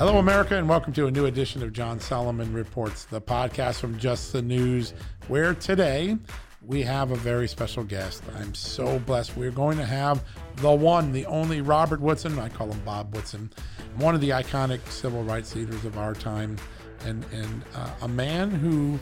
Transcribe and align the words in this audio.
Hello, 0.00 0.16
America, 0.16 0.56
and 0.56 0.66
welcome 0.66 0.94
to 0.94 1.08
a 1.08 1.10
new 1.10 1.26
edition 1.26 1.62
of 1.62 1.74
John 1.74 2.00
Solomon 2.00 2.54
Reports, 2.54 3.04
the 3.04 3.20
podcast 3.20 3.80
from 3.80 3.98
Just 3.98 4.32
the 4.32 4.40
News, 4.40 4.94
where 5.28 5.52
today 5.52 6.16
we 6.64 6.80
have 6.80 7.10
a 7.10 7.16
very 7.16 7.46
special 7.46 7.84
guest. 7.84 8.22
I'm 8.38 8.54
so 8.54 8.98
blessed. 9.00 9.36
We're 9.36 9.50
going 9.50 9.76
to 9.76 9.84
have 9.84 10.24
the 10.56 10.72
one, 10.72 11.12
the 11.12 11.26
only 11.26 11.60
Robert 11.60 12.00
Woodson. 12.00 12.38
I 12.38 12.48
call 12.48 12.72
him 12.72 12.80
Bob 12.82 13.14
Woodson, 13.14 13.52
one 13.96 14.14
of 14.14 14.22
the 14.22 14.30
iconic 14.30 14.80
civil 14.88 15.22
rights 15.22 15.54
leaders 15.54 15.84
of 15.84 15.98
our 15.98 16.14
time, 16.14 16.56
and 17.04 17.22
and 17.30 17.62
uh, 17.74 17.90
a 18.00 18.08
man 18.08 18.50
who 18.50 18.98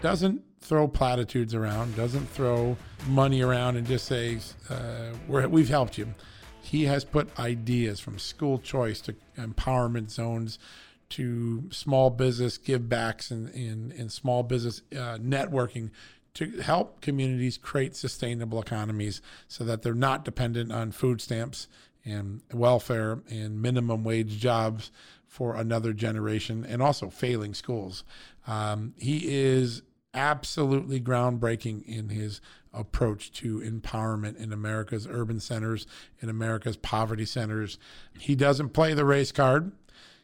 doesn't 0.00 0.42
throw 0.60 0.88
platitudes 0.88 1.54
around, 1.54 1.94
doesn't 1.94 2.28
throw 2.30 2.76
money 3.06 3.42
around, 3.42 3.76
and 3.76 3.86
just 3.86 4.06
say 4.06 4.40
uh, 4.70 5.12
we 5.28 5.60
have 5.60 5.68
helped 5.68 5.96
you. 5.98 6.12
He 6.62 6.84
has 6.84 7.04
put 7.04 7.38
ideas 7.38 8.00
from 8.00 8.18
school 8.18 8.58
choice 8.58 9.00
to 9.02 9.14
empowerment 9.36 10.10
zones 10.10 10.58
to 11.10 11.64
small 11.70 12.08
business 12.08 12.56
give 12.56 12.88
backs 12.88 13.30
and, 13.30 13.48
and 13.50 14.10
small 14.10 14.42
business 14.42 14.80
uh, 14.92 15.18
networking 15.18 15.90
to 16.34 16.60
help 16.62 17.02
communities 17.02 17.58
create 17.58 17.94
sustainable 17.94 18.60
economies 18.60 19.20
so 19.48 19.64
that 19.64 19.82
they're 19.82 19.92
not 19.94 20.24
dependent 20.24 20.72
on 20.72 20.90
food 20.90 21.20
stamps 21.20 21.68
and 22.04 22.40
welfare 22.52 23.20
and 23.28 23.60
minimum 23.60 24.02
wage 24.02 24.38
jobs 24.38 24.90
for 25.26 25.56
another 25.56 25.92
generation 25.92 26.64
and 26.66 26.82
also 26.82 27.10
failing 27.10 27.54
schools. 27.54 28.04
Um, 28.46 28.94
he 28.98 29.34
is 29.34 29.82
absolutely 30.14 31.00
groundbreaking 31.00 31.84
in 31.86 32.08
his 32.08 32.40
approach 32.72 33.32
to 33.32 33.60
empowerment 33.60 34.36
in 34.36 34.52
America's 34.52 35.06
urban 35.08 35.40
centers, 35.40 35.86
in 36.20 36.28
America's 36.28 36.76
poverty 36.76 37.24
centers. 37.24 37.78
He 38.18 38.34
doesn't 38.34 38.70
play 38.70 38.94
the 38.94 39.04
race 39.04 39.32
card, 39.32 39.72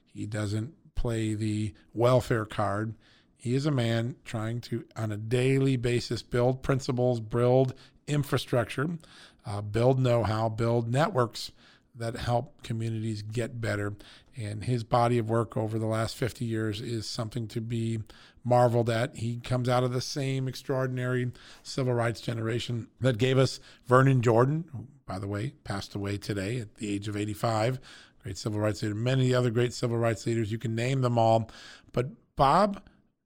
he 0.07 0.27
doesn't 0.27 0.75
play 0.95 1.35
the 1.35 1.75
welfare 1.95 2.45
card. 2.45 2.95
He 3.37 3.55
is 3.55 3.67
a 3.67 3.71
man 3.71 4.17
trying 4.25 4.61
to, 4.63 4.85
on 4.97 5.13
a 5.13 5.17
daily 5.17 5.77
basis, 5.77 6.23
build 6.23 6.61
principles, 6.63 7.21
build 7.21 7.73
infrastructure, 8.09 8.99
uh, 9.47 9.61
build 9.61 10.01
know 10.01 10.25
how, 10.25 10.49
build 10.49 10.91
networks 10.91 11.53
that 11.95 12.17
help 12.17 12.63
communities 12.63 13.23
get 13.23 13.61
better. 13.61 13.95
And 14.37 14.65
his 14.65 14.85
body 14.85 15.19
of 15.19 15.31
work 15.31 15.57
over 15.57 15.79
the 15.79 15.87
last 15.87 16.17
50 16.17 16.45
years 16.45 16.81
is 16.81 17.09
something 17.09 17.49
to 17.49 17.61
be 17.61 18.01
marveled 18.49 18.89
at. 18.89 19.17
He 19.17 19.41
comes 19.41 19.69
out 19.69 19.85
of 19.85 19.93
the 19.93 20.01
same 20.01 20.49
extraordinary 20.49 21.31
civil 21.63 21.95
rights 21.95 22.21
generation 22.21 22.89
that 23.01 23.19
gave 23.19 23.39
us 23.39 23.61
Vernon 23.87 24.23
Jordan, 24.23 24.65
who, 24.73 24.87
by 25.07 25.19
the 25.19 25.29
way, 25.29 25.53
passed 25.65 25.95
away 25.95 26.17
today 26.17 26.59
at 26.59 26.77
the 26.77 26.93
age 26.93 27.09
of 27.09 27.17
85. 27.17 27.79
Great 28.23 28.39
civil 28.39 28.61
rights 28.61 28.83
leader. 28.83 28.95
Many 28.95 29.35
other 29.35 29.51
great 29.51 29.73
civil 29.73 29.99
rights 29.99 30.27
leaders. 30.27 30.51
You 30.51 30.59
can 30.59 30.75
name 30.75 31.03
them 31.03 31.19
all. 31.19 31.51
But 31.93 32.09
Bob 32.37 32.83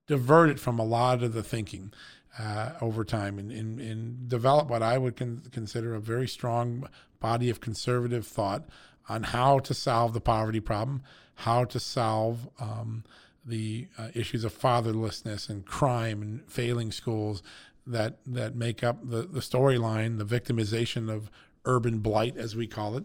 diverted 0.06 0.60
from 0.60 0.78
a 0.78 0.84
lot 0.84 1.22
of 1.22 1.32
the 1.32 1.42
thinking 1.42 1.92
uh, 2.38 2.70
over 2.80 3.04
time 3.04 3.38
and, 3.38 3.52
and, 3.52 3.78
and, 3.80 4.28
develop 4.28 4.68
what 4.68 4.82
I 4.82 4.96
would 4.96 5.16
con- 5.16 5.42
consider 5.52 5.94
a 5.94 6.00
very 6.00 6.26
strong 6.26 6.88
body 7.20 7.50
of 7.50 7.60
conservative 7.60 8.26
thought 8.26 8.64
on 9.08 9.22
how 9.22 9.58
to 9.58 9.74
solve 9.74 10.14
the 10.14 10.20
poverty 10.20 10.60
problem, 10.60 11.02
how 11.36 11.64
to 11.64 11.78
solve 11.78 12.48
um, 12.58 13.04
the 13.44 13.88
uh, 13.98 14.08
issues 14.14 14.44
of 14.44 14.56
fatherlessness 14.56 15.48
and 15.48 15.66
crime 15.66 16.22
and 16.22 16.50
failing 16.50 16.92
schools 16.92 17.42
that 17.86 18.18
that 18.26 18.54
make 18.54 18.84
up 18.84 19.08
the, 19.08 19.22
the 19.22 19.40
storyline, 19.40 20.18
the 20.18 20.24
victimization 20.24 21.10
of 21.10 21.30
urban 21.64 21.98
blight, 21.98 22.36
as 22.36 22.54
we 22.54 22.66
call 22.66 22.96
it. 22.96 23.04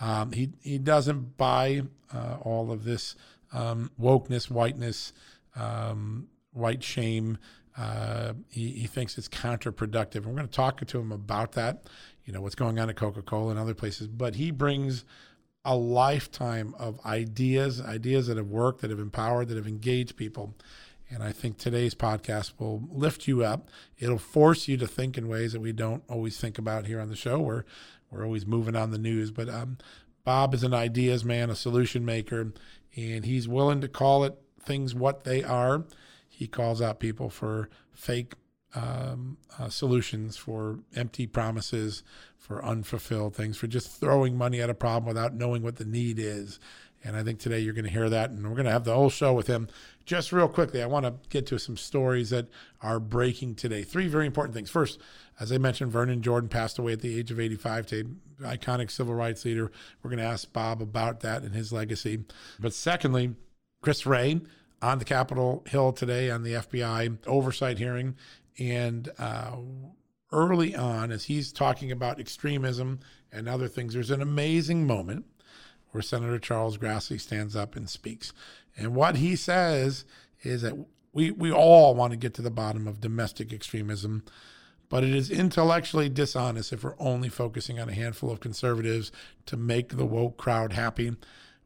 Um, 0.00 0.32
he 0.32 0.50
he 0.60 0.78
doesn't 0.78 1.36
buy 1.36 1.82
uh, 2.12 2.36
all 2.40 2.70
of 2.70 2.84
this 2.84 3.14
um, 3.52 3.90
wokeness, 4.00 4.50
whiteness, 4.50 5.12
um, 5.56 6.28
white 6.52 6.82
shame. 6.82 7.38
Uh, 7.76 8.32
he, 8.48 8.70
he 8.70 8.86
thinks 8.86 9.16
it's 9.16 9.28
counterproductive. 9.28 10.26
We're 10.26 10.32
going 10.34 10.48
to 10.48 10.52
talk 10.52 10.84
to 10.84 10.98
him 10.98 11.12
about 11.12 11.52
that, 11.52 11.84
you 12.24 12.32
know, 12.32 12.40
what's 12.40 12.56
going 12.56 12.78
on 12.80 12.90
at 12.90 12.96
Coca 12.96 13.22
Cola 13.22 13.50
and 13.50 13.58
other 13.58 13.74
places. 13.74 14.08
But 14.08 14.34
he 14.34 14.50
brings 14.50 15.04
a 15.68 15.76
lifetime 15.76 16.74
of 16.78 16.98
ideas, 17.04 17.80
ideas 17.80 18.26
that 18.26 18.36
have 18.36 18.48
worked, 18.48 18.80
that 18.80 18.90
have 18.90 18.98
empowered, 18.98 19.48
that 19.48 19.56
have 19.56 19.66
engaged 19.66 20.16
people. 20.16 20.54
And 21.10 21.22
I 21.22 21.32
think 21.32 21.58
today's 21.58 21.94
podcast 21.94 22.52
will 22.58 22.88
lift 22.90 23.28
you 23.28 23.44
up. 23.44 23.68
It'll 23.98 24.18
force 24.18 24.68
you 24.68 24.76
to 24.78 24.86
think 24.86 25.18
in 25.18 25.28
ways 25.28 25.52
that 25.52 25.60
we 25.60 25.72
don't 25.72 26.02
always 26.08 26.38
think 26.38 26.58
about 26.58 26.86
here 26.86 27.00
on 27.00 27.08
the 27.08 27.16
show. 27.16 27.38
We're, 27.38 27.64
we're 28.10 28.24
always 28.24 28.46
moving 28.46 28.76
on 28.76 28.90
the 28.90 28.98
news. 28.98 29.30
But 29.30 29.48
um, 29.48 29.78
Bob 30.24 30.54
is 30.54 30.62
an 30.62 30.74
ideas 30.74 31.24
man, 31.24 31.50
a 31.50 31.54
solution 31.54 32.04
maker, 32.04 32.52
and 32.96 33.24
he's 33.24 33.46
willing 33.46 33.80
to 33.80 33.88
call 33.88 34.24
it 34.24 34.36
things 34.64 34.94
what 34.94 35.24
they 35.24 35.42
are 35.44 35.84
he 36.38 36.46
calls 36.46 36.80
out 36.80 37.00
people 37.00 37.30
for 37.30 37.68
fake 37.92 38.34
um, 38.74 39.38
uh, 39.58 39.68
solutions, 39.68 40.36
for 40.36 40.78
empty 40.94 41.26
promises, 41.26 42.02
for 42.36 42.64
unfulfilled 42.64 43.34
things, 43.34 43.56
for 43.56 43.66
just 43.66 44.00
throwing 44.00 44.36
money 44.36 44.60
at 44.60 44.70
a 44.70 44.74
problem 44.74 45.06
without 45.06 45.34
knowing 45.34 45.62
what 45.62 45.76
the 45.76 45.84
need 45.84 46.18
is. 46.18 46.58
And 47.04 47.16
I 47.16 47.22
think 47.22 47.38
today 47.38 47.60
you're 47.60 47.74
going 47.74 47.84
to 47.84 47.90
hear 47.90 48.10
that, 48.10 48.30
and 48.30 48.42
we're 48.42 48.56
going 48.56 48.66
to 48.66 48.72
have 48.72 48.84
the 48.84 48.94
whole 48.94 49.10
show 49.10 49.32
with 49.32 49.46
him. 49.46 49.68
Just 50.04 50.32
real 50.32 50.48
quickly, 50.48 50.82
I 50.82 50.86
want 50.86 51.06
to 51.06 51.14
get 51.28 51.46
to 51.46 51.58
some 51.58 51.76
stories 51.76 52.30
that 52.30 52.48
are 52.82 52.98
breaking 52.98 53.54
today. 53.54 53.84
Three 53.84 54.08
very 54.08 54.26
important 54.26 54.54
things. 54.54 54.70
First, 54.70 54.98
as 55.38 55.52
I 55.52 55.58
mentioned, 55.58 55.92
Vernon 55.92 56.22
Jordan 56.22 56.48
passed 56.48 56.78
away 56.78 56.94
at 56.94 57.00
the 57.00 57.16
age 57.16 57.30
of 57.30 57.38
85 57.38 57.86
to 57.86 58.16
iconic 58.40 58.90
civil 58.90 59.14
rights 59.14 59.44
leader. 59.44 59.70
We're 60.02 60.10
going 60.10 60.18
to 60.18 60.24
ask 60.24 60.52
Bob 60.52 60.82
about 60.82 61.20
that 61.20 61.42
and 61.42 61.54
his 61.54 61.72
legacy. 61.72 62.24
But 62.58 62.72
secondly, 62.72 63.34
Chris 63.80 64.04
Wray, 64.04 64.40
on 64.80 64.98
the 64.98 65.04
Capitol 65.04 65.64
Hill 65.66 65.92
today 65.92 66.30
on 66.30 66.42
the 66.42 66.52
FBI 66.52 67.18
oversight 67.26 67.78
hearing. 67.78 68.16
And 68.58 69.08
uh, 69.18 69.56
early 70.32 70.74
on, 70.74 71.10
as 71.10 71.24
he's 71.24 71.52
talking 71.52 71.92
about 71.92 72.20
extremism 72.20 73.00
and 73.32 73.48
other 73.48 73.68
things, 73.68 73.94
there's 73.94 74.10
an 74.10 74.22
amazing 74.22 74.86
moment 74.86 75.26
where 75.90 76.02
Senator 76.02 76.38
Charles 76.38 76.76
Grassley 76.76 77.20
stands 77.20 77.56
up 77.56 77.76
and 77.76 77.88
speaks. 77.88 78.32
And 78.76 78.94
what 78.94 79.16
he 79.16 79.36
says 79.36 80.04
is 80.42 80.62
that 80.62 80.74
we, 81.12 81.30
we 81.30 81.50
all 81.50 81.94
want 81.94 82.12
to 82.12 82.16
get 82.16 82.34
to 82.34 82.42
the 82.42 82.50
bottom 82.50 82.86
of 82.86 83.00
domestic 83.00 83.52
extremism, 83.52 84.24
but 84.88 85.02
it 85.02 85.14
is 85.14 85.30
intellectually 85.30 86.08
dishonest 86.08 86.72
if 86.72 86.84
we're 86.84 86.94
only 86.98 87.28
focusing 87.28 87.80
on 87.80 87.88
a 87.88 87.94
handful 87.94 88.30
of 88.30 88.40
conservatives 88.40 89.10
to 89.46 89.56
make 89.56 89.96
the 89.96 90.06
woke 90.06 90.36
crowd 90.36 90.74
happy 90.74 91.16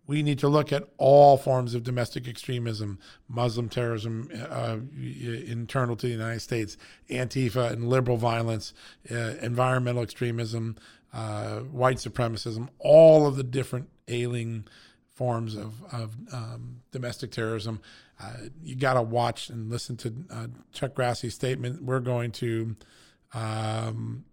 we 0.07 0.23
need 0.23 0.39
to 0.41 0.49
look 0.49 0.73
at 0.73 0.85
all 0.99 1.37
forms 1.37 1.75
of 1.75 1.85
domestic 1.85 2.27
extremism, 2.27 2.99
Muslim 3.29 3.69
terrorism 3.69 4.29
uh, 4.51 4.79
internal 4.97 5.97
to 5.97 6.07
the 6.07 6.13
United 6.13 6.41
States, 6.41 6.77
Antifa 7.09 7.71
and 7.71 7.89
liberal 7.89 8.17
violence, 8.17 8.75
uh, 9.11 9.35
environmental 9.41 10.03
extremism, 10.03 10.77
uh, 11.13 11.61
white 11.61 11.99
supremacism, 11.99 12.69
all 12.79 13.27
of 13.27 13.37
the 13.37 13.45
different 13.45 13.89
ailing 14.09 14.67
forms 15.15 15.55
of, 15.55 15.83
of 15.93 16.17
um, 16.33 16.83
domestic 16.91 17.31
terrorism. 17.31 17.81
Uh, 18.21 18.33
you 18.63 18.75
got 18.75 18.95
to 18.95 19.03
watch 19.03 19.51
and 19.51 19.71
listen 19.71 19.97
to 19.97 20.13
uh, 20.31 20.47
Chuck 20.73 20.95
Grassley's 20.95 21.35
statement. 21.35 21.83
We're 21.83 22.01
going 22.01 22.33
to 22.33 22.77
um, 23.35 24.25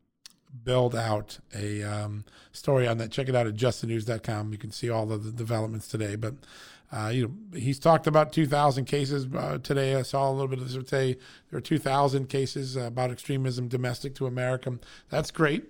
build 0.63 0.95
out 0.95 1.39
a 1.55 1.83
um, 1.83 2.25
story 2.51 2.87
on 2.87 2.97
that. 2.97 3.11
Check 3.11 3.29
it 3.29 3.35
out 3.35 3.47
at 3.47 3.55
justthenews.com. 3.55 4.51
You 4.51 4.57
can 4.57 4.71
see 4.71 4.89
all 4.89 5.11
of 5.11 5.23
the 5.23 5.31
developments 5.31 5.87
today. 5.87 6.15
But 6.15 6.35
uh, 6.91 7.11
you 7.13 7.27
know, 7.27 7.59
he's 7.59 7.77
talked 7.77 8.07
about 8.07 8.33
2,000 8.33 8.85
cases 8.85 9.27
uh, 9.35 9.59
today. 9.61 9.95
I 9.95 10.01
saw 10.01 10.29
a 10.29 10.31
little 10.31 10.47
bit 10.47 10.59
of 10.59 10.71
this 10.71 10.83
today. 10.83 11.19
There 11.49 11.57
are 11.57 11.61
2,000 11.61 12.27
cases 12.27 12.75
uh, 12.75 12.81
about 12.81 13.11
extremism 13.11 13.67
domestic 13.67 14.15
to 14.15 14.25
America. 14.25 14.79
That's 15.09 15.29
great, 15.29 15.65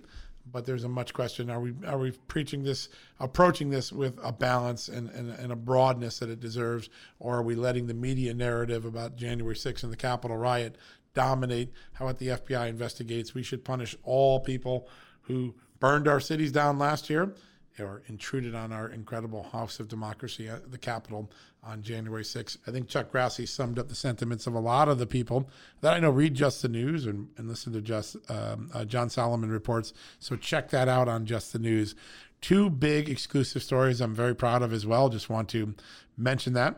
but 0.50 0.64
there's 0.64 0.84
a 0.84 0.88
much 0.88 1.12
question: 1.12 1.50
Are 1.50 1.60
we 1.60 1.74
are 1.86 1.98
we 1.98 2.12
preaching 2.12 2.62
this, 2.62 2.88
approaching 3.18 3.68
this 3.68 3.92
with 3.92 4.18
a 4.22 4.32
balance 4.32 4.88
and, 4.88 5.10
and, 5.10 5.30
and 5.30 5.52
a 5.52 5.56
broadness 5.56 6.20
that 6.20 6.30
it 6.30 6.40
deserves, 6.40 6.88
or 7.18 7.36
are 7.36 7.42
we 7.42 7.54
letting 7.54 7.86
the 7.86 7.94
media 7.94 8.32
narrative 8.32 8.86
about 8.86 9.16
January 9.16 9.56
6th 9.56 9.82
and 9.82 9.92
the 9.92 9.98
Capitol 9.98 10.38
riot 10.38 10.76
dominate 11.14 11.72
how 11.94 12.06
what 12.06 12.18
the 12.18 12.28
FBI 12.28 12.68
investigates. 12.68 13.34
We 13.34 13.42
should 13.42 13.64
punish 13.64 13.96
all 14.02 14.40
people 14.40 14.88
who 15.22 15.54
burned 15.78 16.08
our 16.08 16.20
cities 16.20 16.52
down 16.52 16.78
last 16.78 17.10
year 17.10 17.34
or 17.78 18.02
intruded 18.06 18.54
on 18.54 18.72
our 18.72 18.88
incredible 18.88 19.44
house 19.44 19.80
of 19.80 19.88
democracy 19.88 20.48
at 20.48 20.70
the 20.70 20.78
Capitol 20.78 21.30
on 21.62 21.82
January 21.82 22.22
6th. 22.22 22.58
I 22.66 22.70
think 22.70 22.88
Chuck 22.88 23.12
Grassley 23.12 23.48
summed 23.48 23.78
up 23.78 23.88
the 23.88 23.94
sentiments 23.94 24.46
of 24.46 24.54
a 24.54 24.60
lot 24.60 24.88
of 24.88 24.98
the 24.98 25.06
people 25.06 25.48
that 25.80 25.94
I 25.94 26.00
know 26.00 26.10
read 26.10 26.34
Just 26.34 26.62
the 26.62 26.68
News 26.68 27.06
and, 27.06 27.28
and 27.36 27.48
listen 27.48 27.72
to 27.72 27.80
Just 27.80 28.16
um, 28.30 28.70
uh, 28.74 28.84
John 28.84 29.10
Solomon 29.10 29.50
reports. 29.50 29.92
So 30.18 30.36
check 30.36 30.70
that 30.70 30.88
out 30.88 31.08
on 31.08 31.26
Just 31.26 31.52
the 31.52 31.58
News. 31.58 31.94
Two 32.40 32.70
big 32.70 33.08
exclusive 33.08 33.62
stories 33.62 34.00
I'm 34.00 34.14
very 34.14 34.34
proud 34.34 34.62
of 34.62 34.72
as 34.72 34.86
well. 34.86 35.08
Just 35.08 35.28
want 35.28 35.48
to 35.50 35.74
mention 36.16 36.54
that. 36.54 36.76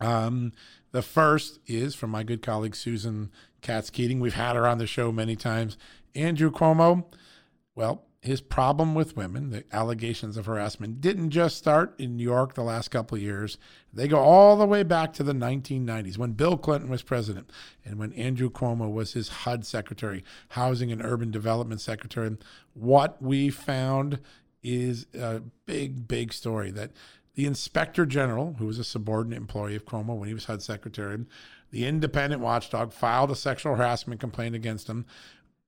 Um, 0.00 0.52
the 0.92 1.02
first 1.02 1.58
is 1.66 1.94
from 1.94 2.10
my 2.10 2.22
good 2.22 2.42
colleague 2.42 2.76
Susan 2.76 3.30
Katz 3.60 3.90
Keating. 3.90 4.20
We've 4.20 4.34
had 4.34 4.56
her 4.56 4.66
on 4.66 4.78
the 4.78 4.86
show 4.86 5.10
many 5.10 5.36
times. 5.36 5.76
Andrew 6.14 6.50
Cuomo, 6.50 7.06
well, 7.74 8.04
his 8.20 8.40
problem 8.40 8.94
with 8.94 9.16
women, 9.16 9.50
the 9.50 9.64
allegations 9.72 10.36
of 10.36 10.46
harassment, 10.46 11.00
didn't 11.00 11.30
just 11.30 11.56
start 11.56 11.98
in 11.98 12.16
New 12.16 12.22
York 12.22 12.54
the 12.54 12.62
last 12.62 12.92
couple 12.92 13.16
of 13.16 13.22
years. 13.22 13.58
They 13.92 14.06
go 14.06 14.20
all 14.20 14.56
the 14.56 14.66
way 14.66 14.84
back 14.84 15.12
to 15.14 15.24
the 15.24 15.32
1990s 15.32 16.18
when 16.18 16.32
Bill 16.32 16.56
Clinton 16.56 16.88
was 16.88 17.02
president 17.02 17.50
and 17.84 17.98
when 17.98 18.12
Andrew 18.12 18.48
Cuomo 18.48 18.92
was 18.92 19.14
his 19.14 19.28
HUD 19.28 19.66
secretary, 19.66 20.22
Housing 20.50 20.92
and 20.92 21.04
Urban 21.04 21.32
Development 21.32 21.80
Secretary. 21.80 22.36
What 22.74 23.20
we 23.20 23.50
found 23.50 24.20
is 24.62 25.06
a 25.18 25.42
big, 25.66 26.06
big 26.06 26.32
story 26.32 26.70
that 26.70 26.92
the 27.34 27.46
inspector 27.46 28.04
general, 28.04 28.54
who 28.58 28.66
was 28.66 28.78
a 28.78 28.84
subordinate 28.84 29.38
employee 29.38 29.76
of 29.76 29.86
Cuomo 29.86 30.16
when 30.16 30.28
he 30.28 30.34
was 30.34 30.44
HUD 30.44 30.62
secretary, 30.62 31.24
the 31.70 31.86
independent 31.86 32.42
watchdog 32.42 32.92
filed 32.92 33.30
a 33.30 33.36
sexual 33.36 33.74
harassment 33.74 34.20
complaint 34.20 34.54
against 34.54 34.88
him, 34.88 35.06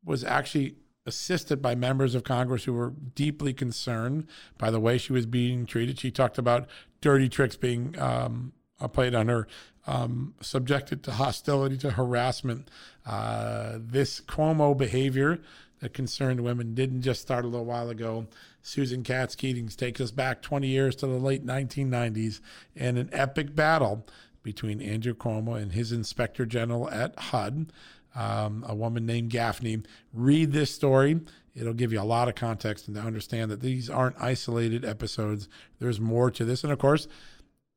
was 0.05 0.23
actually 0.23 0.77
assisted 1.07 1.61
by 1.61 1.75
members 1.75 2.15
of 2.15 2.25
Congress 2.25 2.65
who 2.65 2.73
were 2.73 2.93
deeply 3.15 3.53
concerned 3.53 4.27
by 4.59 4.71
the 4.71 4.81
way 4.81 4.99
she 4.99 5.13
was 5.13 5.27
being 5.27 5.67
treated. 5.67 5.99
She 5.99 6.11
talked 6.11 6.39
about 6.39 6.69
dirty 7.01 7.29
tricks 7.29 7.57
being 7.57 7.99
um, 7.99 8.53
played 8.93 9.15
on 9.15 9.29
her, 9.29 9.47
um, 9.87 10.35
subjected 10.41 11.03
to 11.05 11.13
hostility, 11.13 11.77
to 11.79 11.91
harassment. 11.91 12.71
Uh, 13.07 13.79
this 13.79 14.21
Cuomo 14.21 14.77
behavior 14.77 15.41
that 15.85 15.93
concerned 15.93 16.41
women 16.41 16.75
didn't 16.75 17.03
just 17.03 17.21
start 17.21 17.45
a 17.45 17.49
little 17.49 17.67
while 17.67 17.91
ago. 17.91 18.27
Susan 18.63 19.03
Katz 19.03 19.37
Keatings 19.37 19.77
takes 19.77 20.01
us 20.01 20.11
back 20.11 20.41
20 20.41 20.67
years 20.67 20.97
to 20.97 21.07
the 21.07 21.19
late 21.19 21.45
1990s 21.45 22.41
and 22.75 22.97
an 22.97 23.11
epic 23.13 23.55
battle 23.55 24.07
between 24.43 24.81
Andrew 24.81 25.13
Cuomo 25.13 25.61
and 25.61 25.73
his 25.73 25.93
inspector 25.93 26.47
general 26.47 26.89
at 26.89 27.19
HUD, 27.19 27.71
um, 28.15 28.65
a 28.67 28.75
woman 28.75 29.05
named 29.05 29.29
Gaffney. 29.29 29.83
Read 30.15 30.53
this 30.53 30.75
story. 30.75 31.21
It'll 31.55 31.75
give 31.75 31.93
you 31.93 32.01
a 32.01 32.03
lot 32.03 32.29
of 32.29 32.35
context 32.35 32.89
and 32.89 32.97
to 32.97 33.03
understand 33.03 33.51
that 33.51 33.61
these 33.61 33.91
aren't 33.91 34.17
isolated 34.19 34.87
episodes. 34.87 35.51
There's 35.81 36.01
more 36.01 36.31
to 36.31 36.47
this. 36.47 36.65
And 36.65 36.73
of 36.73 36.79
course, 36.79 37.09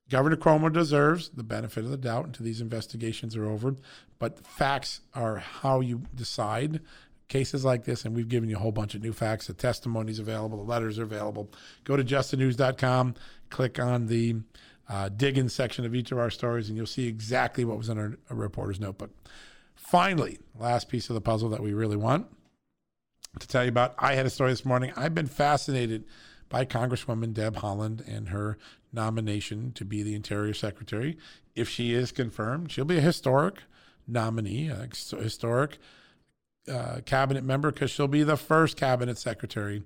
Governor 0.09 0.37
Cuomo 0.37 0.71
deserves 0.71 1.27
the 1.27 1.43
benefit 1.43 1.83
of 1.83 1.91
the 1.91 1.97
doubt 1.97 2.27
until 2.27 2.45
these 2.45 2.61
investigations 2.61 3.35
are 3.35 3.45
over. 3.45 3.75
But 4.17 4.47
facts 4.47 5.01
are 5.13 5.37
how 5.39 5.81
you 5.81 6.03
decide 6.15 6.79
cases 7.27 7.65
like 7.65 7.83
this, 7.83 8.05
and 8.05 8.15
we've 8.15 8.29
given 8.29 8.49
you 8.49 8.55
a 8.55 8.59
whole 8.59 8.71
bunch 8.71 8.95
of 8.95 9.01
new 9.01 9.13
facts. 9.13 9.47
The 9.47 9.53
testimonies 9.53 10.19
available, 10.19 10.57
the 10.57 10.69
letters 10.69 10.99
are 10.99 11.03
available. 11.03 11.51
Go 11.83 11.97
to 11.97 12.03
justthenews.com, 12.03 13.15
click 13.49 13.79
on 13.79 14.07
the 14.07 14.37
uh, 14.89 15.09
dig 15.09 15.37
in 15.37 15.49
section 15.49 15.85
of 15.85 15.93
each 15.93 16.11
of 16.11 16.17
our 16.17 16.29
stories, 16.29 16.69
and 16.69 16.77
you'll 16.77 16.85
see 16.85 17.07
exactly 17.07 17.65
what 17.65 17.77
was 17.77 17.89
in 17.89 17.97
our, 17.97 18.17
our 18.29 18.35
reporter's 18.35 18.79
notebook. 18.79 19.11
Finally, 19.75 20.39
last 20.57 20.89
piece 20.89 21.09
of 21.09 21.13
the 21.13 21.21
puzzle 21.21 21.49
that 21.49 21.61
we 21.61 21.73
really 21.73 21.97
want 21.97 22.27
to 23.39 23.47
tell 23.47 23.63
you 23.63 23.69
about. 23.69 23.95
I 23.99 24.15
had 24.15 24.25
a 24.25 24.29
story 24.29 24.51
this 24.51 24.65
morning. 24.65 24.91
I've 24.95 25.13
been 25.13 25.27
fascinated 25.27 26.05
by 26.49 26.65
Congresswoman 26.65 27.33
Deb 27.33 27.57
Haaland 27.57 28.07
and 28.07 28.29
her 28.29 28.57
nomination 28.93 29.73
to 29.73 29.85
be 29.85 30.03
the 30.03 30.15
Interior 30.15 30.53
Secretary. 30.53 31.17
If 31.55 31.69
she 31.69 31.93
is 31.93 32.11
confirmed, 32.11 32.71
she'll 32.71 32.85
be 32.85 32.97
a 32.97 33.01
historic 33.01 33.63
nominee, 34.07 34.69
a 34.69 34.87
historic 35.17 35.77
uh, 36.69 37.01
cabinet 37.05 37.43
member 37.43 37.71
because 37.71 37.91
she'll 37.91 38.07
be 38.07 38.23
the 38.23 38.37
first 38.37 38.77
cabinet 38.77 39.17
secretary 39.17 39.83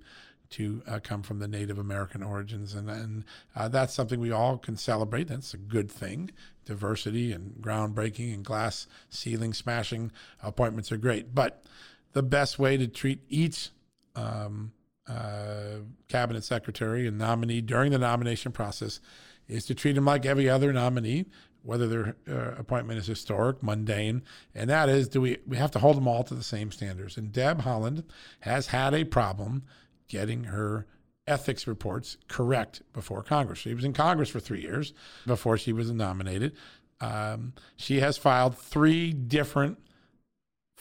to 0.51 0.81
uh, 0.85 0.99
come 1.01 1.23
from 1.23 1.39
the 1.39 1.47
Native 1.47 1.79
American 1.79 2.21
origins, 2.21 2.73
and 2.73 2.89
and 2.89 3.23
uh, 3.55 3.67
that's 3.67 3.93
something 3.93 4.19
we 4.19 4.31
all 4.31 4.57
can 4.57 4.75
celebrate. 4.75 5.29
That's 5.29 5.53
a 5.53 5.57
good 5.57 5.89
thing. 5.89 6.31
Diversity 6.65 7.31
and 7.31 7.55
groundbreaking 7.61 8.33
and 8.33 8.45
glass 8.45 8.87
ceiling 9.09 9.53
smashing 9.53 10.11
appointments 10.43 10.91
are 10.91 10.97
great, 10.97 11.33
but 11.33 11.63
the 12.13 12.23
best 12.23 12.59
way 12.59 12.77
to 12.77 12.87
treat 12.87 13.21
each 13.29 13.69
um, 14.15 14.73
uh, 15.07 15.79
cabinet 16.09 16.43
secretary 16.43 17.07
and 17.07 17.17
nominee 17.17 17.61
during 17.61 17.91
the 17.91 17.97
nomination 17.97 18.51
process 18.51 18.99
is 19.47 19.65
to 19.65 19.75
treat 19.75 19.93
them 19.93 20.05
like 20.05 20.25
every 20.25 20.49
other 20.49 20.71
nominee 20.71 21.25
whether 21.63 21.87
their 21.87 22.15
uh, 22.29 22.55
appointment 22.57 22.99
is 22.99 23.07
historic, 23.07 23.61
mundane, 23.61 24.23
and 24.55 24.69
that 24.69 24.89
is, 24.89 25.07
do 25.07 25.21
we 25.21 25.37
we 25.45 25.57
have 25.57 25.71
to 25.71 25.79
hold 25.79 25.97
them 25.97 26.07
all 26.07 26.23
to 26.23 26.33
the 26.33 26.43
same 26.43 26.71
standards? 26.71 27.17
And 27.17 27.31
Deb 27.31 27.61
Haaland 27.61 28.03
has 28.41 28.67
had 28.67 28.93
a 28.93 29.03
problem 29.03 29.63
getting 30.07 30.45
her 30.45 30.87
ethics 31.27 31.67
reports 31.67 32.17
correct 32.27 32.81
before 32.93 33.23
Congress. 33.23 33.59
She 33.59 33.73
was 33.73 33.83
in 33.83 33.93
Congress 33.93 34.29
for 34.29 34.39
three 34.39 34.61
years 34.61 34.93
before 35.25 35.57
she 35.57 35.71
was 35.71 35.91
nominated. 35.91 36.53
Um, 36.99 37.53
she 37.75 37.99
has 37.99 38.17
filed 38.17 38.57
three 38.57 39.13
different 39.13 39.79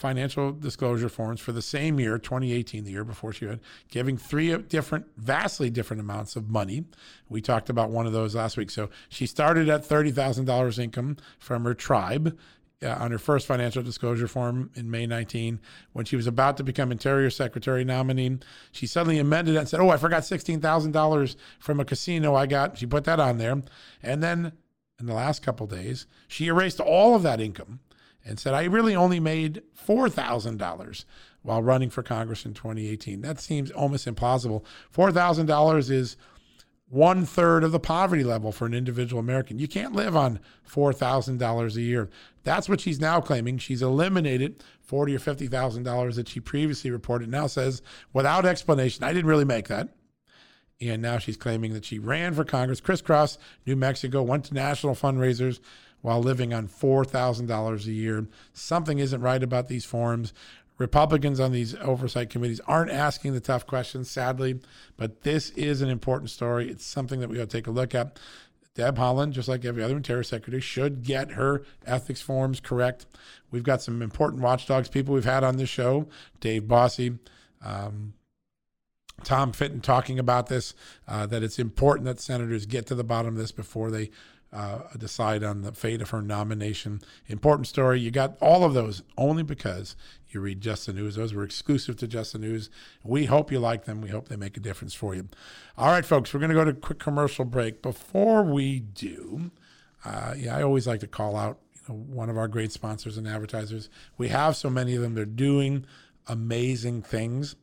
financial 0.00 0.50
disclosure 0.50 1.10
forms 1.10 1.40
for 1.40 1.52
the 1.52 1.60
same 1.60 2.00
year, 2.00 2.18
2018, 2.18 2.84
the 2.84 2.90
year 2.90 3.04
before 3.04 3.34
she 3.34 3.44
had, 3.44 3.60
giving 3.90 4.16
three 4.16 4.56
different, 4.56 5.06
vastly 5.18 5.68
different 5.68 6.00
amounts 6.00 6.36
of 6.36 6.48
money. 6.48 6.86
We 7.28 7.42
talked 7.42 7.68
about 7.68 7.90
one 7.90 8.06
of 8.06 8.14
those 8.14 8.34
last 8.34 8.56
week. 8.56 8.70
So 8.70 8.88
she 9.10 9.26
started 9.26 9.68
at 9.68 9.82
$30,000 9.82 10.78
income 10.78 11.18
from 11.38 11.64
her 11.64 11.74
tribe. 11.74 12.36
Uh, 12.82 12.96
on 12.98 13.10
her 13.10 13.18
first 13.18 13.46
financial 13.46 13.82
disclosure 13.82 14.26
form 14.26 14.70
in 14.74 14.90
May 14.90 15.06
19, 15.06 15.60
when 15.92 16.06
she 16.06 16.16
was 16.16 16.26
about 16.26 16.56
to 16.56 16.62
become 16.62 16.90
Interior 16.90 17.28
Secretary 17.28 17.84
nominee, 17.84 18.38
she 18.72 18.86
suddenly 18.86 19.18
amended 19.18 19.54
it 19.54 19.58
and 19.58 19.68
said, 19.68 19.80
"Oh, 19.80 19.90
I 19.90 19.98
forgot 19.98 20.24
sixteen 20.24 20.62
thousand 20.62 20.92
dollars 20.92 21.36
from 21.58 21.78
a 21.78 21.84
casino 21.84 22.34
I 22.34 22.46
got." 22.46 22.78
She 22.78 22.86
put 22.86 23.04
that 23.04 23.20
on 23.20 23.36
there, 23.36 23.62
and 24.02 24.22
then 24.22 24.52
in 24.98 25.04
the 25.04 25.12
last 25.12 25.42
couple 25.42 25.66
days, 25.66 26.06
she 26.26 26.46
erased 26.46 26.80
all 26.80 27.14
of 27.14 27.22
that 27.22 27.38
income 27.38 27.80
and 28.24 28.38
said, 28.38 28.54
I 28.54 28.64
really 28.64 28.94
only 28.94 29.20
made 29.20 29.62
$4,000 29.86 31.04
while 31.42 31.62
running 31.62 31.90
for 31.90 32.02
Congress 32.02 32.44
in 32.44 32.54
2018. 32.54 33.22
That 33.22 33.40
seems 33.40 33.70
almost 33.70 34.06
implausible. 34.06 34.62
$4,000 34.94 35.90
is 35.90 36.16
one 36.88 37.24
third 37.24 37.62
of 37.62 37.72
the 37.72 37.80
poverty 37.80 38.24
level 38.24 38.50
for 38.50 38.66
an 38.66 38.74
individual 38.74 39.20
American. 39.20 39.58
You 39.58 39.68
can't 39.68 39.94
live 39.94 40.16
on 40.16 40.40
$4,000 40.68 41.76
a 41.76 41.80
year. 41.80 42.10
That's 42.42 42.68
what 42.68 42.80
she's 42.80 43.00
now 43.00 43.20
claiming. 43.20 43.58
She's 43.58 43.82
eliminated 43.82 44.62
forty 44.82 45.14
or 45.14 45.20
fifty 45.20 45.46
thousand 45.46 45.84
dollars 45.84 46.16
that 46.16 46.28
she 46.28 46.40
previously 46.40 46.90
reported. 46.90 47.28
Now 47.28 47.46
says 47.46 47.82
without 48.12 48.46
explanation, 48.46 49.04
I 49.04 49.12
didn't 49.12 49.30
really 49.30 49.44
make 49.44 49.68
that. 49.68 49.90
And 50.80 51.02
now 51.02 51.18
she's 51.18 51.36
claiming 51.36 51.74
that 51.74 51.84
she 51.84 51.98
ran 51.98 52.32
for 52.32 52.44
Congress, 52.44 52.80
crisscrossed 52.80 53.38
New 53.66 53.76
Mexico, 53.76 54.22
went 54.22 54.46
to 54.46 54.54
national 54.54 54.94
fundraisers, 54.94 55.60
while 56.02 56.20
living 56.20 56.52
on 56.54 56.68
$4,000 56.68 57.86
a 57.86 57.92
year. 57.92 58.26
Something 58.52 58.98
isn't 58.98 59.20
right 59.20 59.42
about 59.42 59.68
these 59.68 59.84
forms. 59.84 60.32
Republicans 60.78 61.38
on 61.38 61.52
these 61.52 61.74
oversight 61.76 62.30
committees 62.30 62.60
aren't 62.66 62.90
asking 62.90 63.34
the 63.34 63.40
tough 63.40 63.66
questions, 63.66 64.10
sadly, 64.10 64.60
but 64.96 65.22
this 65.22 65.50
is 65.50 65.82
an 65.82 65.90
important 65.90 66.30
story. 66.30 66.70
It's 66.70 66.86
something 66.86 67.20
that 67.20 67.28
we 67.28 67.36
got 67.36 67.50
to 67.50 67.56
take 67.56 67.66
a 67.66 67.70
look 67.70 67.94
at. 67.94 68.18
Deb 68.74 68.96
Haaland, 68.96 69.32
just 69.32 69.48
like 69.48 69.64
every 69.64 69.82
other 69.82 69.96
Interior 69.96 70.22
Secretary, 70.22 70.60
should 70.60 71.02
get 71.02 71.32
her 71.32 71.64
ethics 71.84 72.22
forms 72.22 72.60
correct. 72.60 73.04
We've 73.50 73.62
got 73.62 73.82
some 73.82 74.00
important 74.00 74.42
watchdogs 74.42 74.88
people 74.88 75.12
we've 75.12 75.24
had 75.24 75.44
on 75.44 75.58
this 75.58 75.68
show 75.68 76.08
Dave 76.40 76.62
Bossie, 76.62 77.18
um, 77.62 78.14
Tom 79.22 79.52
Fitton 79.52 79.82
talking 79.82 80.18
about 80.18 80.46
this, 80.46 80.72
uh, 81.06 81.26
that 81.26 81.42
it's 81.42 81.58
important 81.58 82.06
that 82.06 82.20
senators 82.20 82.64
get 82.64 82.86
to 82.86 82.94
the 82.94 83.04
bottom 83.04 83.34
of 83.34 83.36
this 83.36 83.52
before 83.52 83.90
they 83.90 84.10
uh, 84.52 84.80
decide 84.98 85.44
on 85.44 85.62
the 85.62 85.72
fate 85.72 86.02
of 86.02 86.10
her 86.10 86.22
nomination. 86.22 87.00
Important 87.28 87.66
story. 87.66 88.00
You 88.00 88.10
got 88.10 88.36
all 88.40 88.64
of 88.64 88.74
those 88.74 89.02
only 89.16 89.42
because 89.42 89.94
you 90.28 90.40
read 90.40 90.60
Just 90.60 90.86
the 90.86 90.92
News. 90.92 91.16
Those 91.16 91.34
were 91.34 91.44
exclusive 91.44 91.96
to 91.96 92.08
Just 92.08 92.32
the 92.32 92.38
News. 92.38 92.70
We 93.04 93.26
hope 93.26 93.52
you 93.52 93.60
like 93.60 93.84
them. 93.84 94.00
We 94.00 94.08
hope 94.08 94.28
they 94.28 94.36
make 94.36 94.56
a 94.56 94.60
difference 94.60 94.94
for 94.94 95.14
you. 95.14 95.28
All 95.78 95.90
right, 95.90 96.04
folks, 96.04 96.32
we're 96.32 96.40
going 96.40 96.50
to 96.50 96.54
go 96.54 96.64
to 96.64 96.70
a 96.70 96.74
quick 96.74 96.98
commercial 96.98 97.44
break. 97.44 97.82
Before 97.82 98.42
we 98.42 98.80
do, 98.80 99.50
uh, 100.04 100.34
yeah, 100.36 100.56
I 100.56 100.62
always 100.62 100.86
like 100.86 101.00
to 101.00 101.06
call 101.06 101.36
out 101.36 101.58
you 101.74 101.94
know, 101.94 102.00
one 102.00 102.28
of 102.28 102.36
our 102.36 102.48
great 102.48 102.72
sponsors 102.72 103.16
and 103.16 103.28
advertisers. 103.28 103.88
We 104.18 104.28
have 104.28 104.56
so 104.56 104.70
many 104.70 104.96
of 104.96 105.02
them. 105.02 105.14
They're 105.14 105.24
doing 105.24 105.84
amazing 106.26 107.02
things. 107.02 107.56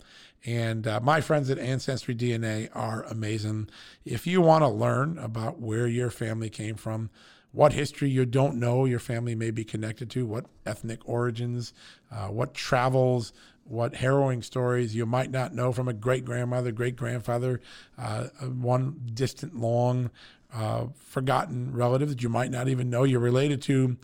And 0.48 0.88
uh, 0.88 1.02
my 1.02 1.20
friends 1.20 1.50
at 1.50 1.60
Ancestry 1.60 2.16
DNA 2.16 2.70
are 2.74 3.04
amazing. 3.04 3.70
If 4.06 4.26
you 4.26 4.40
want 4.40 4.64
to 4.64 4.70
learn 4.70 5.18
about 5.18 5.60
where 5.60 5.88
your 5.88 6.10
family 6.10 6.50
came 6.50 6.76
from, 6.76 7.10
what 7.52 7.74
history 7.74 8.10
you 8.10 8.26
don't 8.26 8.56
know 8.56 8.86
your 8.86 9.00
family 9.00 9.36
may 9.36 9.52
be 9.52 9.66
connected 9.66 10.10
to, 10.12 10.26
what 10.26 10.46
ethnic 10.66 11.02
origins, 11.04 11.74
uh, 12.10 12.28
what 12.28 12.54
travels, 12.54 13.34
what 13.66 13.96
harrowing 13.96 14.42
stories 14.42 14.96
you 14.96 15.06
might 15.06 15.32
not 15.32 15.54
know 15.54 15.74
from 15.74 15.90
a 15.90 15.94
great 15.94 16.24
grandmother, 16.24 16.72
great 16.72 16.96
grandfather, 16.96 17.60
uh, 17.98 18.28
one 18.46 19.02
distant, 19.14 19.60
long, 19.60 20.10
uh, 20.54 20.86
forgotten 20.96 21.74
relative 21.74 22.08
that 22.08 22.24
you 22.24 22.30
might 22.30 22.52
not 22.52 22.70
even 22.70 22.90
know 22.90 23.04
you're 23.04 23.20
related 23.20 23.62
to, 23.62 23.98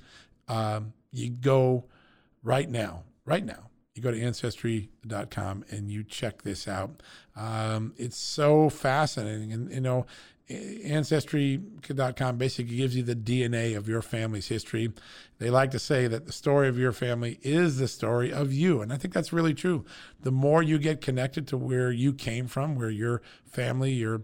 um, 0.49 0.91
you 1.09 1.29
go 1.29 1.85
right 2.43 2.69
now, 2.69 3.03
right 3.25 3.45
now 3.45 3.69
you 3.95 4.01
go 4.01 4.11
to 4.11 4.21
ancestry.com 4.21 5.65
and 5.69 5.91
you 5.91 6.03
check 6.03 6.41
this 6.41 6.67
out. 6.67 7.01
Um, 7.35 7.93
it's 7.97 8.17
so 8.17 8.69
fascinating. 8.69 9.53
And, 9.53 9.71
you 9.71 9.81
know, 9.81 10.05
ancestry.com 10.49 12.37
basically 12.37 12.75
gives 12.75 12.95
you 12.95 13.03
the 13.03 13.15
DNA 13.15 13.77
of 13.77 13.87
your 13.87 14.01
family's 14.01 14.47
history. 14.47 14.91
They 15.39 15.49
like 15.49 15.71
to 15.71 15.79
say 15.79 16.07
that 16.07 16.25
the 16.25 16.33
story 16.33 16.67
of 16.67 16.77
your 16.77 16.91
family 16.91 17.39
is 17.43 17.77
the 17.77 17.87
story 17.87 18.31
of 18.33 18.51
you. 18.51 18.81
And 18.81 18.91
I 18.91 18.97
think 18.97 19.13
that's 19.13 19.31
really 19.31 19.53
true. 19.53 19.85
The 20.21 20.31
more 20.31 20.61
you 20.61 20.79
get 20.79 21.01
connected 21.01 21.47
to 21.49 21.57
where 21.57 21.91
you 21.91 22.13
came 22.13 22.47
from, 22.47 22.75
where 22.75 22.89
your 22.89 23.21
family, 23.45 23.91
your 23.91 24.23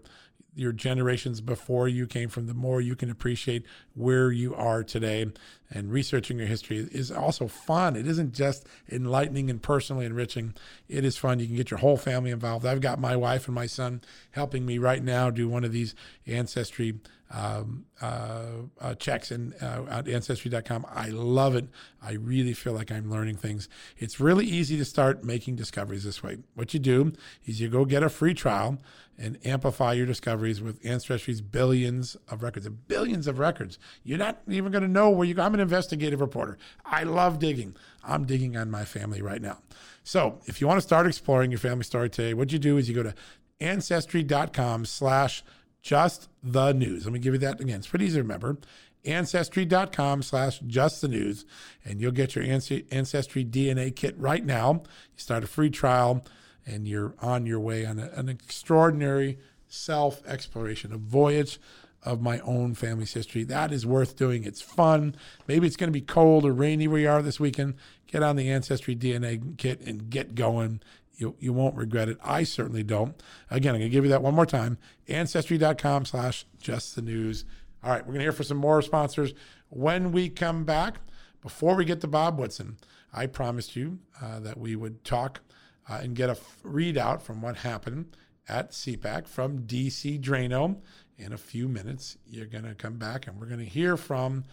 your 0.54 0.72
generations 0.72 1.40
before 1.40 1.88
you 1.88 2.06
came 2.06 2.28
from, 2.28 2.46
the 2.46 2.54
more 2.54 2.80
you 2.80 2.96
can 2.96 3.10
appreciate 3.10 3.64
where 3.94 4.30
you 4.32 4.54
are 4.54 4.82
today. 4.82 5.26
And 5.70 5.92
researching 5.92 6.38
your 6.38 6.48
history 6.48 6.88
is 6.90 7.12
also 7.12 7.46
fun. 7.46 7.94
It 7.94 8.06
isn't 8.06 8.34
just 8.34 8.66
enlightening 8.90 9.48
and 9.48 9.62
personally 9.62 10.06
enriching. 10.06 10.54
It 10.88 11.04
is 11.04 11.16
fun. 11.16 11.38
You 11.38 11.46
can 11.46 11.56
get 11.56 11.70
your 11.70 11.78
whole 11.78 11.96
family 11.96 12.30
involved. 12.30 12.66
I've 12.66 12.80
got 12.80 12.98
my 12.98 13.16
wife 13.16 13.46
and 13.46 13.54
my 13.54 13.66
son 13.66 14.00
helping 14.32 14.66
me 14.66 14.78
right 14.78 15.02
now 15.02 15.30
do 15.30 15.48
one 15.48 15.64
of 15.64 15.72
these 15.72 15.94
ancestry 16.26 16.98
um, 17.30 17.84
uh, 18.00 18.44
uh, 18.80 18.94
checks 18.94 19.30
in, 19.30 19.54
uh, 19.54 19.86
at 19.88 20.08
ancestry.com. 20.08 20.86
I 20.92 21.08
love 21.08 21.54
it. 21.54 21.68
I 22.02 22.12
really 22.12 22.52
feel 22.52 22.72
like 22.72 22.90
I'm 22.90 23.10
learning 23.10 23.36
things. 23.36 23.68
It's 23.96 24.18
really 24.18 24.46
easy 24.46 24.76
to 24.78 24.84
start 24.84 25.22
making 25.22 25.56
discoveries 25.56 26.04
this 26.04 26.22
way. 26.22 26.38
What 26.54 26.74
you 26.74 26.80
do 26.80 27.12
is 27.46 27.60
you 27.60 27.68
go 27.68 27.84
get 27.84 28.02
a 28.02 28.08
free 28.08 28.34
trial 28.34 28.78
and 29.16 29.38
amplify 29.44 29.92
your 29.92 30.06
discoveries 30.06 30.62
with 30.62 30.84
Ancestry's 30.84 31.40
billions 31.40 32.16
of 32.28 32.42
records, 32.42 32.68
billions 32.68 33.26
of 33.26 33.38
records. 33.38 33.78
You're 34.02 34.18
not 34.18 34.40
even 34.48 34.72
going 34.72 34.82
to 34.82 34.88
know 34.88 35.10
where 35.10 35.26
you 35.26 35.34
go. 35.34 35.42
I'm 35.42 35.54
an 35.54 35.60
investigative 35.60 36.20
reporter. 36.20 36.56
I 36.84 37.04
love 37.04 37.38
digging. 37.38 37.76
I'm 38.02 38.24
digging 38.24 38.56
on 38.56 38.70
my 38.70 38.84
family 38.84 39.20
right 39.20 39.42
now. 39.42 39.58
So 40.02 40.40
if 40.46 40.60
you 40.60 40.66
want 40.66 40.78
to 40.78 40.82
start 40.82 41.06
exploring 41.06 41.50
your 41.50 41.60
family 41.60 41.84
story 41.84 42.08
today, 42.08 42.32
what 42.32 42.50
you 42.50 42.58
do 42.58 42.78
is 42.78 42.88
you 42.88 42.94
go 42.94 43.02
to 43.02 43.14
ancestry.com 43.60 44.86
slash 44.86 45.44
just 45.82 46.28
the 46.42 46.72
news. 46.72 47.04
Let 47.04 47.12
me 47.12 47.18
give 47.18 47.34
you 47.34 47.40
that 47.40 47.60
again. 47.60 47.78
It's 47.78 47.86
pretty 47.86 48.06
easy 48.06 48.16
to 48.16 48.22
remember. 48.22 48.58
Ancestry.com 49.04 50.22
slash 50.22 50.58
just 50.66 51.00
the 51.00 51.08
news, 51.08 51.46
and 51.84 52.00
you'll 52.00 52.12
get 52.12 52.34
your 52.34 52.44
Ancestry 52.44 53.44
DNA 53.44 53.94
kit 53.96 54.14
right 54.18 54.44
now. 54.44 54.72
You 54.72 55.18
start 55.18 55.42
a 55.42 55.46
free 55.46 55.70
trial, 55.70 56.24
and 56.66 56.86
you're 56.86 57.14
on 57.20 57.46
your 57.46 57.60
way 57.60 57.86
on 57.86 57.98
a, 57.98 58.10
an 58.14 58.28
extraordinary 58.28 59.38
self 59.68 60.26
exploration, 60.26 60.92
a 60.92 60.98
voyage 60.98 61.58
of 62.02 62.20
my 62.20 62.40
own 62.40 62.74
family's 62.74 63.12
history. 63.12 63.44
That 63.44 63.72
is 63.72 63.86
worth 63.86 64.16
doing. 64.16 64.44
It's 64.44 64.62
fun. 64.62 65.14
Maybe 65.46 65.66
it's 65.66 65.76
going 65.76 65.88
to 65.88 65.98
be 65.98 66.00
cold 66.00 66.44
or 66.44 66.52
rainy 66.52 66.88
where 66.88 67.00
you 67.00 67.08
are 67.08 67.22
this 67.22 67.40
weekend. 67.40 67.74
Get 68.06 68.22
on 68.22 68.36
the 68.36 68.50
Ancestry 68.50 68.96
DNA 68.96 69.56
kit 69.58 69.80
and 69.82 70.08
get 70.10 70.34
going. 70.34 70.80
You, 71.20 71.36
you 71.38 71.52
won't 71.52 71.76
regret 71.76 72.08
it. 72.08 72.16
I 72.24 72.44
certainly 72.44 72.82
don't. 72.82 73.22
Again, 73.50 73.74
I'm 73.74 73.80
going 73.80 73.90
to 73.90 73.94
give 73.94 74.04
you 74.04 74.10
that 74.10 74.22
one 74.22 74.34
more 74.34 74.46
time. 74.46 74.78
Ancestry.com 75.06 76.06
slash 76.06 76.46
just 76.58 76.96
the 76.96 77.02
news. 77.02 77.44
All 77.84 77.90
right, 77.90 78.00
we're 78.00 78.14
going 78.14 78.20
to 78.20 78.24
hear 78.24 78.32
from 78.32 78.46
some 78.46 78.56
more 78.56 78.80
sponsors 78.80 79.34
when 79.68 80.12
we 80.12 80.30
come 80.30 80.64
back. 80.64 80.96
Before 81.42 81.74
we 81.74 81.84
get 81.84 82.00
to 82.02 82.06
Bob 82.06 82.38
Woodson, 82.38 82.78
I 83.12 83.26
promised 83.26 83.76
you 83.76 83.98
uh, 84.20 84.40
that 84.40 84.58
we 84.58 84.76
would 84.76 85.04
talk 85.04 85.40
uh, 85.88 86.00
and 86.02 86.14
get 86.14 86.28
a 86.28 86.32
f- 86.32 86.58
readout 86.64 87.22
from 87.22 87.42
what 87.42 87.56
happened 87.56 88.16
at 88.48 88.72
CPAC 88.72 89.26
from 89.26 89.60
DC 89.60 90.20
Draino. 90.20 90.78
In 91.18 91.34
a 91.34 91.38
few 91.38 91.68
minutes, 91.68 92.16
you're 92.26 92.46
going 92.46 92.64
to 92.64 92.74
come 92.74 92.96
back 92.96 93.26
and 93.26 93.38
we're 93.38 93.46
going 93.46 93.60
to 93.60 93.66
hear 93.66 93.98
from 93.98 94.44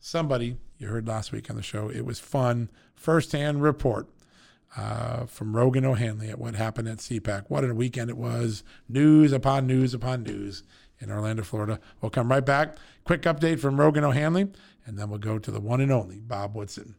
somebody 0.00 0.56
you 0.78 0.88
heard 0.88 1.06
last 1.06 1.30
week 1.30 1.48
on 1.48 1.54
the 1.54 1.62
show. 1.62 1.88
It 1.88 2.04
was 2.04 2.18
fun, 2.18 2.70
firsthand 2.94 3.62
report 3.62 4.08
uh, 4.76 5.26
from 5.26 5.56
Rogan 5.56 5.84
O'Handley 5.84 6.28
at 6.30 6.38
what 6.38 6.54
happened 6.54 6.88
at 6.88 6.98
CPAC. 6.98 7.44
What 7.48 7.64
a 7.64 7.74
weekend 7.74 8.10
it 8.10 8.16
was. 8.16 8.62
News 8.88 9.32
upon 9.32 9.66
news 9.66 9.94
upon 9.94 10.22
news 10.22 10.62
in 11.00 11.10
Orlando, 11.10 11.42
Florida. 11.42 11.80
We'll 12.00 12.10
come 12.10 12.30
right 12.30 12.44
back. 12.44 12.76
Quick 13.04 13.22
update 13.22 13.60
from 13.60 13.80
Rogan 13.80 14.04
O'Handley, 14.04 14.48
and 14.84 14.98
then 14.98 15.08
we'll 15.08 15.18
go 15.18 15.38
to 15.38 15.50
the 15.50 15.60
one 15.60 15.80
and 15.80 15.92
only 15.92 16.18
Bob 16.18 16.54
Woodson. 16.54 16.94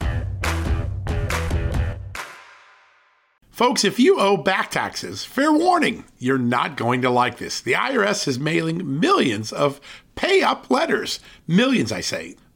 Folks, 3.50 3.84
if 3.84 4.00
you 4.00 4.18
owe 4.22 4.38
back 4.38 4.72
taxes, 4.72 5.26
fair 5.26 5.52
warning, 5.52 6.06
you're 6.18 6.38
not 6.38 6.78
going 6.78 7.02
to 7.02 7.10
like 7.10 7.40
this. 7.40 7.60
The 7.60 7.74
IRS 7.74 8.26
is 8.26 8.40
mailing 8.40 9.02
millions 9.02 9.52
of 9.52 9.82
pay 10.16 10.42
up 10.42 10.72
letters. 10.72 11.20
Millions, 11.46 11.92
I 11.92 12.00
say. 12.00 12.38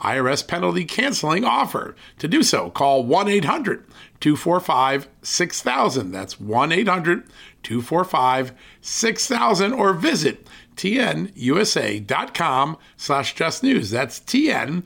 IRS 0.00 0.46
penalty 0.46 0.84
canceling 0.84 1.44
offer. 1.44 1.96
To 2.18 2.28
do 2.28 2.42
so, 2.42 2.70
call 2.70 3.04
1 3.04 3.28
800 3.28 3.84
245 4.20 5.08
6000. 5.22 6.12
That's 6.12 6.40
1 6.40 6.72
800 6.72 7.24
245 7.62 8.52
6000 8.80 9.72
or 9.72 9.92
visit 9.92 10.46
tnusa.com 10.76 12.76
slash 12.96 13.34
just 13.34 13.62
news. 13.62 13.90
That's 13.90 14.18
tnusa.com 14.20 14.82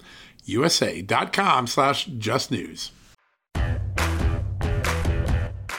slash 1.67 2.05
just 2.07 2.51
news. 2.51 2.91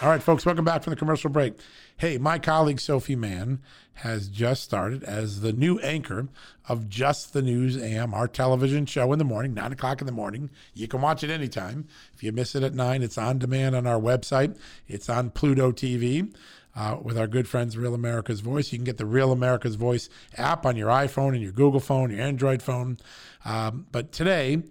All 0.02 0.08
right, 0.08 0.24
folks, 0.24 0.46
welcome 0.46 0.64
back 0.64 0.84
from 0.84 0.92
the 0.92 0.98
commercial 0.98 1.30
break. 1.30 1.56
Hey, 2.00 2.18
my 2.18 2.40
colleague 2.40 2.80
Sophie 2.80 3.18
Mann 3.18 3.60
has 3.96 4.30
just 4.30 4.64
started 4.64 5.04
as 5.04 5.42
the 5.42 5.52
new 5.52 5.80
anchor 5.80 6.30
of 6.70 6.88
Just 6.88 7.34
the 7.34 7.42
News 7.42 7.76
AM, 7.76 8.14
our 8.14 8.26
television 8.26 8.86
show 8.86 9.12
in 9.12 9.20
the 9.20 9.26
morning, 9.26 9.54
nine 9.54 9.74
o'clock 9.74 10.00
in 10.00 10.06
the 10.06 10.14
morning. 10.14 10.50
You 10.74 10.88
can 10.88 11.02
watch 11.02 11.26
it 11.26 11.30
anytime. 11.30 11.90
If 12.14 12.24
you 12.24 12.32
miss 12.32 12.56
it 12.56 12.64
at 12.64 12.74
nine, 12.74 13.04
it's 13.04 13.18
on 13.18 13.38
demand 13.38 13.76
on 13.76 13.86
our 13.86 14.00
website. 14.00 14.58
It's 14.88 15.10
on 15.10 15.32
Pluto 15.32 15.74
TV. 15.74 16.34
uh, 16.74 16.98
with 17.02 17.18
our 17.18 17.28
good 17.28 17.50
friends, 17.50 17.78
Real 17.78 17.94
America's 17.94 18.40
Voice. 18.40 18.72
You 18.72 18.78
can 18.78 18.86
get 18.86 18.98
the 18.98 19.06
Real 19.06 19.34
America's 19.34 19.76
Voice 19.76 20.08
app 20.38 20.66
on 20.66 20.78
your 20.78 20.88
iPhone 20.88 21.34
and 21.34 21.42
your 21.42 21.52
Google 21.52 21.82
phone, 21.82 22.12
your 22.12 22.22
Android 22.22 22.62
phone. 22.62 22.98
Um, 23.44 23.88
but 23.92 24.14
today, 24.14 24.64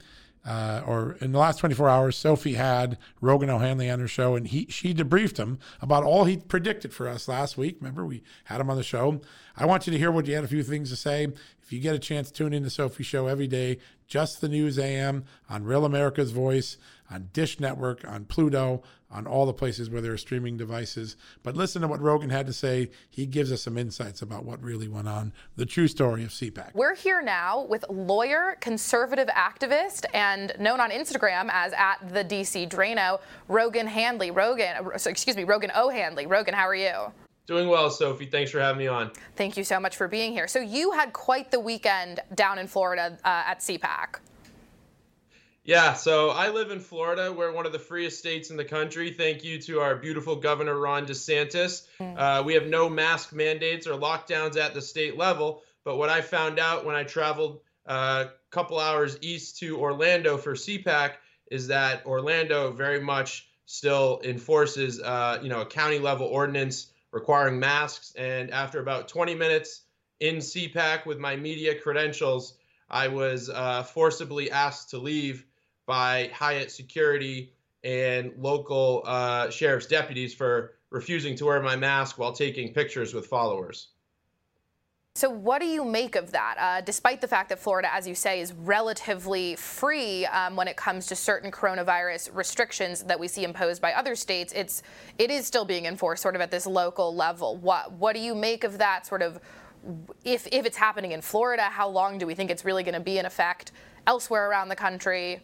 uh, 0.49 0.83
or 0.87 1.19
in 1.21 1.33
the 1.33 1.39
last 1.39 1.59
24 1.59 1.91
hours, 1.91 2.17
Sophie 2.17 2.55
had 2.55 2.97
Rogan 3.21 3.51
O'Handley 3.51 3.91
on 3.91 4.01
her 4.01 4.09
show, 4.09 4.35
and 4.35 4.47
he 4.47 4.65
she 4.71 4.95
debriefed 4.95 5.37
him 5.37 5.59
about 5.83 6.05
all 6.05 6.25
he 6.25 6.39
predicted 6.39 6.95
for 6.95 7.07
us 7.07 7.29
last 7.29 7.59
week. 7.59 7.77
Remember, 7.81 8.07
we 8.07 8.23
had 8.45 8.59
him 8.59 8.71
on 8.71 8.79
the 8.79 8.83
show. 8.83 9.21
I 9.59 9.67
want 9.67 9.87
you 9.87 9.93
to 9.93 9.99
hear 9.99 10.11
what 10.11 10.27
you 10.27 10.35
had 10.35 10.45
a 10.45 10.49
few 10.49 10.63
things 10.63 10.89
to 10.89 10.97
say. 10.97 11.25
If 11.63 11.71
you 11.71 11.81
get 11.81 11.95
a 11.95 11.99
chance, 11.99 12.31
tune 12.31 12.55
in 12.55 12.63
to 12.63 12.71
Sophie 12.71 13.03
Show 13.03 13.27
every 13.27 13.47
day. 13.47 13.77
Just 14.07 14.41
the 14.41 14.49
News 14.49 14.79
AM 14.79 15.25
on 15.51 15.65
Real 15.65 15.85
America's 15.85 16.31
Voice, 16.31 16.79
on 17.11 17.29
Dish 17.35 17.61
Network, 17.61 18.09
on 18.09 18.25
Pluto, 18.25 18.83
on 19.11 19.27
all 19.27 19.47
the 19.47 19.53
places 19.53 19.89
where 19.89 20.01
there 20.01 20.13
are 20.13 20.19
streaming 20.19 20.57
devices. 20.57 21.17
But 21.43 21.57
listen 21.57 21.83
to 21.83 21.89
what 21.89 22.01
Rogan 22.01 22.31
had 22.31 22.47
to 22.47 22.53
say. 22.53 22.91
He 23.09 23.27
gives 23.27 23.51
us 23.51 23.63
some 23.63 23.79
insights 23.79 24.23
about 24.23 24.45
what 24.45 24.63
really 24.63 24.89
went 24.89 25.09
on, 25.09 25.33
the 25.57 25.67
true 25.67 25.89
story 25.89 26.25
of 26.25 26.31
CPAC. 26.31 26.75
We're 26.75 26.95
here 26.95 27.23
now 27.23 27.63
with 27.65 27.85
lawyer, 27.89 28.57
conservative 28.61 29.29
activist, 29.29 30.05
and 30.13 30.53
known 30.59 30.81
on 30.81 30.91
Instagram 30.91 31.49
as 31.51 31.73
at 31.73 31.97
the 32.13 32.25
DC 32.25 32.69
Draino, 32.69 33.21
Rogan 33.49 33.87
Handley. 33.87 34.31
Rogan, 34.31 34.91
excuse 34.95 35.37
me, 35.37 35.45
Rogan 35.45 35.73
O. 35.75 35.89
Handley. 35.89 36.27
Rogan, 36.27 36.55
how 36.55 36.69
are 36.69 36.75
you? 36.75 37.13
Doing 37.47 37.69
well, 37.69 37.89
Sophie. 37.89 38.27
Thanks 38.27 38.51
for 38.51 38.61
having 38.61 38.79
me 38.79 38.89
on. 38.89 39.11
Thank 39.37 39.57
you 39.57 39.65
so 39.65 39.81
much 39.81 39.97
for 39.97 40.07
being 40.07 40.33
here. 40.33 40.47
So 40.47 40.59
you 40.59 40.91
had 40.93 41.15
quite 41.15 41.51
the 41.51 41.59
weekend 41.59 42.21
down 42.35 42.59
in 42.59 42.67
Florida 42.67 43.17
uh, 43.25 43.45
at 43.47 43.61
CPAC. 43.61 44.17
Yeah, 45.69 45.93
so 45.93 46.31
I 46.31 46.49
live 46.49 46.71
in 46.71 46.81
Florida. 46.81 47.31
We're 47.31 47.53
one 47.53 47.67
of 47.67 47.73
the 47.73 47.79
freest 47.79 48.19
states 48.19 48.49
in 48.49 48.57
the 48.57 48.65
country. 48.65 49.11
Thank 49.11 49.45
you 49.45 49.61
to 49.65 49.81
our 49.81 49.97
beautiful 49.97 50.35
Governor 50.35 50.79
Ron 50.79 51.05
DeSantis. 51.05 51.87
Mm. 52.01 52.19
Uh, 52.19 52.43
we 52.43 52.55
have 52.55 52.67
no 52.67 52.89
mask 52.89 53.35
mandates 53.35 53.87
or 53.87 53.93
lockdowns 53.93 54.57
at 54.57 54.73
the 54.73 54.81
state 54.81 55.19
level. 55.19 55.63
But 55.85 55.99
what 55.99 56.09
I 56.09 56.23
found 56.23 56.59
out 56.59 56.87
when 56.87 56.97
I 56.97 57.05
traveled 57.05 57.61
a 57.85 57.93
uh, 57.93 58.29
couple 58.51 58.79
hours 58.79 59.19
east 59.21 59.59
to 59.59 59.79
Orlando 59.79 60.39
for 60.39 60.55
CPAC 60.55 61.17
is 61.51 61.67
that 61.67 62.07
Orlando 62.07 62.73
very 62.73 63.03
much 63.03 63.47
still 63.67 64.23
enforces, 64.25 65.03
uh, 65.03 65.39
you 65.43 65.51
know, 65.51 65.61
a 65.61 65.67
county 65.67 65.99
level 65.99 66.29
ordinance 66.29 66.87
requiring 67.13 67.61
masks. 67.61 68.15
And 68.17 68.53
after 68.53 68.81
about 68.81 69.09
20 69.09 69.35
minutes 69.35 69.83
in 70.19 70.37
CPAC 70.37 71.05
with 71.05 71.19
my 71.19 71.37
media 71.37 71.79
credentials, 71.79 72.55
I 72.89 73.09
was 73.09 73.51
uh, 73.51 73.83
forcibly 73.83 74.51
asked 74.51 74.91
to 74.91 74.99
leave 74.99 75.45
by 75.89 76.31
Hyatt 76.35 76.71
security 76.71 77.51
and 77.83 78.33
local 78.39 79.03
uh, 79.07 79.49
sheriff's 79.51 79.87
deputies 79.87 80.35
for 80.35 80.75
refusing 80.91 81.35
to 81.37 81.47
wear 81.47 81.61
my 81.63 81.75
mask 81.75 82.19
while 82.19 82.33
taking 82.33 82.73
pictures 82.73 83.15
with 83.15 83.27
followers. 83.27 83.89
So, 85.15 85.29
what 85.29 85.61
do 85.61 85.67
you 85.67 85.85
make 85.85 86.15
of 86.15 86.31
that? 86.31 86.57
Uh, 86.61 86.81
despite 86.81 87.21
the 87.21 87.27
fact 87.27 87.49
that 87.49 87.59
Florida, 87.59 87.93
as 87.93 88.07
you 88.07 88.15
say, 88.15 88.41
is 88.41 88.53
relatively 88.53 89.57
free 89.57 90.27
um, 90.27 90.55
when 90.55 90.69
it 90.69 90.77
comes 90.77 91.07
to 91.07 91.17
certain 91.17 91.51
coronavirus 91.51 92.33
restrictions 92.35 93.03
that 93.05 93.19
we 93.19 93.27
see 93.27 93.43
imposed 93.43 93.83
by 93.83 93.95
other 93.95 94.15
states, 94.15 94.53
it's 94.55 94.85
it 95.19 95.33
is 95.33 95.45
still 95.45 95.65
being 95.65 95.87
enforced 95.87 96.23
sort 96.23 96.37
of 96.37 96.41
at 96.41 96.53
this 96.53 96.67
local 96.67 97.17
level. 97.17 97.57
What 97.57 97.91
what 97.95 98.15
do 98.15 98.21
you 98.21 98.37
make 98.37 98.63
of 98.63 98.79
that? 98.79 99.07
Sort 99.07 99.23
of, 99.23 99.41
if 100.25 100.47
if 100.53 100.65
it's 100.65 100.77
happening 100.77 101.11
in 101.11 101.21
Florida, 101.21 101.65
how 101.65 101.89
long 101.89 102.19
do 102.19 102.27
we 102.27 102.37
think 102.37 102.49
it's 102.49 102.65
really 102.65 102.85
going 102.85 102.95
to 102.95 103.01
be 103.01 103.19
in 103.19 103.27
effect 103.27 103.73
elsewhere 104.07 104.49
around 104.49 104.69
the 104.69 104.77
country? 104.77 105.41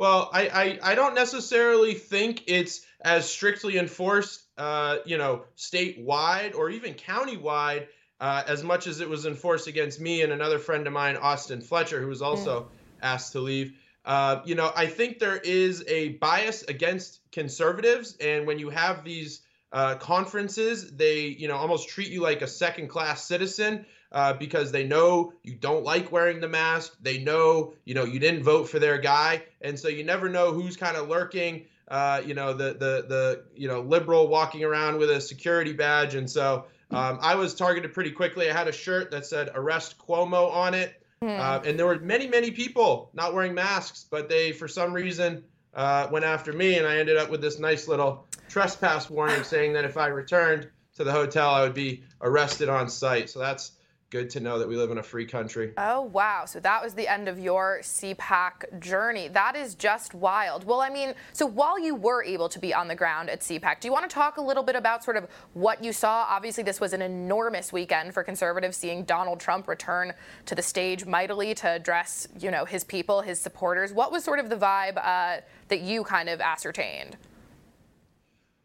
Well, 0.00 0.30
I, 0.32 0.48
I, 0.48 0.92
I 0.92 0.94
don't 0.94 1.14
necessarily 1.14 1.92
think 1.92 2.44
it's 2.46 2.86
as 3.02 3.30
strictly 3.30 3.76
enforced, 3.76 4.40
uh, 4.56 4.96
you 5.04 5.18
know, 5.18 5.44
statewide 5.58 6.54
or 6.54 6.70
even 6.70 6.94
countywide 6.94 7.86
uh, 8.18 8.42
as 8.46 8.64
much 8.64 8.86
as 8.86 9.00
it 9.00 9.08
was 9.10 9.26
enforced 9.26 9.66
against 9.66 10.00
me 10.00 10.22
and 10.22 10.32
another 10.32 10.58
friend 10.58 10.86
of 10.86 10.94
mine, 10.94 11.18
Austin 11.18 11.60
Fletcher, 11.60 12.00
who 12.00 12.06
was 12.06 12.22
also 12.22 12.62
mm. 12.62 12.68
asked 13.02 13.32
to 13.32 13.40
leave. 13.40 13.74
Uh, 14.06 14.40
you 14.46 14.54
know, 14.54 14.72
I 14.74 14.86
think 14.86 15.18
there 15.18 15.36
is 15.36 15.84
a 15.86 16.14
bias 16.14 16.62
against 16.62 17.20
conservatives, 17.30 18.16
and 18.22 18.46
when 18.46 18.58
you 18.58 18.70
have 18.70 19.04
these 19.04 19.42
uh, 19.70 19.96
conferences, 19.96 20.92
they 20.92 21.26
you 21.26 21.46
know 21.46 21.56
almost 21.56 21.90
treat 21.90 22.08
you 22.08 22.22
like 22.22 22.40
a 22.40 22.46
second 22.46 22.88
class 22.88 23.26
citizen. 23.26 23.84
Uh, 24.12 24.32
because 24.32 24.72
they 24.72 24.84
know 24.84 25.32
you 25.44 25.54
don't 25.54 25.84
like 25.84 26.10
wearing 26.10 26.40
the 26.40 26.48
mask. 26.48 26.96
They 27.00 27.18
know, 27.18 27.74
you 27.84 27.94
know, 27.94 28.04
you 28.04 28.18
didn't 28.18 28.42
vote 28.42 28.68
for 28.68 28.80
their 28.80 28.98
guy, 28.98 29.44
and 29.60 29.78
so 29.78 29.86
you 29.86 30.02
never 30.02 30.28
know 30.28 30.52
who's 30.52 30.76
kind 30.76 30.96
of 30.96 31.08
lurking. 31.08 31.66
Uh, 31.86 32.20
you 32.24 32.34
know, 32.34 32.52
the 32.52 32.72
the 32.72 33.04
the 33.08 33.44
you 33.54 33.68
know 33.68 33.82
liberal 33.82 34.26
walking 34.26 34.64
around 34.64 34.98
with 34.98 35.10
a 35.10 35.20
security 35.20 35.72
badge, 35.72 36.16
and 36.16 36.28
so 36.28 36.64
um, 36.90 37.18
I 37.22 37.36
was 37.36 37.54
targeted 37.54 37.92
pretty 37.92 38.10
quickly. 38.10 38.50
I 38.50 38.52
had 38.52 38.68
a 38.68 38.72
shirt 38.72 39.10
that 39.12 39.26
said 39.26 39.50
"Arrest 39.54 39.96
Cuomo" 39.98 40.52
on 40.52 40.74
it, 40.74 41.00
mm. 41.22 41.38
uh, 41.38 41.60
and 41.64 41.78
there 41.78 41.86
were 41.86 41.98
many, 41.98 42.26
many 42.26 42.50
people 42.50 43.10
not 43.12 43.32
wearing 43.32 43.54
masks, 43.54 44.06
but 44.10 44.28
they, 44.28 44.52
for 44.52 44.66
some 44.66 44.92
reason, 44.92 45.44
uh, 45.74 46.08
went 46.10 46.24
after 46.24 46.52
me, 46.52 46.78
and 46.78 46.86
I 46.86 46.98
ended 46.98 47.16
up 47.16 47.30
with 47.30 47.40
this 47.40 47.58
nice 47.58 47.86
little 47.86 48.26
trespass 48.48 49.08
warning 49.08 49.44
saying 49.44 49.72
that 49.74 49.84
if 49.84 49.96
I 49.96 50.08
returned 50.08 50.68
to 50.96 51.04
the 51.04 51.12
hotel, 51.12 51.50
I 51.50 51.62
would 51.62 51.74
be 51.74 52.02
arrested 52.20 52.68
on 52.68 52.88
site. 52.88 53.30
So 53.30 53.38
that's 53.38 53.72
good 54.10 54.28
to 54.28 54.40
know 54.40 54.58
that 54.58 54.68
we 54.68 54.76
live 54.76 54.90
in 54.90 54.98
a 54.98 55.02
free 55.02 55.24
country. 55.24 55.72
Oh, 55.78 56.02
wow. 56.02 56.44
So 56.44 56.58
that 56.60 56.82
was 56.82 56.94
the 56.94 57.06
end 57.06 57.28
of 57.28 57.38
your 57.38 57.78
CPAC 57.80 58.80
journey. 58.80 59.28
That 59.28 59.54
is 59.54 59.76
just 59.76 60.14
wild. 60.14 60.64
Well, 60.64 60.80
I 60.80 60.90
mean, 60.90 61.14
so 61.32 61.46
while 61.46 61.78
you 61.78 61.94
were 61.94 62.24
able 62.24 62.48
to 62.48 62.58
be 62.58 62.74
on 62.74 62.88
the 62.88 62.96
ground 62.96 63.30
at 63.30 63.40
CPAC, 63.40 63.78
do 63.78 63.86
you 63.86 63.92
want 63.92 64.10
to 64.10 64.12
talk 64.12 64.36
a 64.36 64.40
little 64.40 64.64
bit 64.64 64.74
about 64.74 65.04
sort 65.04 65.16
of 65.16 65.28
what 65.54 65.82
you 65.84 65.92
saw? 65.92 66.26
Obviously, 66.28 66.64
this 66.64 66.80
was 66.80 66.92
an 66.92 67.02
enormous 67.02 67.72
weekend 67.72 68.12
for 68.12 68.24
conservatives 68.24 68.76
seeing 68.76 69.04
Donald 69.04 69.38
Trump 69.38 69.68
return 69.68 70.12
to 70.46 70.56
the 70.56 70.62
stage 70.62 71.06
mightily 71.06 71.54
to 71.54 71.68
address, 71.68 72.26
you 72.40 72.50
know, 72.50 72.64
his 72.64 72.82
people, 72.82 73.20
his 73.20 73.40
supporters. 73.40 73.92
What 73.92 74.10
was 74.10 74.24
sort 74.24 74.40
of 74.40 74.50
the 74.50 74.56
vibe 74.56 74.98
uh, 74.98 75.40
that 75.68 75.82
you 75.82 76.02
kind 76.02 76.28
of 76.28 76.40
ascertained? 76.40 77.16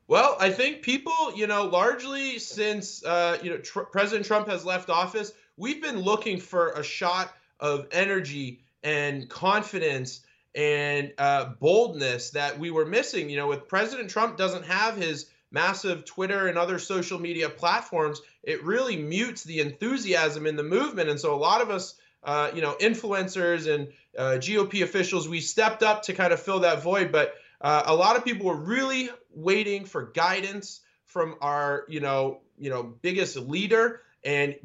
Well, 0.07 0.37
I 0.39 0.51
think 0.51 0.83
people, 0.83 1.33
you 1.35 1.47
know, 1.47 1.65
largely 1.65 2.37
since 2.37 3.03
uh, 3.03 3.39
you 3.41 3.49
know 3.49 3.57
tr- 3.57 3.81
President 3.81 4.25
Trump 4.25 4.47
has 4.47 4.63
left 4.63 4.89
office, 4.89 5.33
we've 5.57 5.81
been 5.81 5.99
looking 5.99 6.39
for 6.39 6.71
a 6.71 6.83
shot 6.83 7.33
of 7.59 7.87
energy 7.91 8.61
and 8.83 9.27
confidence 9.27 10.21
and 10.53 11.11
uh, 11.17 11.45
boldness 11.59 12.31
that 12.31 12.59
we 12.59 12.69
were 12.69 12.85
missing. 12.85 13.29
You 13.29 13.37
know, 13.37 13.47
with 13.47 13.67
President 13.67 14.09
Trump 14.09 14.37
doesn't 14.37 14.65
have 14.65 14.95
his 14.95 15.25
massive 15.51 16.05
Twitter 16.05 16.47
and 16.47 16.57
other 16.57 16.77
social 16.77 17.19
media 17.19 17.49
platforms, 17.49 18.21
it 18.43 18.63
really 18.63 18.97
mutes 18.97 19.43
the 19.43 19.59
enthusiasm 19.59 20.45
in 20.45 20.55
the 20.55 20.63
movement. 20.63 21.09
And 21.09 21.19
so 21.19 21.33
a 21.33 21.37
lot 21.37 21.61
of 21.61 21.69
us, 21.71 21.95
uh, 22.23 22.51
you 22.53 22.61
know, 22.61 22.75
influencers 22.79 23.73
and 23.73 23.87
uh, 24.17 24.37
GOP 24.37 24.83
officials, 24.83 25.27
we 25.27 25.39
stepped 25.39 25.81
up 25.81 26.03
to 26.03 26.13
kind 26.13 26.31
of 26.31 26.39
fill 26.39 26.59
that 26.59 26.83
void, 26.83 27.11
but 27.11 27.35
uh, 27.61 27.83
a 27.85 27.95
lot 27.95 28.15
of 28.15 28.23
people 28.23 28.45
were 28.45 28.55
really 28.55 29.09
waiting 29.33 29.85
for 29.85 30.11
guidance 30.11 30.81
from 31.05 31.35
our, 31.41 31.85
you 31.87 31.99
know, 31.99 32.41
you 32.57 32.69
know, 32.69 32.83
biggest 32.83 33.37
leader, 33.37 34.01
and 34.23 34.55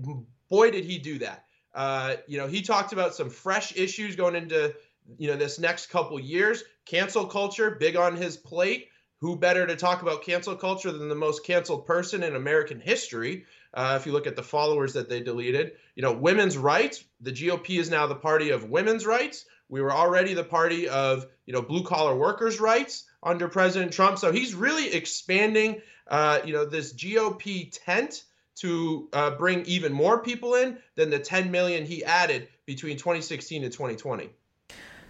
boy, 0.48 0.70
did 0.70 0.84
he 0.84 0.98
do 0.98 1.18
that. 1.18 1.44
Uh, 1.74 2.16
you 2.26 2.38
know, 2.38 2.46
he 2.46 2.62
talked 2.62 2.92
about 2.92 3.14
some 3.14 3.30
fresh 3.30 3.76
issues 3.76 4.16
going 4.16 4.34
into, 4.34 4.74
you 5.18 5.28
know, 5.28 5.36
this 5.36 5.58
next 5.58 5.86
couple 5.86 6.18
years. 6.18 6.64
Cancel 6.86 7.26
culture, 7.26 7.76
big 7.78 7.96
on 7.96 8.16
his 8.16 8.36
plate. 8.36 8.88
Who 9.18 9.36
better 9.36 9.66
to 9.66 9.76
talk 9.76 10.00
about 10.00 10.22
cancel 10.22 10.56
culture 10.56 10.90
than 10.90 11.08
the 11.08 11.14
most 11.14 11.44
canceled 11.44 11.86
person 11.86 12.22
in 12.22 12.34
American 12.34 12.80
history? 12.80 13.44
Uh, 13.74 13.96
if 14.00 14.06
you 14.06 14.12
look 14.12 14.26
at 14.26 14.34
the 14.34 14.42
followers 14.42 14.94
that 14.94 15.08
they 15.08 15.20
deleted, 15.20 15.72
you 15.94 16.02
know, 16.02 16.12
women's 16.12 16.56
rights. 16.56 17.04
The 17.20 17.30
GOP 17.30 17.78
is 17.78 17.90
now 17.90 18.06
the 18.06 18.14
party 18.14 18.50
of 18.50 18.70
women's 18.70 19.06
rights. 19.06 19.44
We 19.70 19.80
were 19.80 19.92
already 19.92 20.34
the 20.34 20.44
party 20.44 20.88
of 20.88 21.26
you 21.46 21.54
know 21.54 21.62
blue 21.62 21.84
collar 21.84 22.14
workers' 22.14 22.60
rights 22.60 23.04
under 23.22 23.48
President 23.48 23.92
Trump. 23.92 24.18
So 24.18 24.32
he's 24.32 24.54
really 24.54 24.92
expanding 24.92 25.80
uh, 26.08 26.40
you 26.44 26.52
know 26.52 26.64
this 26.66 26.92
GOP 26.92 27.70
tent 27.84 28.24
to 28.56 29.08
uh, 29.12 29.30
bring 29.30 29.64
even 29.64 29.92
more 29.92 30.22
people 30.22 30.54
in 30.54 30.76
than 30.94 31.08
the 31.08 31.18
10 31.18 31.50
million 31.50 31.86
he 31.86 32.04
added 32.04 32.48
between 32.66 32.96
2016 32.98 33.64
and 33.64 33.72
2020. 33.72 34.28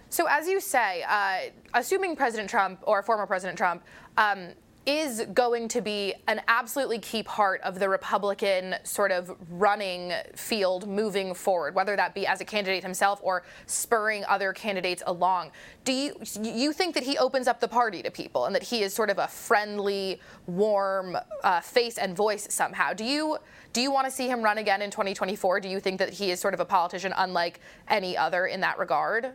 So, 0.09 0.25
as 0.29 0.47
you 0.47 0.59
say, 0.59 1.03
uh, 1.07 1.51
assuming 1.73 2.15
President 2.15 2.49
Trump 2.49 2.79
or 2.83 3.01
former 3.01 3.25
President 3.25 3.57
Trump 3.57 3.83
um, 4.17 4.49
is 4.85 5.21
going 5.33 5.67
to 5.67 5.81
be 5.81 6.13
an 6.27 6.41
absolutely 6.47 6.97
key 6.97 7.21
part 7.21 7.61
of 7.61 7.77
the 7.77 7.87
Republican 7.87 8.75
sort 8.83 9.11
of 9.11 9.35
running 9.51 10.11
field 10.35 10.87
moving 10.87 11.35
forward, 11.35 11.75
whether 11.75 11.95
that 11.95 12.15
be 12.15 12.25
as 12.25 12.41
a 12.41 12.45
candidate 12.45 12.81
himself 12.81 13.19
or 13.21 13.43
spurring 13.67 14.23
other 14.27 14.53
candidates 14.53 15.03
along. 15.05 15.51
Do 15.85 15.93
you 15.93 16.15
you 16.41 16.73
think 16.73 16.95
that 16.95 17.03
he 17.03 17.17
opens 17.17 17.47
up 17.47 17.59
the 17.59 17.67
party 17.67 18.01
to 18.01 18.09
people 18.09 18.45
and 18.45 18.55
that 18.55 18.63
he 18.63 18.81
is 18.81 18.93
sort 18.93 19.11
of 19.11 19.19
a 19.19 19.27
friendly, 19.27 20.19
warm 20.47 21.15
uh, 21.43 21.61
face 21.61 21.99
and 21.99 22.15
voice 22.15 22.47
somehow? 22.49 22.93
Do 22.93 23.03
you 23.03 23.37
do 23.73 23.81
you 23.81 23.91
want 23.91 24.05
to 24.05 24.11
see 24.11 24.27
him 24.27 24.41
run 24.41 24.57
again 24.57 24.81
in 24.81 24.89
2024? 24.89 25.59
Do 25.59 25.69
you 25.69 25.79
think 25.79 25.99
that 25.99 26.09
he 26.09 26.31
is 26.31 26.39
sort 26.39 26.55
of 26.55 26.59
a 26.59 26.65
politician 26.65 27.13
unlike 27.15 27.59
any 27.87 28.17
other 28.17 28.47
in 28.47 28.61
that 28.61 28.79
regard? 28.79 29.33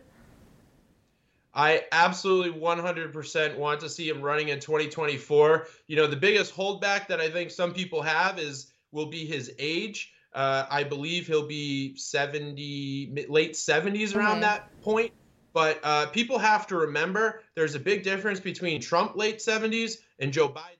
I 1.57 1.85
absolutely 1.91 2.59
100% 2.59 3.57
want 3.57 3.79
to 3.79 3.89
see 3.89 4.07
him 4.07 4.21
running 4.21 4.49
in 4.49 4.59
2024. 4.59 5.67
You 5.87 5.95
know, 5.95 6.05
the 6.05 6.15
biggest 6.15 6.55
holdback 6.55 7.07
that 7.07 7.19
I 7.19 7.31
think 7.31 7.49
some 7.49 7.73
people 7.73 8.03
have 8.03 8.37
is 8.37 8.71
will 8.91 9.07
be 9.07 9.25
his 9.25 9.51
age. 9.57 10.13
Uh, 10.33 10.67
I 10.69 10.83
believe 10.83 11.25
he'll 11.25 11.47
be 11.47 11.97
70, 11.97 13.25
late 13.27 13.53
70s 13.53 14.15
around 14.15 14.33
mm-hmm. 14.33 14.41
that 14.41 14.81
point. 14.83 15.11
But 15.51 15.79
uh, 15.81 16.05
people 16.07 16.37
have 16.37 16.67
to 16.67 16.77
remember 16.77 17.41
there's 17.55 17.73
a 17.73 17.79
big 17.79 18.03
difference 18.03 18.39
between 18.39 18.79
Trump 18.79 19.15
late 19.15 19.39
70s 19.39 19.97
and 20.19 20.31
Joe 20.31 20.49
Biden. 20.49 20.77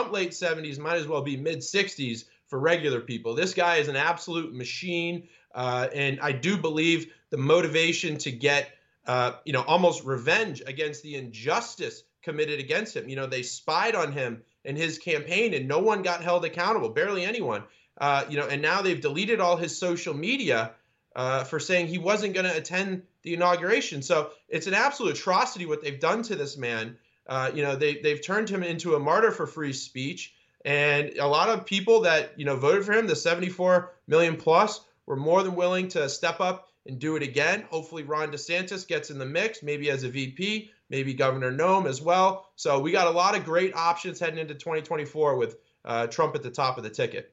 Trump 0.00 0.12
late 0.12 0.32
70s 0.32 0.80
might 0.80 0.96
as 0.96 1.06
well 1.06 1.22
be 1.22 1.36
mid 1.36 1.58
60s 1.58 2.24
for 2.48 2.58
regular 2.58 3.00
people. 3.00 3.36
This 3.36 3.54
guy 3.54 3.76
is 3.76 3.86
an 3.86 3.94
absolute 3.94 4.52
machine. 4.52 5.28
Uh, 5.54 5.86
and 5.94 6.18
I 6.20 6.32
do 6.32 6.56
believe 6.56 7.12
the 7.30 7.36
motivation 7.36 8.18
to 8.18 8.32
get 8.32 8.72
uh, 9.06 9.32
you 9.44 9.52
know, 9.52 9.62
almost 9.62 10.04
revenge 10.04 10.62
against 10.66 11.02
the 11.02 11.16
injustice 11.16 12.02
committed 12.22 12.60
against 12.60 12.96
him. 12.96 13.08
You 13.08 13.16
know, 13.16 13.26
they 13.26 13.42
spied 13.42 13.94
on 13.94 14.12
him 14.12 14.42
in 14.64 14.76
his 14.76 14.98
campaign, 14.98 15.54
and 15.54 15.66
no 15.66 15.78
one 15.78 16.02
got 16.02 16.22
held 16.22 16.44
accountable, 16.44 16.90
barely 16.90 17.24
anyone. 17.24 17.64
Uh, 17.98 18.24
you 18.28 18.38
know, 18.38 18.46
and 18.46 18.62
now 18.62 18.82
they've 18.82 19.00
deleted 19.00 19.40
all 19.40 19.56
his 19.56 19.78
social 19.78 20.14
media 20.14 20.72
uh, 21.16 21.44
for 21.44 21.58
saying 21.58 21.86
he 21.86 21.98
wasn't 21.98 22.34
going 22.34 22.46
to 22.46 22.56
attend 22.56 23.02
the 23.22 23.34
inauguration. 23.34 24.02
So 24.02 24.30
it's 24.48 24.66
an 24.66 24.74
absolute 24.74 25.16
atrocity 25.16 25.66
what 25.66 25.82
they've 25.82 26.00
done 26.00 26.22
to 26.24 26.36
this 26.36 26.56
man. 26.56 26.96
Uh, 27.26 27.50
you 27.54 27.62
know, 27.62 27.76
they 27.76 27.96
they've 27.96 28.24
turned 28.24 28.48
him 28.48 28.62
into 28.62 28.94
a 28.94 29.00
martyr 29.00 29.30
for 29.30 29.46
free 29.46 29.72
speech, 29.72 30.34
and 30.64 31.16
a 31.18 31.26
lot 31.26 31.48
of 31.48 31.66
people 31.66 32.02
that 32.02 32.32
you 32.38 32.44
know 32.44 32.56
voted 32.56 32.84
for 32.84 32.92
him, 32.92 33.06
the 33.06 33.16
74 33.16 33.92
million 34.06 34.36
plus, 34.36 34.80
were 35.06 35.16
more 35.16 35.42
than 35.42 35.54
willing 35.54 35.88
to 35.88 36.08
step 36.08 36.40
up 36.40 36.69
and 36.86 36.98
do 36.98 37.16
it 37.16 37.22
again. 37.22 37.64
Hopefully, 37.70 38.02
Ron 38.02 38.30
DeSantis 38.30 38.86
gets 38.86 39.10
in 39.10 39.18
the 39.18 39.26
mix, 39.26 39.62
maybe 39.62 39.90
as 39.90 40.04
a 40.04 40.08
VP, 40.08 40.70
maybe 40.88 41.14
Governor 41.14 41.52
Noem 41.52 41.86
as 41.86 42.00
well. 42.00 42.50
So 42.56 42.78
we 42.80 42.90
got 42.92 43.06
a 43.06 43.10
lot 43.10 43.36
of 43.36 43.44
great 43.44 43.74
options 43.74 44.18
heading 44.18 44.38
into 44.38 44.54
2024 44.54 45.36
with 45.36 45.56
uh, 45.84 46.06
Trump 46.06 46.34
at 46.34 46.42
the 46.42 46.50
top 46.50 46.78
of 46.78 46.84
the 46.84 46.90
ticket. 46.90 47.32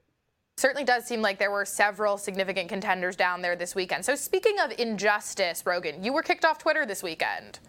Certainly 0.58 0.86
does 0.86 1.06
seem 1.06 1.22
like 1.22 1.38
there 1.38 1.52
were 1.52 1.66
several 1.66 2.18
significant 2.18 2.68
contenders 2.68 3.16
down 3.16 3.42
there 3.44 3.56
this 3.56 3.76
weekend. 3.76 4.04
So, 4.06 4.16
speaking 4.16 4.60
of 4.60 4.74
injustice, 4.80 5.64
Rogan, 5.66 6.04
you 6.04 6.14
were 6.14 6.24
kicked 6.24 6.46
off 6.46 6.58
Twitter 6.58 6.86
this 6.86 7.04
weekend. 7.04 7.60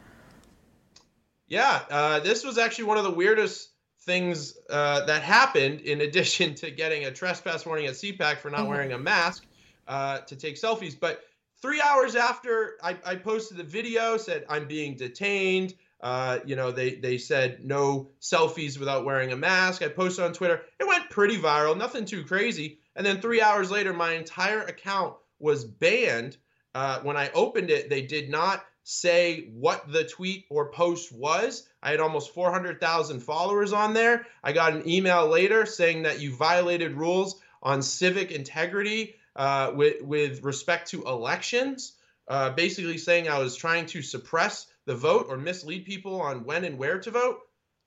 Yeah, 1.48 1.82
uh, 1.90 2.20
this 2.20 2.44
was 2.44 2.56
actually 2.56 2.84
one 2.84 2.96
of 2.96 3.04
the 3.04 3.10
weirdest 3.10 3.70
things 4.00 4.56
uh, 4.70 5.04
that 5.04 5.22
happened 5.22 5.82
in 5.82 6.00
addition 6.08 6.54
to 6.56 6.70
getting 6.70 7.04
a 7.04 7.10
trespass 7.10 7.66
warning 7.66 7.86
at 7.86 7.94
CPAC 7.94 8.38
for 8.38 8.50
not 8.50 8.60
mm-hmm. 8.60 8.68
wearing 8.68 8.92
a 8.92 8.98
mask 8.98 9.44
uh, 9.86 10.20
to 10.20 10.34
take 10.34 10.56
selfies. 10.56 10.98
But 10.98 11.22
three 11.62 11.80
hours 11.80 12.16
after 12.16 12.78
I, 12.82 12.96
I 13.04 13.16
posted 13.16 13.56
the 13.56 13.64
video, 13.64 14.16
said 14.16 14.44
I'm 14.48 14.66
being 14.66 14.96
detained. 14.96 15.74
Uh, 16.00 16.38
you 16.44 16.54
know, 16.54 16.70
they 16.70 16.94
they 16.94 17.18
said 17.18 17.64
no 17.64 18.10
selfies 18.20 18.78
without 18.78 19.04
wearing 19.04 19.32
a 19.32 19.36
mask. 19.36 19.82
I 19.82 19.88
posted 19.88 20.24
on 20.24 20.32
Twitter. 20.32 20.62
It 20.78 20.86
went 20.86 21.10
pretty 21.10 21.38
viral, 21.38 21.76
nothing 21.76 22.04
too 22.04 22.24
crazy. 22.24 22.78
And 22.94 23.04
then 23.04 23.20
three 23.20 23.40
hours 23.40 23.70
later, 23.70 23.92
my 23.92 24.12
entire 24.12 24.62
account 24.62 25.14
was 25.38 25.64
banned. 25.64 26.36
Uh, 26.74 27.00
when 27.00 27.16
I 27.16 27.30
opened 27.30 27.70
it, 27.70 27.90
they 27.90 28.02
did 28.02 28.30
not 28.30 28.64
say 28.84 29.48
what 29.52 29.90
the 29.92 30.04
tweet 30.04 30.46
or 30.50 30.70
post 30.70 31.12
was. 31.12 31.68
I 31.82 31.90
had 31.90 32.00
almost 32.00 32.32
400,000 32.32 33.20
followers 33.20 33.72
on 33.72 33.92
there. 33.92 34.26
I 34.42 34.52
got 34.52 34.72
an 34.72 34.88
email 34.88 35.26
later 35.28 35.66
saying 35.66 36.02
that 36.02 36.20
you 36.20 36.34
violated 36.34 36.94
rules 36.94 37.40
on 37.62 37.82
civic 37.82 38.30
integrity 38.30 39.16
uh, 39.38 39.72
with 39.74 40.02
with 40.02 40.42
respect 40.42 40.90
to 40.90 41.04
elections, 41.04 41.94
uh, 42.26 42.50
basically 42.50 42.98
saying 42.98 43.28
I 43.28 43.38
was 43.38 43.56
trying 43.56 43.86
to 43.86 44.02
suppress 44.02 44.66
the 44.84 44.96
vote 44.96 45.26
or 45.28 45.38
mislead 45.38 45.84
people 45.86 46.20
on 46.20 46.44
when 46.44 46.64
and 46.64 46.76
where 46.76 46.98
to 46.98 47.10
vote. 47.10 47.38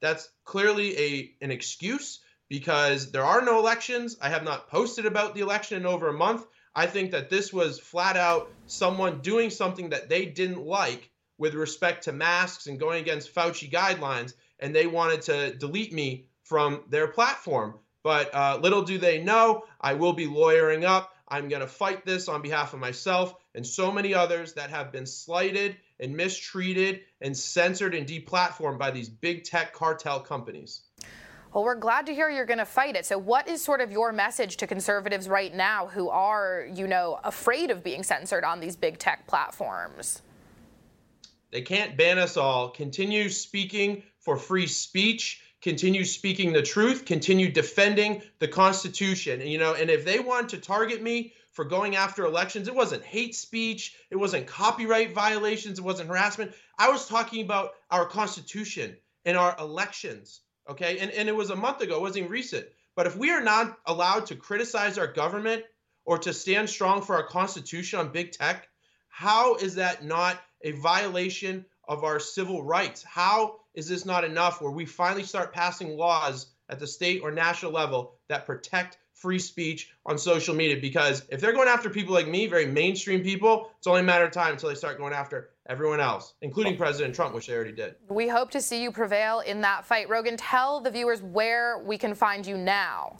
That's 0.01 0.29
clearly 0.45 0.97
a 0.97 1.35
an 1.41 1.51
excuse 1.51 2.21
because 2.49 3.11
there 3.11 3.25
are 3.25 3.41
no 3.41 3.59
elections. 3.59 4.17
I 4.21 4.29
have 4.29 4.43
not 4.43 4.69
posted 4.69 5.05
about 5.05 5.35
the 5.35 5.41
election 5.41 5.77
in 5.77 5.85
over 5.85 6.07
a 6.07 6.13
month. 6.13 6.45
I 6.73 6.87
think 6.87 7.11
that 7.11 7.29
this 7.29 7.51
was 7.51 7.79
flat 7.79 8.15
out 8.15 8.49
someone 8.65 9.19
doing 9.19 9.49
something 9.49 9.89
that 9.89 10.09
they 10.09 10.25
didn't 10.25 10.65
like 10.65 11.09
with 11.37 11.53
respect 11.53 12.05
to 12.05 12.13
masks 12.13 12.67
and 12.67 12.79
going 12.79 13.01
against 13.01 13.33
Fauci 13.33 13.69
guidelines, 13.69 14.33
and 14.59 14.73
they 14.73 14.87
wanted 14.87 15.21
to 15.23 15.53
delete 15.55 15.91
me 15.91 16.27
from 16.43 16.83
their 16.89 17.07
platform. 17.07 17.79
But 18.03 18.33
uh, 18.33 18.59
little 18.61 18.83
do 18.83 18.97
they 18.97 19.21
know, 19.21 19.63
I 19.79 19.93
will 19.93 20.13
be 20.13 20.27
lawyering 20.27 20.85
up. 20.85 21.10
I'm 21.31 21.47
going 21.47 21.61
to 21.61 21.67
fight 21.67 22.05
this 22.05 22.27
on 22.27 22.41
behalf 22.41 22.73
of 22.73 22.79
myself 22.81 23.33
and 23.55 23.65
so 23.65 23.89
many 23.89 24.13
others 24.13 24.53
that 24.53 24.69
have 24.69 24.91
been 24.91 25.05
slighted 25.05 25.77
and 25.97 26.15
mistreated 26.15 27.01
and 27.21 27.35
censored 27.35 27.95
and 27.95 28.05
deplatformed 28.05 28.77
by 28.77 28.91
these 28.91 29.07
big 29.07 29.45
tech 29.45 29.71
cartel 29.71 30.19
companies. 30.19 30.81
Well, 31.53 31.63
we're 31.63 31.75
glad 31.75 32.05
to 32.07 32.13
hear 32.13 32.29
you're 32.29 32.45
going 32.45 32.59
to 32.59 32.65
fight 32.65 32.97
it. 32.97 33.05
So, 33.05 33.17
what 33.17 33.47
is 33.47 33.61
sort 33.61 33.81
of 33.81 33.91
your 33.91 34.11
message 34.11 34.57
to 34.57 34.67
conservatives 34.67 35.27
right 35.27 35.53
now 35.53 35.87
who 35.87 36.09
are, 36.09 36.67
you 36.73 36.87
know, 36.87 37.19
afraid 37.23 37.71
of 37.71 37.83
being 37.83 38.03
censored 38.03 38.43
on 38.43 38.59
these 38.59 38.75
big 38.75 38.99
tech 38.99 39.27
platforms? 39.27 40.21
They 41.51 41.61
can't 41.61 41.97
ban 41.97 42.17
us 42.17 42.37
all. 42.37 42.69
Continue 42.69 43.29
speaking 43.29 44.03
for 44.19 44.37
free 44.37 44.67
speech 44.67 45.41
continue 45.61 46.03
speaking 46.03 46.51
the 46.51 46.61
truth, 46.61 47.05
continue 47.05 47.51
defending 47.51 48.21
the 48.39 48.47
Constitution. 48.47 49.41
And, 49.41 49.49
you 49.49 49.59
know, 49.59 49.73
and 49.73 49.89
if 49.89 50.03
they 50.03 50.19
want 50.19 50.49
to 50.49 50.57
target 50.57 51.01
me 51.01 51.33
for 51.51 51.65
going 51.65 51.95
after 51.95 52.25
elections, 52.25 52.67
it 52.67 52.75
wasn't 52.75 53.03
hate 53.03 53.35
speech, 53.35 53.95
it 54.09 54.15
wasn't 54.15 54.47
copyright 54.47 55.13
violations, 55.13 55.79
it 55.79 55.85
wasn't 55.85 56.09
harassment. 56.09 56.53
I 56.79 56.89
was 56.89 57.07
talking 57.07 57.43
about 57.43 57.71
our 57.91 58.05
Constitution 58.05 58.97
and 59.25 59.37
our 59.37 59.55
elections. 59.59 60.41
Okay. 60.69 60.99
And, 60.99 61.11
and 61.11 61.29
it 61.29 61.35
was 61.35 61.49
a 61.49 61.55
month 61.55 61.81
ago, 61.81 61.97
it 61.97 62.01
wasn't 62.01 62.19
even 62.19 62.31
recent. 62.31 62.65
But 62.95 63.07
if 63.07 63.15
we 63.15 63.31
are 63.31 63.41
not 63.41 63.77
allowed 63.85 64.25
to 64.27 64.35
criticize 64.35 64.97
our 64.97 65.07
government 65.07 65.63
or 66.05 66.17
to 66.19 66.33
stand 66.33 66.69
strong 66.69 67.01
for 67.01 67.15
our 67.15 67.23
Constitution 67.23 67.99
on 67.99 68.11
big 68.11 68.31
tech, 68.31 68.67
how 69.09 69.55
is 69.55 69.75
that 69.75 70.03
not 70.03 70.41
a 70.61 70.71
violation 70.71 71.65
of 71.87 72.03
our 72.03 72.19
civil 72.19 72.63
rights? 72.63 73.03
How 73.03 73.60
is 73.73 73.87
this 73.87 74.05
not 74.05 74.23
enough 74.23 74.61
where 74.61 74.71
we 74.71 74.85
finally 74.85 75.23
start 75.23 75.53
passing 75.53 75.97
laws 75.97 76.47
at 76.69 76.79
the 76.79 76.87
state 76.87 77.21
or 77.23 77.31
national 77.31 77.71
level 77.71 78.15
that 78.27 78.45
protect 78.45 78.97
free 79.13 79.39
speech 79.39 79.91
on 80.05 80.17
social 80.17 80.55
media? 80.55 80.77
Because 80.79 81.23
if 81.29 81.39
they're 81.39 81.53
going 81.53 81.67
after 81.67 81.89
people 81.89 82.13
like 82.13 82.27
me, 82.27 82.47
very 82.47 82.65
mainstream 82.65 83.21
people, 83.21 83.71
it's 83.77 83.87
only 83.87 84.01
a 84.01 84.03
matter 84.03 84.25
of 84.25 84.31
time 84.31 84.53
until 84.53 84.69
they 84.69 84.75
start 84.75 84.97
going 84.97 85.13
after 85.13 85.51
everyone 85.67 85.99
else, 85.99 86.33
including 86.41 86.75
President 86.75 87.15
Trump, 87.15 87.33
which 87.33 87.47
they 87.47 87.53
already 87.53 87.71
did. 87.71 87.95
We 88.09 88.27
hope 88.27 88.51
to 88.51 88.61
see 88.61 88.81
you 88.81 88.91
prevail 88.91 89.39
in 89.39 89.61
that 89.61 89.85
fight. 89.85 90.09
Rogan, 90.09 90.37
tell 90.37 90.81
the 90.81 90.91
viewers 90.91 91.21
where 91.21 91.79
we 91.79 91.97
can 91.97 92.13
find 92.13 92.45
you 92.45 92.57
now. 92.57 93.19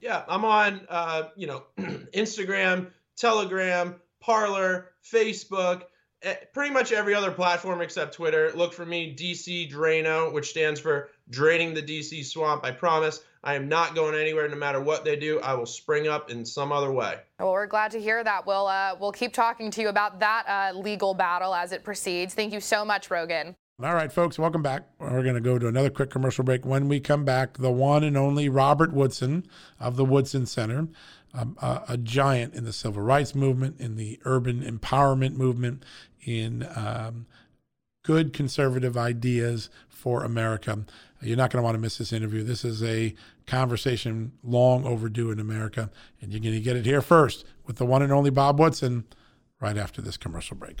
Yeah, 0.00 0.24
I'm 0.28 0.44
on, 0.44 0.86
uh, 0.88 1.24
you 1.36 1.46
know, 1.46 1.64
Instagram, 1.78 2.90
Telegram, 3.16 3.96
Parler, 4.20 4.92
Facebook. 5.04 5.82
Eh, 6.22 6.34
pretty 6.52 6.72
much 6.72 6.92
every 6.92 7.14
other 7.14 7.30
platform 7.30 7.80
except 7.80 8.14
Twitter. 8.14 8.52
Look 8.54 8.74
for 8.74 8.84
me, 8.84 9.14
DC 9.14 9.72
Draino, 9.72 10.30
which 10.32 10.50
stands 10.50 10.78
for 10.78 11.08
Draining 11.30 11.72
the 11.72 11.82
DC 11.82 12.24
Swamp. 12.26 12.62
I 12.62 12.72
promise 12.72 13.20
I 13.42 13.54
am 13.54 13.68
not 13.68 13.94
going 13.94 14.14
anywhere 14.14 14.46
no 14.46 14.56
matter 14.56 14.82
what 14.82 15.02
they 15.02 15.16
do. 15.16 15.40
I 15.40 15.54
will 15.54 15.64
spring 15.64 16.08
up 16.08 16.30
in 16.30 16.44
some 16.44 16.72
other 16.72 16.92
way. 16.92 17.20
Well, 17.38 17.52
we're 17.52 17.66
glad 17.66 17.90
to 17.92 18.00
hear 18.00 18.22
that. 18.22 18.46
We'll, 18.46 18.66
uh, 18.66 18.96
we'll 19.00 19.12
keep 19.12 19.32
talking 19.32 19.70
to 19.70 19.80
you 19.80 19.88
about 19.88 20.20
that 20.20 20.44
uh, 20.46 20.78
legal 20.78 21.14
battle 21.14 21.54
as 21.54 21.72
it 21.72 21.84
proceeds. 21.84 22.34
Thank 22.34 22.52
you 22.52 22.60
so 22.60 22.84
much, 22.84 23.10
Rogan. 23.10 23.56
All 23.82 23.94
right, 23.94 24.12
folks, 24.12 24.38
welcome 24.38 24.62
back. 24.62 24.82
We're 24.98 25.22
going 25.22 25.36
to 25.36 25.40
go 25.40 25.58
to 25.58 25.68
another 25.68 25.88
quick 25.88 26.10
commercial 26.10 26.44
break. 26.44 26.66
When 26.66 26.86
we 26.86 27.00
come 27.00 27.24
back, 27.24 27.56
the 27.56 27.70
one 27.70 28.04
and 28.04 28.14
only 28.14 28.50
Robert 28.50 28.92
Woodson 28.92 29.46
of 29.78 29.96
the 29.96 30.04
Woodson 30.04 30.44
Center 30.44 30.88
um, 31.34 31.56
a, 31.60 31.82
a, 31.90 31.96
giant 31.96 32.54
in 32.54 32.64
the 32.64 32.72
civil 32.72 33.02
rights 33.02 33.34
movement, 33.34 33.80
in 33.80 33.96
the 33.96 34.18
urban 34.24 34.62
empowerment 34.62 35.34
movement, 35.34 35.84
in 36.24 36.68
um, 36.74 37.26
good 38.02 38.32
conservative 38.32 38.96
ideas 38.96 39.70
for 39.88 40.24
America. 40.24 40.84
You're 41.20 41.36
not 41.36 41.50
going 41.50 41.60
to 41.60 41.64
want 41.64 41.74
to 41.74 41.80
miss 41.80 41.98
this 41.98 42.12
interview. 42.12 42.42
This 42.42 42.64
is 42.64 42.82
a 42.82 43.14
conversation 43.46 44.32
long 44.42 44.86
overdue 44.86 45.30
in 45.30 45.38
America, 45.38 45.90
and 46.20 46.32
you're 46.32 46.40
going 46.40 46.54
to 46.54 46.60
get 46.60 46.76
it 46.76 46.86
here 46.86 47.02
first 47.02 47.44
with 47.66 47.76
the 47.76 47.86
one 47.86 48.02
and 48.02 48.12
only 48.12 48.30
Bob 48.30 48.58
Woodson 48.58 49.04
right 49.60 49.76
after 49.76 50.00
this 50.00 50.16
commercial 50.16 50.56
break. 50.56 50.80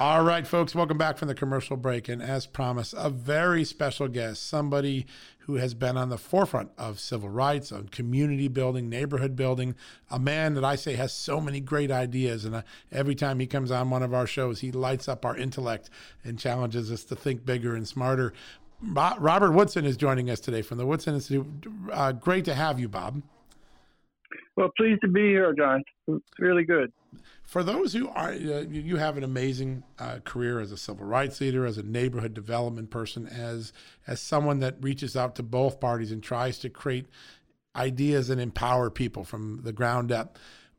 All 0.00 0.24
right, 0.24 0.44
folks, 0.44 0.74
welcome 0.74 0.98
back 0.98 1.18
from 1.18 1.28
the 1.28 1.36
commercial 1.36 1.76
break. 1.76 2.08
And 2.08 2.20
as 2.20 2.46
promised, 2.46 2.94
a 2.98 3.08
very 3.08 3.62
special 3.62 4.08
guest, 4.08 4.44
somebody 4.44 5.06
who 5.38 5.54
has 5.54 5.72
been 5.72 5.96
on 5.96 6.08
the 6.08 6.18
forefront 6.18 6.72
of 6.76 6.98
civil 6.98 7.28
rights, 7.28 7.70
of 7.70 7.92
community 7.92 8.48
building, 8.48 8.88
neighborhood 8.88 9.36
building, 9.36 9.76
a 10.10 10.18
man 10.18 10.54
that 10.54 10.64
I 10.64 10.74
say 10.74 10.94
has 10.94 11.12
so 11.12 11.40
many 11.40 11.60
great 11.60 11.92
ideas. 11.92 12.44
And 12.44 12.56
uh, 12.56 12.62
every 12.90 13.14
time 13.14 13.38
he 13.38 13.46
comes 13.46 13.70
on 13.70 13.88
one 13.88 14.02
of 14.02 14.12
our 14.12 14.26
shows, 14.26 14.58
he 14.58 14.72
lights 14.72 15.06
up 15.06 15.24
our 15.24 15.36
intellect 15.36 15.90
and 16.24 16.40
challenges 16.40 16.90
us 16.90 17.04
to 17.04 17.14
think 17.14 17.46
bigger 17.46 17.76
and 17.76 17.86
smarter. 17.86 18.32
Robert 18.82 19.52
Woodson 19.52 19.84
is 19.84 19.96
joining 19.96 20.28
us 20.28 20.40
today 20.40 20.62
from 20.62 20.78
the 20.78 20.86
Woodson 20.86 21.14
Institute. 21.14 21.46
Uh, 21.92 22.10
great 22.10 22.44
to 22.46 22.54
have 22.54 22.80
you, 22.80 22.88
Bob. 22.88 23.22
Well, 24.56 24.72
pleased 24.76 25.02
to 25.02 25.08
be 25.08 25.28
here, 25.28 25.54
John. 25.56 25.84
It's 26.08 26.24
really 26.40 26.64
good. 26.64 26.92
For 27.54 27.62
those 27.62 27.92
who 27.92 28.08
are, 28.08 28.32
uh, 28.32 28.64
you 28.68 28.96
have 28.96 29.16
an 29.16 29.22
amazing 29.22 29.84
uh, 30.00 30.18
career 30.24 30.58
as 30.58 30.72
a 30.72 30.76
civil 30.76 31.06
rights 31.06 31.40
leader, 31.40 31.64
as 31.64 31.78
a 31.78 31.84
neighborhood 31.84 32.34
development 32.34 32.90
person, 32.90 33.28
as 33.28 33.72
as 34.08 34.20
someone 34.20 34.58
that 34.58 34.74
reaches 34.80 35.16
out 35.16 35.36
to 35.36 35.44
both 35.44 35.78
parties 35.78 36.10
and 36.10 36.20
tries 36.20 36.58
to 36.58 36.68
create 36.68 37.06
ideas 37.76 38.28
and 38.28 38.40
empower 38.40 38.90
people 38.90 39.22
from 39.22 39.60
the 39.62 39.72
ground 39.72 40.10
up. 40.10 40.36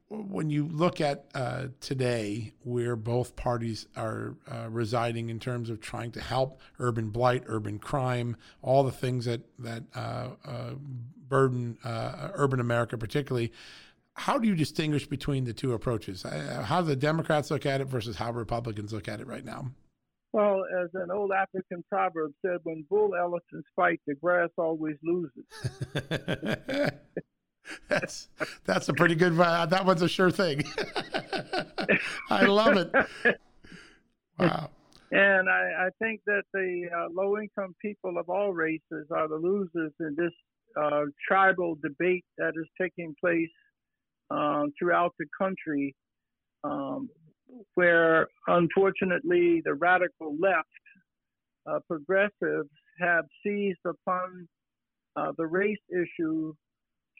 When 0.10 0.50
you 0.50 0.68
look 0.68 1.00
at 1.00 1.28
uh, 1.34 1.68
today, 1.80 2.52
where 2.66 2.98
both 2.98 3.38
parties 3.38 3.88
are 3.96 4.36
uh, 4.52 4.68
residing 4.70 5.30
in 5.30 5.40
terms 5.40 5.70
of 5.70 5.80
trying 5.80 6.12
to 6.12 6.22
help 6.22 6.60
urban 6.78 7.10
blight, 7.10 7.44
urban 7.46 7.80
crime, 7.80 8.36
all 8.62 8.84
the 8.84 8.92
things 8.92 9.24
that 9.24 9.44
that 9.60 9.84
uh, 9.96 10.28
uh, 10.44 10.72
burden 11.30 11.78
urban 11.86 12.60
America, 12.60 12.98
particularly. 12.98 13.54
How 14.16 14.38
do 14.38 14.48
you 14.48 14.56
distinguish 14.56 15.06
between 15.06 15.44
the 15.44 15.54
two 15.54 15.74
approaches? 15.74 16.24
Uh, 16.24 16.64
how 16.66 16.82
do 16.82 16.88
the 16.88 16.96
Democrats 16.96 17.52
look 17.52 17.66
at 17.66 17.82
it 17.82 17.86
versus 17.86 18.16
how 18.16 18.32
Republicans 18.32 18.94
look 18.94 19.10
at 19.10 19.20
it 19.20 19.28
right 19.28 19.44
now? 19.44 19.72
Well, 20.32 20.64
as 20.82 20.90
an 20.94 21.12
old 21.12 21.32
African 21.32 21.84
proverb 21.90 22.32
said, 22.42 22.58
when 22.64 22.86
bull 22.90 23.14
elephants 23.16 23.68
fight, 23.76 24.00
the 24.08 24.16
grass 24.16 24.50
always 24.58 24.96
loses. 25.04 25.46
that's 27.90 28.30
that's 28.66 28.90
a 28.90 28.94
pretty 28.94 29.16
good. 29.16 29.40
Uh, 29.40 29.66
that 29.66 29.86
one's 29.86 30.02
a 30.02 30.10
sure 30.10 30.32
thing. 30.32 30.64
I 32.30 32.46
love 32.46 32.78
it. 32.78 32.92
Wow. 34.40 34.70
And 35.12 35.50
I, 35.50 35.88
I 35.88 35.90
think 36.00 36.22
that 36.26 36.44
the 36.54 36.90
uh, 36.94 37.08
low 37.14 37.38
income 37.38 37.76
people 37.82 38.18
of 38.18 38.30
all 38.30 38.52
races 38.52 39.08
are 39.12 39.28
the 39.28 39.36
losers 39.36 39.94
in 40.00 40.16
this 40.18 40.34
uh, 40.76 41.04
tribal 41.26 41.78
debate 41.82 42.26
that 42.38 42.54
is 42.56 42.68
taking 42.80 43.16
place 43.22 43.50
um, 44.32 44.72
throughout 44.78 45.14
the 45.20 45.26
country, 45.40 45.96
um, 46.64 47.10
where 47.76 48.28
unfortunately 48.48 49.62
the 49.66 49.74
radical 49.74 50.36
left, 50.40 50.68
uh, 51.70 51.80
progressives, 51.88 52.70
have 53.00 53.26
seized 53.44 53.80
upon 53.86 54.48
uh, 55.16 55.32
the 55.38 55.46
race 55.46 55.78
issue 55.92 56.54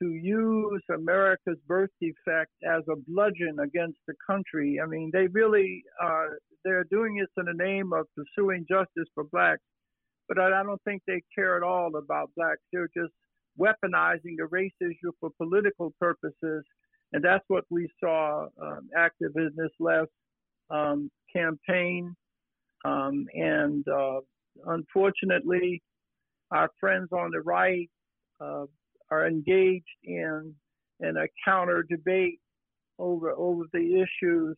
to 0.02 0.10
use 0.10 0.82
America's 0.94 1.58
birth 1.68 1.90
defect 2.02 2.52
as 2.66 2.84
a 2.90 2.96
bludgeon 3.08 3.58
against 3.64 3.98
the 4.08 4.14
country. 4.30 4.80
I 4.84 4.88
mean, 4.88 5.10
they 5.14 5.28
really 5.28 5.84
uh, 6.04 6.26
they're 6.64 6.86
doing 6.86 7.16
this 7.16 7.30
in 7.38 7.46
the 7.46 7.64
name 7.64 7.94
of 7.94 8.08
pursuing 8.16 8.66
justice 8.70 9.10
for 9.14 9.24
blacks, 9.26 9.62
but 10.28 10.40
I, 10.40 10.64
don't 10.64 10.82
think 10.84 11.02
they 11.08 11.22
care 11.34 11.56
at 11.56 11.64
all 11.64 11.96
about 11.96 12.32
blacks. 12.36 12.62
They're 12.74 12.90
just 12.96 13.14
weaponizing 13.60 14.36
the 14.38 14.48
race 14.50 14.74
issue 14.82 15.12
for 15.20 15.30
political 15.38 15.94
purposes. 16.00 16.64
And 17.14 17.24
that's 17.24 17.44
what 17.48 17.64
we 17.70 17.90
saw 18.00 18.48
um, 18.62 18.90
active 18.96 19.32
in 19.36 19.52
this 19.56 19.72
last 19.80 20.10
um, 20.70 21.10
campaign. 21.34 22.16
Um, 22.84 23.26
and 23.34 23.86
uh, 23.88 24.20
unfortunately, 24.68 25.82
our 26.52 26.70
friends 26.80 27.10
on 27.12 27.32
the 27.32 27.42
right 27.42 27.90
uh, 28.40 28.66
are 29.10 29.28
engaged 29.28 29.86
in 30.04 30.54
in 31.02 31.18
a 31.18 31.28
counter 31.44 31.84
debate 31.90 32.40
over 33.00 33.32
over 33.32 33.64
the 33.74 34.04
issues 34.04 34.58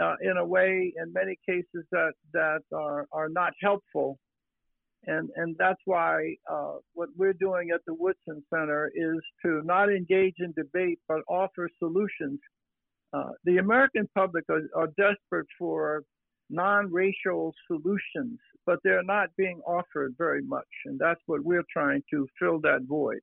uh, 0.00 0.14
in 0.22 0.36
a 0.38 0.44
way, 0.44 0.92
in 0.96 1.12
many 1.12 1.38
cases, 1.46 1.86
that 1.90 2.12
that 2.32 2.60
are 2.74 3.06
are 3.12 3.28
not 3.28 3.52
helpful 3.60 4.18
and 5.06 5.30
and 5.36 5.56
that's 5.58 5.80
why 5.84 6.34
uh, 6.50 6.74
what 6.94 7.08
we're 7.16 7.32
doing 7.32 7.70
at 7.74 7.80
the 7.86 7.94
Woodson 7.94 8.42
Center 8.52 8.90
is 8.94 9.18
to 9.44 9.62
not 9.64 9.90
engage 9.90 10.36
in 10.38 10.52
debate 10.52 10.98
but 11.08 11.20
offer 11.28 11.68
solutions. 11.78 12.38
Uh, 13.12 13.30
the 13.44 13.58
American 13.58 14.08
public 14.14 14.44
are, 14.48 14.62
are 14.74 14.88
desperate 14.96 15.46
for 15.58 16.02
non-racial 16.48 17.52
solutions, 17.66 18.38
but 18.64 18.78
they're 18.84 19.02
not 19.02 19.28
being 19.36 19.60
offered 19.66 20.14
very 20.16 20.42
much, 20.42 20.68
and 20.86 20.98
that's 20.98 21.20
what 21.26 21.42
we're 21.42 21.64
trying 21.72 22.02
to 22.10 22.26
fill 22.38 22.60
that 22.60 22.82
void. 22.86 23.20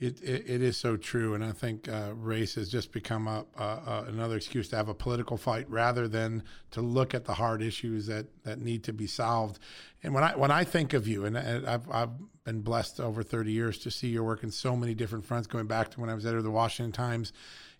It, 0.00 0.20
it, 0.22 0.50
it 0.50 0.62
is 0.62 0.76
so 0.76 0.96
true, 0.96 1.34
and 1.34 1.44
I 1.44 1.52
think 1.52 1.88
uh, 1.88 2.14
race 2.16 2.56
has 2.56 2.68
just 2.68 2.90
become 2.90 3.28
a, 3.28 3.44
a, 3.56 4.04
another 4.08 4.36
excuse 4.36 4.68
to 4.70 4.76
have 4.76 4.88
a 4.88 4.94
political 4.94 5.36
fight 5.36 5.70
rather 5.70 6.08
than 6.08 6.42
to 6.72 6.80
look 6.80 7.14
at 7.14 7.26
the 7.26 7.34
hard 7.34 7.62
issues 7.62 8.06
that, 8.06 8.26
that 8.42 8.60
need 8.60 8.82
to 8.84 8.92
be 8.92 9.06
solved. 9.06 9.60
And 10.02 10.12
when 10.12 10.24
I 10.24 10.34
when 10.34 10.50
I 10.50 10.64
think 10.64 10.94
of 10.94 11.06
you, 11.06 11.24
and 11.24 11.38
I've 11.38 11.88
I've 11.88 12.10
been 12.42 12.60
blessed 12.60 13.00
over 13.00 13.22
30 13.22 13.52
years 13.52 13.78
to 13.80 13.90
see 13.90 14.08
your 14.08 14.24
work 14.24 14.42
in 14.42 14.50
so 14.50 14.74
many 14.74 14.94
different 14.94 15.24
fronts, 15.24 15.46
going 15.46 15.68
back 15.68 15.92
to 15.92 16.00
when 16.00 16.10
I 16.10 16.14
was 16.14 16.26
editor 16.26 16.38
of 16.38 16.44
the 16.44 16.50
Washington 16.50 16.92
Times. 16.92 17.32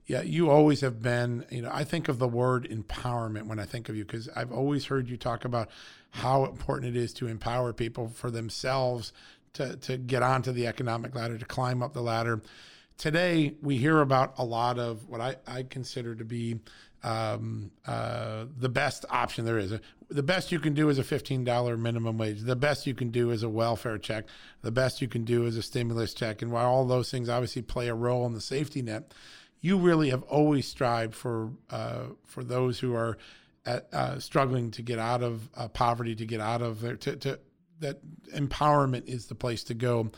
Yeah, 0.06 0.22
you 0.22 0.50
always 0.50 0.82
have 0.82 1.02
been. 1.02 1.44
You 1.50 1.62
know, 1.62 1.70
I 1.72 1.82
think 1.82 2.08
of 2.08 2.18
the 2.18 2.28
word 2.28 2.68
empowerment 2.70 3.46
when 3.46 3.58
I 3.58 3.64
think 3.64 3.88
of 3.88 3.96
you 3.96 4.04
because 4.04 4.28
I've 4.36 4.52
always 4.52 4.86
heard 4.86 5.08
you 5.08 5.16
talk 5.16 5.44
about 5.44 5.68
how 6.10 6.44
important 6.44 6.96
it 6.96 7.00
is 7.00 7.12
to 7.14 7.26
empower 7.26 7.72
people 7.72 8.08
for 8.08 8.30
themselves 8.30 9.12
to, 9.54 9.76
to 9.76 9.96
get 9.96 10.22
onto 10.22 10.52
the 10.52 10.66
economic 10.66 11.14
ladder, 11.14 11.38
to 11.38 11.44
climb 11.44 11.82
up 11.82 11.94
the 11.94 12.02
ladder. 12.02 12.42
Today, 12.96 13.54
we 13.60 13.76
hear 13.76 14.00
about 14.00 14.34
a 14.38 14.44
lot 14.44 14.78
of 14.78 15.08
what 15.08 15.20
I, 15.20 15.36
I 15.46 15.62
consider 15.64 16.14
to 16.14 16.24
be 16.24 16.60
um, 17.02 17.70
uh, 17.86 18.46
the 18.56 18.68
best 18.68 19.04
option 19.10 19.44
there 19.44 19.58
is. 19.58 19.74
The 20.08 20.22
best 20.22 20.52
you 20.52 20.58
can 20.58 20.74
do 20.74 20.88
is 20.88 20.98
a 20.98 21.02
$15 21.02 21.78
minimum 21.78 22.18
wage. 22.18 22.40
The 22.40 22.56
best 22.56 22.86
you 22.86 22.94
can 22.94 23.10
do 23.10 23.30
is 23.30 23.42
a 23.42 23.48
welfare 23.48 23.98
check. 23.98 24.24
The 24.62 24.70
best 24.70 25.02
you 25.02 25.08
can 25.08 25.24
do 25.24 25.44
is 25.46 25.56
a 25.56 25.62
stimulus 25.62 26.14
check. 26.14 26.40
And 26.40 26.50
while 26.50 26.66
all 26.66 26.86
those 26.86 27.10
things 27.10 27.28
obviously 27.28 27.62
play 27.62 27.88
a 27.88 27.94
role 27.94 28.26
in 28.26 28.32
the 28.32 28.40
safety 28.40 28.80
net, 28.80 29.12
you 29.60 29.78
really 29.78 30.10
have 30.10 30.22
always 30.24 30.66
strived 30.68 31.14
for 31.14 31.50
uh, 31.70 32.04
for 32.24 32.44
those 32.44 32.78
who 32.78 32.94
are 32.94 33.16
at, 33.66 33.92
uh, 33.92 34.18
struggling 34.18 34.70
to 34.72 34.82
get 34.82 34.98
out 34.98 35.22
of 35.22 35.48
uh, 35.56 35.68
poverty, 35.68 36.14
to 36.14 36.26
get 36.26 36.40
out 36.40 36.60
of 36.62 36.80
their, 36.80 36.96
to, 36.96 37.16
to 37.16 37.38
that 37.80 38.00
empowerment 38.34 39.06
is 39.06 39.26
the 39.26 39.34
place 39.34 39.64
to 39.64 39.74
go. 39.74 40.10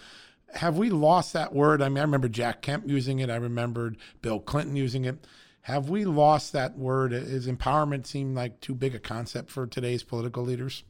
Have 0.55 0.79
we 0.79 0.91
lost 0.91 1.33
that 1.33 1.53
word? 1.53 1.83
I 1.83 1.89
mean, 1.89 1.99
I 1.99 2.03
remember 2.03 2.29
Jack 2.29 2.63
Kemp 2.63 2.89
using 2.89 3.19
it. 3.19 3.31
I 3.31 3.37
remembered 3.37 3.97
Bill 4.23 4.41
Clinton 4.41 4.77
using 4.77 5.05
it. 5.05 5.27
Have 5.63 5.89
we 5.89 6.05
lost 6.05 6.53
that 6.53 6.79
word? 6.79 7.13
Is 7.13 7.49
empowerment 7.49 8.07
seem 8.07 8.35
like 8.35 8.61
too 8.61 8.75
big 8.75 8.95
a 8.95 9.01
concept 9.01 9.51
for 9.51 9.67
today's 9.67 10.05
political 10.05 10.45
leaders? 10.45 10.85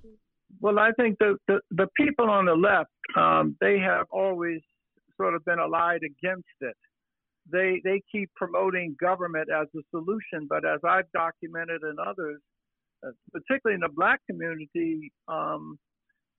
Well, 0.61 0.79
I 0.79 0.91
think 0.93 1.19
the, 1.19 1.37
the, 1.49 1.61
the 1.71 1.87
people 1.97 2.29
on 2.29 2.45
the 2.45 2.55
left, 2.55 2.91
um, 3.17 3.57
they 3.61 3.79
have 3.79 4.07
always 4.11 4.61
sort 5.17 5.35
of 5.35 5.45
been 5.45 5.59
allied 5.59 6.03
against 6.03 6.45
it. 6.61 6.77
They, 7.51 7.81
they 7.85 8.03
keep 8.13 8.31
promoting 8.35 8.97
government 9.01 9.49
as 9.51 9.67
a 9.75 9.81
solution, 9.91 10.47
but 10.49 10.67
as 10.67 10.81
I've 10.85 11.11
documented 11.13 11.83
and 11.83 11.99
others, 11.99 12.41
uh, 13.07 13.13
particularly 13.33 13.77
in 13.77 13.81
the 13.81 13.95
black 13.95 14.21
community, 14.29 15.13
um, 15.29 15.79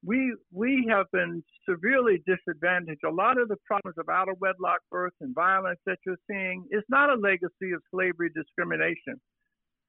we 0.03 0.35
we 0.51 0.87
have 0.89 1.05
been 1.11 1.43
severely 1.67 2.23
disadvantaged. 2.25 3.03
A 3.05 3.11
lot 3.11 3.39
of 3.39 3.47
the 3.47 3.57
problems 3.65 3.97
of 3.97 4.09
out 4.09 4.29
of 4.29 4.39
wedlock 4.39 4.79
birth 4.91 5.13
and 5.21 5.33
violence 5.33 5.79
that 5.85 5.97
you're 6.05 6.17
seeing 6.29 6.65
is 6.71 6.83
not 6.89 7.09
a 7.09 7.15
legacy 7.15 7.71
of 7.73 7.81
slavery 7.91 8.29
discrimination. 8.35 9.19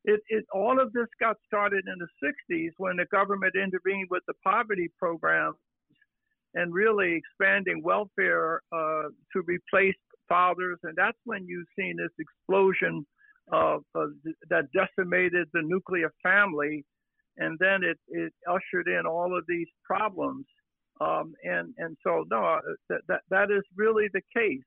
It, 0.04 0.20
it 0.28 0.44
all 0.52 0.80
of 0.80 0.92
this 0.92 1.08
got 1.20 1.36
started 1.46 1.84
in 1.86 1.98
the 1.98 2.32
60s 2.54 2.70
when 2.78 2.96
the 2.96 3.06
government 3.10 3.54
intervened 3.54 4.08
with 4.10 4.22
the 4.26 4.34
poverty 4.44 4.88
programs 4.98 5.56
and 6.54 6.72
really 6.72 7.20
expanding 7.20 7.82
welfare 7.82 8.62
uh, 8.72 9.08
to 9.32 9.42
replace 9.44 9.94
fathers, 10.28 10.78
and 10.82 10.94
that's 10.96 11.18
when 11.24 11.46
you've 11.46 11.66
seen 11.78 11.96
this 11.96 12.12
explosion 12.18 13.04
of, 13.52 13.82
of 13.94 14.10
that 14.50 14.64
decimated 14.72 15.48
the 15.52 15.62
nuclear 15.62 16.12
family 16.22 16.84
and 17.38 17.58
then 17.58 17.82
it, 17.82 17.98
it 18.08 18.32
ushered 18.48 18.88
in 18.88 19.06
all 19.06 19.36
of 19.36 19.44
these 19.48 19.68
problems. 19.84 20.46
Um, 21.00 21.32
and 21.44 21.72
and 21.78 21.96
so 22.04 22.24
no, 22.30 22.44
uh, 22.44 22.58
that, 22.88 23.00
that 23.08 23.20
that 23.30 23.50
is 23.50 23.62
really 23.76 24.06
the 24.12 24.22
case. 24.36 24.62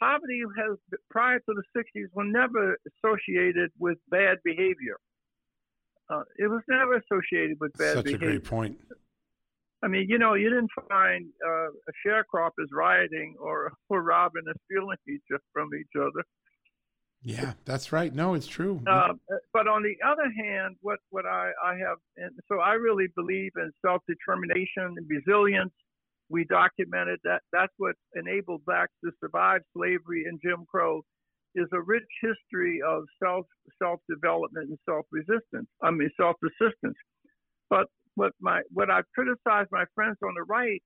Poverty 0.00 0.42
has 0.58 0.76
prior 1.10 1.38
to 1.38 1.54
the 1.54 1.62
60s 1.76 2.06
was 2.12 2.26
never 2.28 2.76
associated 2.88 3.70
with 3.78 3.98
bad 4.10 4.38
behavior. 4.44 4.98
Uh, 6.10 6.22
it 6.38 6.48
was 6.48 6.62
never 6.68 6.96
associated 6.96 7.56
with 7.60 7.72
bad 7.78 7.94
Such 7.94 8.04
behavior. 8.04 8.28
Such 8.28 8.36
a 8.36 8.38
great 8.38 8.44
point. 8.44 8.78
I 9.82 9.88
mean, 9.88 10.06
you 10.08 10.18
know, 10.18 10.34
you 10.34 10.48
didn't 10.48 10.70
find 10.88 11.26
uh, 11.46 11.68
sharecroppers 12.04 12.68
rioting 12.72 13.34
or, 13.38 13.72
or 13.88 14.02
robbing 14.02 14.42
and 14.46 14.56
stealing 14.64 14.96
each 15.08 15.22
from 15.52 15.68
each 15.78 15.94
other. 15.96 16.24
Yeah, 17.26 17.54
that's 17.64 17.90
right. 17.90 18.14
No, 18.14 18.34
it's 18.34 18.46
true. 18.46 18.80
Uh, 18.86 19.14
but 19.52 19.66
on 19.66 19.82
the 19.82 19.96
other 20.06 20.30
hand, 20.30 20.76
what 20.80 21.00
what 21.10 21.26
I 21.26 21.50
I 21.60 21.74
have, 21.74 21.98
and 22.16 22.30
so 22.46 22.60
I 22.60 22.74
really 22.74 23.08
believe 23.16 23.50
in 23.56 23.72
self 23.84 24.00
determination 24.06 24.94
and 24.96 25.10
resilience. 25.10 25.72
We 26.28 26.44
documented 26.44 27.18
that 27.24 27.42
that's 27.52 27.72
what 27.78 27.96
enabled 28.14 28.64
blacks 28.64 28.92
to 29.04 29.10
survive 29.18 29.62
slavery 29.76 30.26
and 30.28 30.38
Jim 30.40 30.66
Crow. 30.70 31.02
Is 31.56 31.66
a 31.72 31.80
rich 31.80 32.06
history 32.22 32.80
of 32.86 33.02
self 33.20 33.44
self 33.82 33.98
development 34.08 34.68
and 34.68 34.78
self 34.88 35.04
resistance. 35.10 35.66
I 35.82 35.90
mean 35.90 36.10
self 36.16 36.36
persistence. 36.40 36.96
But 37.68 37.86
what 38.14 38.34
my 38.40 38.62
what 38.72 38.88
I've 38.88 39.10
criticized 39.12 39.70
my 39.72 39.84
friends 39.96 40.18
on 40.22 40.34
the 40.34 40.44
right 40.44 40.80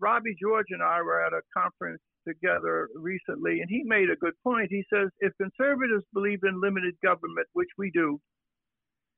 Robbie 0.00 0.36
George 0.40 0.66
and 0.70 0.82
I 0.82 1.00
were 1.02 1.24
at 1.24 1.32
a 1.32 1.40
conference 1.56 2.00
together 2.26 2.88
recently, 2.94 3.60
and 3.60 3.68
he 3.70 3.82
made 3.84 4.10
a 4.10 4.16
good 4.16 4.34
point. 4.44 4.68
He 4.70 4.84
says 4.92 5.08
if 5.20 5.32
conservatives 5.40 6.04
believe 6.12 6.40
in 6.42 6.60
limited 6.60 6.94
government, 7.02 7.46
which 7.54 7.70
we 7.78 7.90
do, 7.90 8.20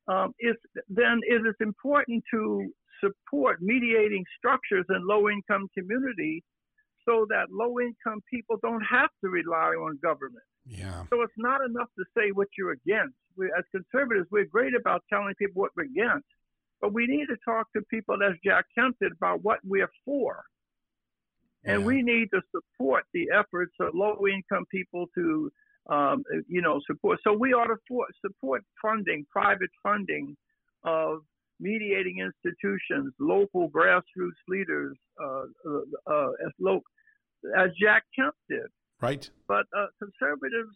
um, 0.08 0.32
if, 0.38 0.56
then 0.88 1.20
it 1.22 1.46
is 1.46 1.54
important 1.60 2.22
to 2.32 2.72
support 3.02 3.60
mediating 3.60 4.24
structures 4.38 4.84
in 4.88 5.06
low-income 5.06 5.68
communities 5.76 6.42
so 7.08 7.26
that 7.28 7.46
low-income 7.50 8.20
people 8.30 8.56
don't 8.62 8.82
have 8.82 9.10
to 9.24 9.30
rely 9.30 9.74
on 9.74 9.98
government. 10.02 10.44
Yeah. 10.64 11.02
So 11.10 11.22
it's 11.22 11.32
not 11.36 11.60
enough 11.64 11.88
to 11.98 12.04
say 12.16 12.30
what 12.30 12.48
you're 12.56 12.72
against. 12.72 13.16
We, 13.36 13.46
as 13.46 13.64
conservatives, 13.72 14.28
we're 14.30 14.44
great 14.44 14.74
about 14.74 15.02
telling 15.12 15.34
people 15.34 15.60
what 15.60 15.72
we're 15.76 15.84
against, 15.84 16.26
but 16.80 16.92
we 16.92 17.06
need 17.06 17.26
to 17.26 17.36
talk 17.44 17.66
to 17.74 17.82
people, 17.90 18.22
as 18.22 18.34
Jack 18.44 18.66
Kemp 18.76 18.96
did, 19.00 19.12
about 19.12 19.42
what 19.42 19.58
we're 19.64 19.90
for. 20.04 20.44
And 21.64 21.80
yeah. 21.80 21.86
we 21.86 22.02
need 22.02 22.28
to 22.32 22.40
support 22.50 23.04
the 23.14 23.28
efforts 23.32 23.72
of 23.80 23.94
low 23.94 24.16
income 24.26 24.64
people 24.70 25.06
to, 25.14 25.50
um, 25.88 26.24
you 26.48 26.60
know, 26.60 26.80
support. 26.86 27.20
So 27.24 27.32
we 27.32 27.52
ought 27.52 27.68
to 27.68 27.76
for, 27.88 28.06
support 28.24 28.64
funding, 28.80 29.26
private 29.30 29.70
funding 29.82 30.36
of 30.84 31.20
mediating 31.60 32.18
institutions, 32.18 33.12
local 33.20 33.70
grassroots 33.70 34.42
leaders, 34.48 34.96
uh, 35.22 35.44
uh, 35.68 36.12
uh, 36.12 36.30
as, 36.44 36.80
as 37.56 37.70
Jack 37.80 38.02
Kemp 38.16 38.34
did. 38.48 38.66
Right. 39.00 39.30
But 39.46 39.66
uh, 39.76 39.86
conservatives 40.00 40.74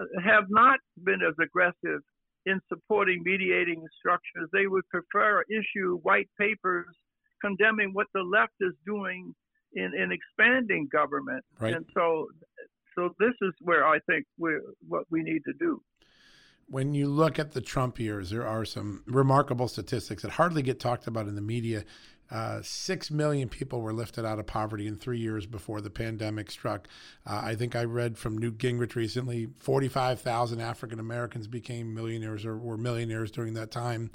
uh, 0.00 0.20
have 0.24 0.44
not 0.48 0.80
been 1.04 1.20
as 1.26 1.34
aggressive 1.40 2.00
in 2.46 2.60
supporting 2.68 3.22
mediating 3.24 3.84
structures. 3.98 4.48
They 4.52 4.66
would 4.66 4.88
prefer 4.88 5.44
issue 5.48 5.98
white 6.02 6.28
papers 6.38 6.86
condemning 7.40 7.90
what 7.92 8.06
the 8.14 8.22
left 8.22 8.54
is 8.60 8.72
doing 8.86 9.34
in, 9.74 9.92
in 9.94 10.10
expanding 10.12 10.88
government. 10.90 11.44
Right. 11.58 11.74
And 11.74 11.84
so, 11.94 12.28
so 12.94 13.14
this 13.18 13.34
is 13.42 13.52
where 13.60 13.86
I 13.86 13.98
think 14.08 14.24
we 14.38 14.58
what 14.86 15.04
we 15.10 15.22
need 15.22 15.42
to 15.44 15.52
do. 15.58 15.82
When 16.66 16.94
you 16.94 17.08
look 17.08 17.38
at 17.38 17.52
the 17.52 17.60
Trump 17.60 18.00
years, 18.00 18.30
there 18.30 18.46
are 18.46 18.64
some 18.64 19.02
remarkable 19.06 19.68
statistics 19.68 20.22
that 20.22 20.30
hardly 20.30 20.62
get 20.62 20.80
talked 20.80 21.06
about 21.06 21.28
in 21.28 21.34
the 21.34 21.42
media. 21.42 21.84
Uh, 22.30 22.60
Six 22.62 23.10
million 23.10 23.48
people 23.48 23.80
were 23.80 23.92
lifted 23.92 24.24
out 24.24 24.38
of 24.38 24.46
poverty 24.46 24.86
in 24.86 24.96
three 24.96 25.18
years 25.18 25.46
before 25.46 25.80
the 25.80 25.90
pandemic 25.90 26.50
struck. 26.50 26.88
Uh, 27.26 27.42
I 27.44 27.54
think 27.54 27.76
I 27.76 27.84
read 27.84 28.16
from 28.16 28.38
Newt 28.38 28.58
Gingrich 28.58 28.94
recently 28.94 29.48
45,000 29.58 30.60
African 30.60 30.98
Americans 30.98 31.46
became 31.46 31.94
millionaires 31.94 32.44
or 32.44 32.56
were 32.56 32.76
millionaires 32.76 33.30
during 33.30 33.54
that 33.54 33.70
time. 33.70 34.10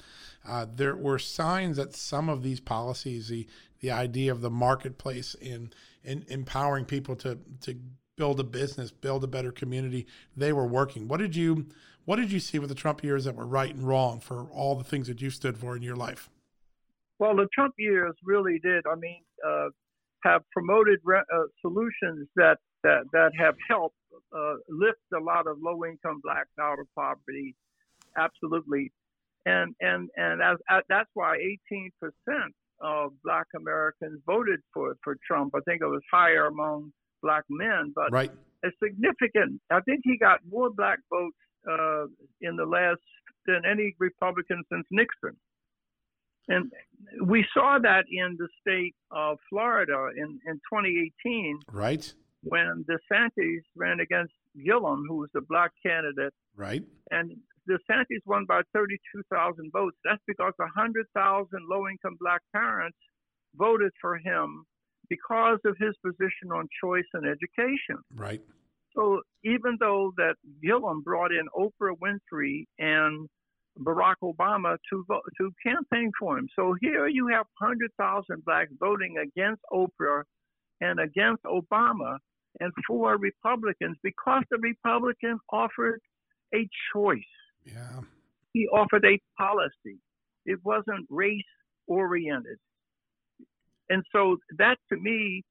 Uh, 0.48 0.65
there 0.74 0.95
were 0.95 1.19
signs 1.19 1.78
that 1.78 1.95
some 1.95 2.30
of 2.30 2.43
these 2.43 2.60
policies, 2.60 3.30
the 3.30 3.48
the 3.82 3.91
idea 3.91 4.32
of 4.32 4.41
the 4.41 4.50
marketplace 4.50 5.36
in, 5.36 5.72
in 6.04 6.26
empowering 6.28 6.86
people 6.86 7.15
to 7.15 7.38
to 7.62 7.76
build 8.17 8.39
a 8.39 8.43
business, 8.43 8.91
build 8.91 9.24
a 9.24 9.28
better 9.28 9.52
community. 9.52 10.06
They 10.36 10.52
were 10.52 10.67
working. 10.67 11.08
What 11.08 11.19
did 11.19 11.36
you 11.36 11.67
what 12.06 12.17
did 12.17 12.32
you 12.32 12.39
see 12.39 12.60
with 12.60 12.69
the 12.69 12.76
Trump 12.76 13.04
years 13.04 13.26
that 13.26 13.36
were 13.36 13.45
right 13.45 13.74
and 13.74 13.88
wrong 13.88 14.19
for 14.19 14.50
all 14.52 14.76
the 14.76 14.84
things 14.84 15.08
that 15.08 15.22
you 15.22 15.30
stood 15.30 15.58
for 15.58 15.76
in 15.76 15.84
your 15.84 15.95
life? 15.95 16.30
Well, 17.20 17.36
the 17.36 17.48
Trump 17.54 17.74
years 17.78 18.14
really 18.24 18.60
did. 18.64 18.86
I 18.88 18.96
mean, 18.96 19.22
uh, 19.46 19.68
have 20.24 20.42
promoted 20.52 21.00
re- 21.04 21.20
uh, 21.20 21.44
solutions 21.62 22.28
that 22.36 22.58
that 22.84 23.04
that 23.14 23.32
have 23.38 23.56
helped 23.70 23.98
uh, 24.36 24.56
lift 24.70 25.00
a 25.14 25.20
lot 25.20 25.48
of 25.48 25.58
low 25.62 25.86
income 25.86 26.22
blacks 26.24 26.50
out 26.60 26.80
of 26.80 26.88
poverty. 26.96 27.56
Absolutely, 28.18 28.92
and 29.46 29.76
and 29.82 30.10
and 30.16 30.42
as, 30.42 30.58
as 30.70 30.84
that's 30.90 31.10
why 31.14 31.36
18 31.72 31.92
percent 32.00 32.54
of 32.82 33.12
black 33.24 33.48
Americans 33.56 34.22
voted 34.26 34.60
for, 34.74 34.96
for 35.04 35.18
Trump. 35.28 35.54
I 35.56 35.60
think 35.68 35.82
it 35.82 35.88
was 35.88 36.02
higher 36.12 36.48
among 36.48 36.92
black 37.22 37.44
men, 37.50 37.92
but 37.94 38.12
right. 38.12 38.32
a 38.64 38.70
significant, 38.82 39.60
I 39.70 39.82
think 39.82 40.02
he 40.04 40.18
got 40.18 40.40
more 40.50 40.70
black 40.70 41.00
votes 41.10 41.36
uh, 41.70 42.06
in 42.42 42.56
the 42.56 42.66
last 42.66 43.02
than 43.46 43.62
any 43.70 43.96
Republican 44.00 44.64
since 44.72 44.86
Nixon. 44.92 45.36
And 46.50 46.72
we 47.24 47.46
saw 47.54 47.78
that 47.82 48.06
in 48.12 48.38
the 48.38 48.48
state 48.60 48.96
of 49.12 49.38
Florida 49.50 50.10
in, 50.16 50.40
in 50.46 50.56
2018. 50.72 51.60
Right. 51.72 52.14
When 52.44 52.86
DeSantis 52.90 53.62
ran 53.76 54.00
against 54.00 54.34
Gillum, 54.66 55.06
who 55.08 55.18
was 55.18 55.30
the 55.34 55.42
black 55.42 55.72
candidate. 55.86 56.34
Right. 56.56 56.84
And 57.12 57.32
DeSantis 57.70 58.22
won 58.26 58.46
by 58.46 58.62
32,000 58.74 59.72
votes. 59.72 59.98
That's 60.04 60.22
because 60.28 60.54
100,000 60.58 61.48
low 61.70 61.88
income 61.88 62.18
black 62.20 62.42
parents 62.54 62.98
voted 63.56 63.92
for 64.02 64.18
him 64.18 64.66
because 65.10 65.60
of 65.66 65.76
his 65.80 65.96
position 66.06 66.52
on 66.52 66.68
choice 66.84 67.08
and 67.14 67.26
education. 67.26 67.98
Right. 68.16 68.42
So 68.96 69.22
even 69.44 69.78
though 69.80 70.14
that 70.18 70.36
Gillum 70.64 71.02
brought 71.02 71.32
in 71.32 71.48
Oprah 71.56 71.96
Winfrey 71.98 72.66
and 72.80 73.30
Barack 73.80 74.15
Obama 74.24 74.78
to 74.92 75.06
vote, 75.08 75.24
to 75.38 75.52
campaign 75.65 76.12
for 76.20 76.38
him, 76.38 76.48
so 76.56 76.76
here 76.82 77.08
you 77.08 77.28
have 77.28 77.46
100,000 77.60 78.46
blacks 78.46 78.72
voting 78.80 79.18
against 79.18 79.62
Oprah 79.72 80.24
and 80.82 81.00
against 81.00 81.44
Obama 81.44 82.18
and 82.60 82.72
for 82.88 83.18
Republicans 83.18 83.98
because 84.04 84.44
the 84.50 84.58
Republican 84.58 85.39
offered 85.52 86.02
a 86.54 86.68
choice. 86.94 87.20
Yeah. 87.65 88.02
He 88.54 88.68
offered 88.68 89.06
a 89.06 89.20
policy. 89.38 90.00
It 90.46 90.60
wasn't 90.63 91.06
race 91.10 91.44
oriented. 91.88 92.58
And 93.89 94.04
so 94.12 94.38
that 94.58 94.78
to 94.92 94.98
me, 95.00 95.44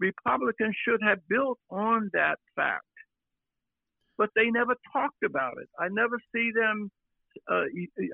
Republicans 0.00 0.74
should 0.86 1.00
have 1.02 1.18
built 1.28 1.58
on 1.70 2.10
that 2.12 2.38
fact. 2.54 2.84
But 4.18 4.30
they 4.34 4.50
never 4.50 4.74
talked 4.92 5.22
about 5.24 5.54
it. 5.60 5.68
I 5.78 5.88
never 5.90 6.18
see 6.34 6.50
them 6.54 6.90
uh, 7.50 7.64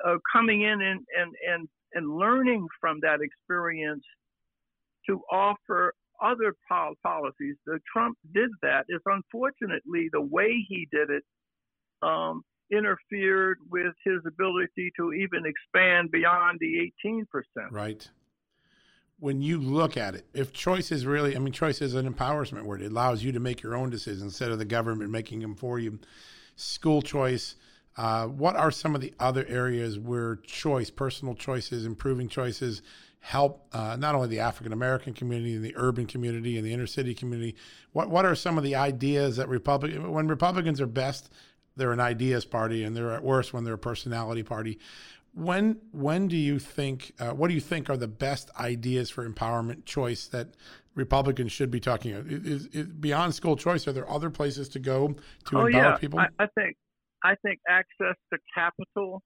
uh, 0.06 0.16
coming 0.32 0.62
in 0.62 0.80
and, 0.80 1.00
and, 1.18 1.34
and, 1.48 1.68
and 1.94 2.16
learning 2.16 2.66
from 2.80 3.00
that 3.00 3.20
experience 3.20 4.04
to 5.08 5.20
offer 5.30 5.94
other 6.22 6.54
policies. 7.02 7.56
The 7.66 7.80
Trump 7.92 8.16
did 8.32 8.50
that. 8.62 8.84
It's 8.88 9.04
unfortunately 9.06 10.08
the 10.12 10.20
way 10.20 10.64
he 10.68 10.88
did 10.90 11.10
it 11.10 11.24
um, 12.02 12.42
interfered 12.72 13.58
with 13.70 13.92
his 14.04 14.20
ability 14.26 14.92
to 14.96 15.12
even 15.12 15.44
expand 15.44 16.10
beyond 16.10 16.58
the 16.60 16.90
18%. 17.04 17.24
Right. 17.70 18.08
When 19.18 19.40
you 19.40 19.60
look 19.60 19.96
at 19.96 20.14
it, 20.14 20.26
if 20.34 20.52
choice 20.52 20.90
is 20.90 21.06
really, 21.06 21.36
I 21.36 21.38
mean, 21.38 21.52
choice 21.52 21.80
is 21.80 21.94
an 21.94 22.12
empowerment 22.12 22.62
word. 22.62 22.82
It 22.82 22.90
allows 22.90 23.22
you 23.22 23.32
to 23.32 23.40
make 23.40 23.62
your 23.62 23.76
own 23.76 23.90
decisions 23.90 24.22
instead 24.22 24.50
of 24.50 24.58
the 24.58 24.64
government 24.64 25.10
making 25.10 25.40
them 25.40 25.54
for 25.54 25.78
you. 25.78 26.00
School 26.56 27.02
choice. 27.02 27.56
Uh, 27.96 28.26
what 28.26 28.56
are 28.56 28.70
some 28.70 28.94
of 28.94 29.00
the 29.00 29.12
other 29.20 29.44
areas 29.48 29.98
where 29.98 30.36
choice, 30.36 30.90
personal 30.90 31.34
choices, 31.34 31.84
improving 31.84 32.28
choices, 32.28 32.82
help 33.22 33.68
uh, 33.72 33.96
not 33.96 34.14
only 34.16 34.28
the 34.28 34.40
African 34.40 34.72
American 34.72 35.14
community 35.14 35.54
and 35.54 35.64
the 35.64 35.74
urban 35.76 36.06
community 36.06 36.56
and 36.56 36.66
the 36.66 36.72
inner 36.72 36.86
city 36.86 37.14
community? 37.14 37.54
What 37.92 38.10
what 38.10 38.24
are 38.24 38.34
some 38.34 38.58
of 38.58 38.64
the 38.64 38.74
ideas 38.74 39.36
that 39.36 39.48
Republican 39.48 40.10
when 40.10 40.26
Republicans 40.26 40.80
are 40.80 40.86
best, 40.86 41.32
they're 41.76 41.92
an 41.92 42.00
ideas 42.00 42.44
party, 42.44 42.82
and 42.82 42.96
they're 42.96 43.12
at 43.12 43.22
worst 43.22 43.52
when 43.52 43.64
they're 43.64 43.74
a 43.74 43.78
personality 43.78 44.42
party. 44.42 44.78
When 45.34 45.78
when 45.92 46.28
do 46.28 46.36
you 46.36 46.58
think 46.58 47.12
uh, 47.20 47.30
what 47.30 47.48
do 47.48 47.54
you 47.54 47.60
think 47.60 47.88
are 47.88 47.96
the 47.96 48.08
best 48.08 48.50
ideas 48.58 49.08
for 49.08 49.28
empowerment 49.28 49.84
choice 49.84 50.26
that 50.28 50.48
Republicans 50.94 51.52
should 51.52 51.70
be 51.70 51.80
talking 51.80 52.12
about? 52.12 52.26
Is, 52.26 52.66
is 52.66 52.86
beyond 52.86 53.34
school 53.34 53.56
choice? 53.56 53.86
Are 53.86 53.92
there 53.92 54.10
other 54.10 54.30
places 54.30 54.68
to 54.70 54.78
go 54.78 55.14
to 55.46 55.58
oh, 55.58 55.66
empower 55.66 55.82
yeah. 55.82 55.96
people? 55.96 56.18
I, 56.18 56.26
I 56.40 56.46
think 56.54 56.76
I 57.24 57.34
think 57.44 57.60
access 57.68 58.16
to 58.32 58.38
capital 58.54 59.22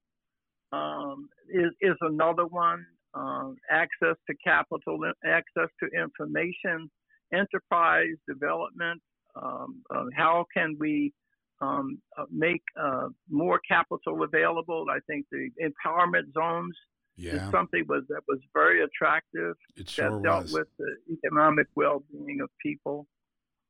um, 0.73 1.29
is 1.49 1.73
is 1.81 1.97
another 2.01 2.47
one 2.47 2.85
um, 3.17 3.57
access 3.71 4.17
to 4.29 4.37
capital, 4.45 4.99
access 5.25 5.71
to 5.81 5.89
information, 5.99 6.91
enterprise 7.33 8.15
development. 8.29 9.01
Um, 9.41 9.83
uh, 9.95 10.05
how 10.15 10.45
can 10.55 10.77
we 10.79 11.13
um, 11.61 11.99
uh, 12.19 12.25
make 12.31 12.63
uh, 12.81 13.09
more 13.31 13.61
capital 13.69 14.23
available? 14.23 14.87
I 14.91 14.99
think 15.07 15.27
the 15.31 15.49
empowerment 15.61 16.33
zones 16.35 16.77
yeah. 17.17 17.47
is 17.47 17.51
something 17.51 17.85
was, 17.89 18.03
that 18.09 18.23
was 18.29 18.39
very 18.53 18.83
attractive. 18.83 19.55
It 19.77 19.89
sure 19.89 20.11
that 20.11 20.23
dealt 20.23 20.43
was. 20.45 20.53
with 20.53 20.69
the 20.79 20.97
economic 21.13 21.67
well-being 21.75 22.41
of 22.43 22.51
people. 22.63 23.07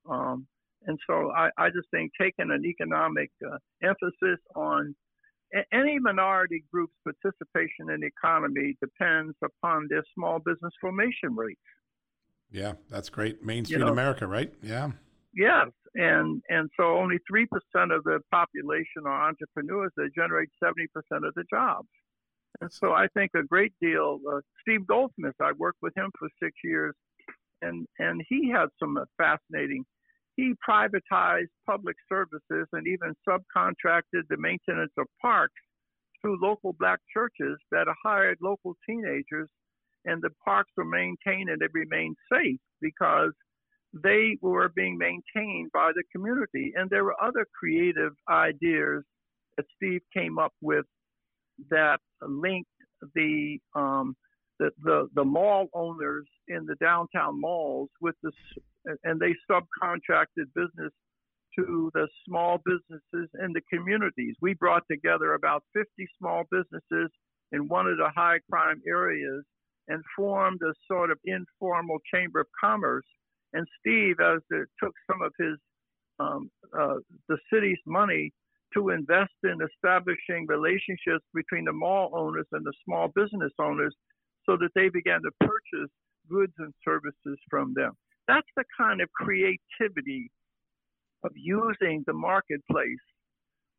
Um, 0.08 0.46
and 0.86 0.98
so 1.06 1.30
I, 1.32 1.50
I, 1.58 1.68
just 1.68 1.88
think 1.90 2.12
taking 2.20 2.50
an 2.50 2.64
economic 2.64 3.30
uh, 3.44 3.58
emphasis 3.82 4.40
on 4.54 4.94
any 5.72 5.98
minority 5.98 6.64
group's 6.72 6.94
participation 7.04 7.90
in 7.92 8.00
the 8.00 8.06
economy 8.06 8.76
depends 8.80 9.34
upon 9.42 9.86
their 9.88 10.02
small 10.14 10.38
business 10.38 10.72
formation 10.80 11.34
rates. 11.34 11.60
Yeah, 12.50 12.74
that's 12.90 13.08
great. 13.08 13.44
Main 13.44 13.64
Street 13.64 13.78
you 13.78 13.84
know, 13.84 13.92
America, 13.92 14.26
right? 14.26 14.52
Yeah. 14.62 14.90
Yes, 15.34 15.68
and 15.94 16.42
and 16.48 16.70
so 16.76 16.96
only 16.96 17.18
three 17.28 17.46
percent 17.46 17.92
of 17.92 18.04
the 18.04 18.20
population 18.30 19.04
are 19.04 19.28
entrepreneurs 19.28 19.92
that 19.96 20.08
generate 20.14 20.48
seventy 20.62 20.86
percent 20.94 21.26
of 21.26 21.34
the 21.34 21.44
jobs. 21.50 21.88
And 22.60 22.72
so 22.72 22.92
I 22.92 23.06
think 23.12 23.32
a 23.34 23.42
great 23.42 23.74
deal. 23.82 24.18
Uh, 24.30 24.40
Steve 24.62 24.86
Goldsmith, 24.86 25.34
I 25.42 25.52
worked 25.58 25.82
with 25.82 25.94
him 25.94 26.10
for 26.18 26.28
six 26.42 26.52
years, 26.64 26.94
and 27.60 27.86
and 27.98 28.22
he 28.28 28.50
had 28.50 28.68
some 28.78 28.96
fascinating 29.18 29.84
he 30.36 30.52
privatized 30.68 31.48
public 31.64 31.96
services 32.08 32.68
and 32.72 32.86
even 32.86 33.14
subcontracted 33.26 34.22
the 34.28 34.36
maintenance 34.36 34.92
of 34.98 35.06
parks 35.20 35.54
through 36.20 36.38
local 36.42 36.74
black 36.78 37.00
churches 37.12 37.58
that 37.72 37.86
hired 38.04 38.38
local 38.42 38.74
teenagers, 38.88 39.48
and 40.04 40.22
the 40.22 40.30
parks 40.44 40.70
were 40.76 40.84
maintained 40.84 41.48
and 41.48 41.60
they 41.60 41.66
remained 41.72 42.16
safe 42.32 42.60
because 42.80 43.32
they 44.04 44.36
were 44.42 44.70
being 44.76 44.98
maintained 44.98 45.70
by 45.72 45.90
the 45.94 46.02
community. 46.12 46.72
And 46.76 46.90
there 46.90 47.04
were 47.04 47.20
other 47.22 47.46
creative 47.58 48.12
ideas 48.28 49.02
that 49.56 49.66
Steve 49.76 50.02
came 50.14 50.38
up 50.38 50.52
with 50.60 50.84
that 51.70 51.98
linked 52.22 52.68
the 53.14 53.58
um, 53.74 54.14
the, 54.58 54.70
the, 54.82 55.08
the 55.14 55.24
mall 55.24 55.68
owners 55.74 56.26
in 56.48 56.64
the 56.64 56.76
downtown 56.76 57.38
malls 57.40 57.90
with 58.00 58.14
the 58.22 58.32
and 59.04 59.20
they 59.20 59.34
subcontracted 59.50 60.46
business 60.54 60.92
to 61.58 61.90
the 61.94 62.06
small 62.26 62.58
businesses 62.64 63.30
in 63.42 63.52
the 63.52 63.62
communities. 63.72 64.34
We 64.40 64.54
brought 64.54 64.82
together 64.90 65.34
about 65.34 65.62
50 65.74 65.88
small 66.18 66.44
businesses 66.50 67.10
in 67.52 67.68
one 67.68 67.86
of 67.86 67.96
the 67.96 68.10
high 68.14 68.38
crime 68.50 68.82
areas 68.86 69.44
and 69.88 70.02
formed 70.16 70.60
a 70.62 70.74
sort 70.90 71.10
of 71.10 71.18
informal 71.24 71.98
chamber 72.12 72.40
of 72.40 72.46
commerce. 72.60 73.06
And 73.52 73.66
Steve, 73.80 74.16
as 74.20 74.40
it 74.50 74.68
took 74.82 74.92
some 75.10 75.22
of 75.22 75.32
his 75.38 75.56
um, 76.18 76.50
uh, 76.78 76.96
the 77.28 77.36
city's 77.52 77.78
money 77.86 78.32
to 78.74 78.90
invest 78.90 79.32
in 79.44 79.58
establishing 79.62 80.46
relationships 80.48 81.24
between 81.34 81.64
the 81.64 81.72
mall 81.72 82.10
owners 82.14 82.46
and 82.52 82.64
the 82.64 82.72
small 82.84 83.08
business 83.14 83.52
owners, 83.58 83.94
so 84.44 84.56
that 84.56 84.70
they 84.74 84.88
began 84.88 85.20
to 85.22 85.30
purchase 85.40 85.90
goods 86.28 86.52
and 86.58 86.72
services 86.84 87.38
from 87.50 87.74
them. 87.74 87.92
That's 88.28 88.46
the 88.56 88.64
kind 88.76 89.00
of 89.00 89.08
creativity 89.12 90.30
of 91.24 91.32
using 91.34 92.04
the 92.06 92.12
marketplace 92.12 93.06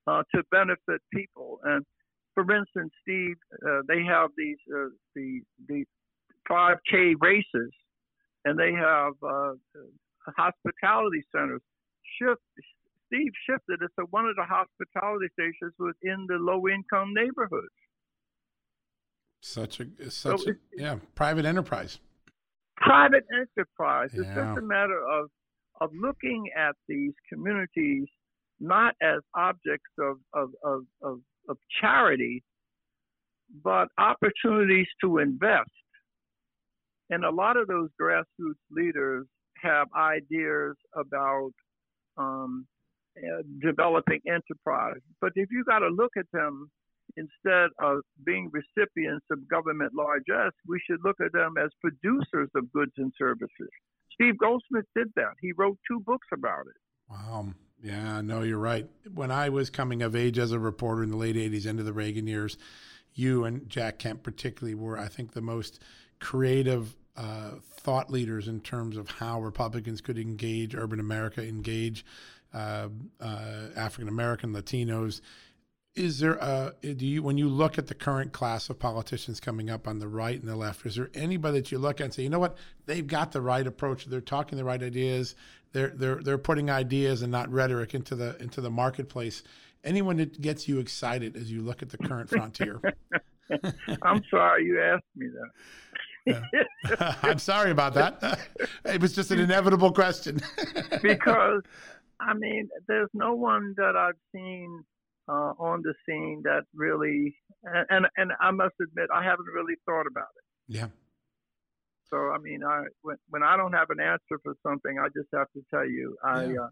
uh, 0.08 0.24
to 0.34 0.43
benefit 0.52 1.02
people. 1.14 1.60
And 1.64 1.86
for 2.34 2.43
instance, 2.56 2.91
Steve, 3.02 3.36
uh, 3.68 3.82
they 3.88 4.04
have 4.04 4.30
these 4.38 4.58
uh, 4.74 4.89
the 5.16 5.41
the 5.68 5.84
5K 6.50 7.16
races, 7.20 7.72
and 8.45 8.58
they 8.58 8.72
have 8.72 9.14
uh, 9.22 9.54
hospitality 10.38 11.24
centers. 11.32 11.62
Shift, 12.20 12.41
Steve 13.08 13.32
shifted 13.50 13.82
it 13.82 13.91
so 13.95 14.06
one 14.12 14.26
of 14.26 14.36
the 14.36 14.43
hospitality 14.43 15.28
stations 15.34 15.74
was 15.80 15.95
in 16.04 16.26
the 16.28 16.36
low 16.36 16.68
income 16.68 17.14
neighborhoods. 17.14 17.68
Such 19.41 19.80
a 19.80 20.10
such 20.10 20.41
so 20.41 20.52
a, 20.52 20.54
yeah 20.76 20.98
private 21.16 21.45
enterprise 21.45 22.00
private 22.78 23.24
enterprise. 23.34 24.10
Yeah. 24.14 24.22
It's 24.22 24.30
just 24.30 24.58
a 24.58 24.62
matter 24.62 25.00
of 25.00 25.30
of 25.80 25.92
looking 25.94 26.46
at 26.58 26.76
these 26.88 27.14
communities 27.32 28.08
not 28.60 28.96
as 29.02 29.20
objects 29.36 29.92
of, 30.00 30.18
of, 30.34 30.50
of, 30.64 30.82
of, 31.04 31.20
of 31.50 31.58
charity, 31.80 32.44
but 33.64 33.88
opportunities 33.98 34.88
to 35.02 35.20
invest. 35.20 35.70
And 37.10 37.24
a 37.24 37.30
lot 37.30 37.56
of 37.58 37.68
those 37.68 37.90
grassroots 38.02 38.56
leaders 38.72 39.26
have 39.62 39.88
ideas 39.96 40.76
about 40.96 41.52
um, 42.18 42.66
uh, 43.18 43.44
developing 43.62 44.20
enterprise. 44.28 45.02
But 45.22 45.32
if 45.36 45.50
you 45.52 45.64
got 45.64 45.80
to 45.80 45.88
look 45.88 46.12
at 46.18 46.26
them 46.34 46.70
instead 47.18 47.70
of 47.82 47.99
being 48.26 48.49
recipients 48.53 49.26
of 49.32 49.47
government 49.49 49.93
largesse, 49.93 50.53
we 50.68 50.80
should 50.88 50.99
look 51.03 51.18
at 51.20 51.34
them 51.34 51.55
as 51.61 51.70
producers 51.82 52.49
of 52.55 52.72
goods 52.72 52.93
and 52.97 53.11
services. 53.18 53.70
Steve 54.13 54.38
Goldsmith 54.38 54.86
did 54.95 55.07
that. 55.15 55.34
He 55.41 55.51
wrote 55.57 55.78
two 55.88 55.99
books 55.99 56.28
about 56.32 56.61
it. 56.61 56.78
Wow. 57.09 57.47
Yeah, 57.84 58.22
no, 58.22 58.41
you're 58.41 58.57
right. 58.57 58.88
When 59.13 59.32
I 59.32 59.49
was 59.49 59.70
coming 59.70 60.01
of 60.01 60.15
age 60.15 60.39
as 60.39 60.51
a 60.51 60.59
reporter 60.59 61.03
in 61.03 61.11
the 61.11 61.18
late 61.18 61.36
80s, 61.36 61.68
into 61.68 61.84
the 61.84 61.93
Reagan 61.93 62.26
years, 62.26 62.57
you 63.13 63.45
and 63.45 63.70
Jack 63.70 63.99
Kemp 63.99 64.24
particularly 64.24 64.76
were, 64.76 64.97
I 64.97 65.07
think, 65.07 65.34
the 65.34 65.41
most 65.41 65.82
creative 66.20 66.95
uh, 67.15 67.51
thought 67.61 68.09
leaders 68.09 68.47
in 68.47 68.61
terms 68.61 68.97
of 68.97 69.09
how 69.09 69.41
Republicans 69.41 70.01
could 70.01 70.18
engage 70.18 70.76
urban 70.76 70.99
America, 70.99 71.43
engage 71.43 72.05
uh, 72.53 72.89
uh, 73.20 73.68
African 73.76 74.07
American, 74.07 74.53
Latinos, 74.53 75.22
is 75.98 76.20
there 76.20 76.36
a 76.36 76.74
eh, 76.84 76.93
do 76.93 77.06
you 77.06 77.24
when 77.24 77.38
you 77.38 77.50
look 77.50 77.78
at 77.78 77.88
the 77.88 77.95
current 77.95 78.32
class 78.32 78.70
of 78.70 78.80
politicians 78.80 79.39
coming 79.39 79.70
up 79.70 79.88
on 79.88 80.00
the 80.00 80.08
right 80.08 80.39
and 80.39 80.48
the 80.48 80.56
left 80.56 80.86
is 80.86 80.95
there 80.95 81.10
anybody 81.14 81.60
that 81.60 81.72
you 81.72 81.80
look 81.80 82.00
at 82.00 82.06
and 82.06 82.14
say 82.14 82.24
you 82.24 82.30
know 82.30 82.39
what? 82.39 82.58
They've 82.86 83.06
got 83.06 83.32
the 83.32 83.41
right 83.41 83.66
approach. 83.66 84.06
They're 84.06 84.22
talking 84.22 84.58
the 84.58 84.64
right 84.64 84.82
ideas. 84.82 85.36
They're 85.74 85.89
they're 85.89 86.22
they're 86.22 86.38
putting 86.38 86.70
ideas 86.70 87.22
and 87.22 87.32
not 87.32 87.52
rhetoric 87.52 87.93
into 87.93 88.16
the 88.16 88.38
into 88.41 88.62
the 88.62 88.70
marketplace. 88.70 89.43
Anyone 89.84 90.18
that 90.18 90.39
gets 90.41 90.68
you 90.68 90.80
excited 90.80 91.36
as 91.36 91.52
you 91.52 91.62
look 91.62 91.82
at 91.82 91.89
the 91.89 91.98
current 91.98 92.30
frontier? 92.30 92.80
I'm 94.02 94.22
sorry 94.30 94.66
you 94.66 94.82
asked 94.82 95.04
me 95.16 95.28
that. 96.26 97.18
I'm 97.24 97.39
sorry 97.39 97.72
about 97.72 97.93
that. 97.93 98.39
It 98.84 99.02
was 99.02 99.14
just 99.14 99.32
an 99.32 99.39
inevitable 99.39 99.93
question. 99.93 100.41
Because 101.02 101.62
i 102.20 102.34
mean 102.34 102.68
there's 102.88 103.10
no 103.14 103.34
one 103.34 103.74
that 103.78 103.95
i've 103.95 104.16
seen 104.34 104.84
uh, 105.28 105.54
on 105.60 105.82
the 105.82 105.94
scene 106.06 106.42
that 106.44 106.64
really, 106.74 107.36
and, 107.64 108.08
and 108.18 108.32
I 108.40 108.52
must 108.52 108.76
admit, 108.82 109.10
I 109.14 109.24
haven't 109.24 109.48
really 109.54 109.76
thought 109.86 110.08
about 110.08 110.30
it. 110.38 110.76
Yeah. 110.76 110.88
So 112.10 112.18
I 112.18 112.38
mean, 112.38 112.64
I 112.64 112.84
when, 113.02 113.18
when 113.30 113.44
I 113.44 113.58
don't 113.58 113.74
have 113.74 113.90
an 113.90 114.00
answer 114.00 114.40
for 114.44 114.54
something, 114.64 114.98
I 115.00 115.08
just 115.08 115.28
have 115.34 115.52
to 115.54 115.62
tell 115.70 115.86
you. 115.86 116.16
I 116.24 116.46
yeah. 116.46 116.60
uh, 116.62 116.70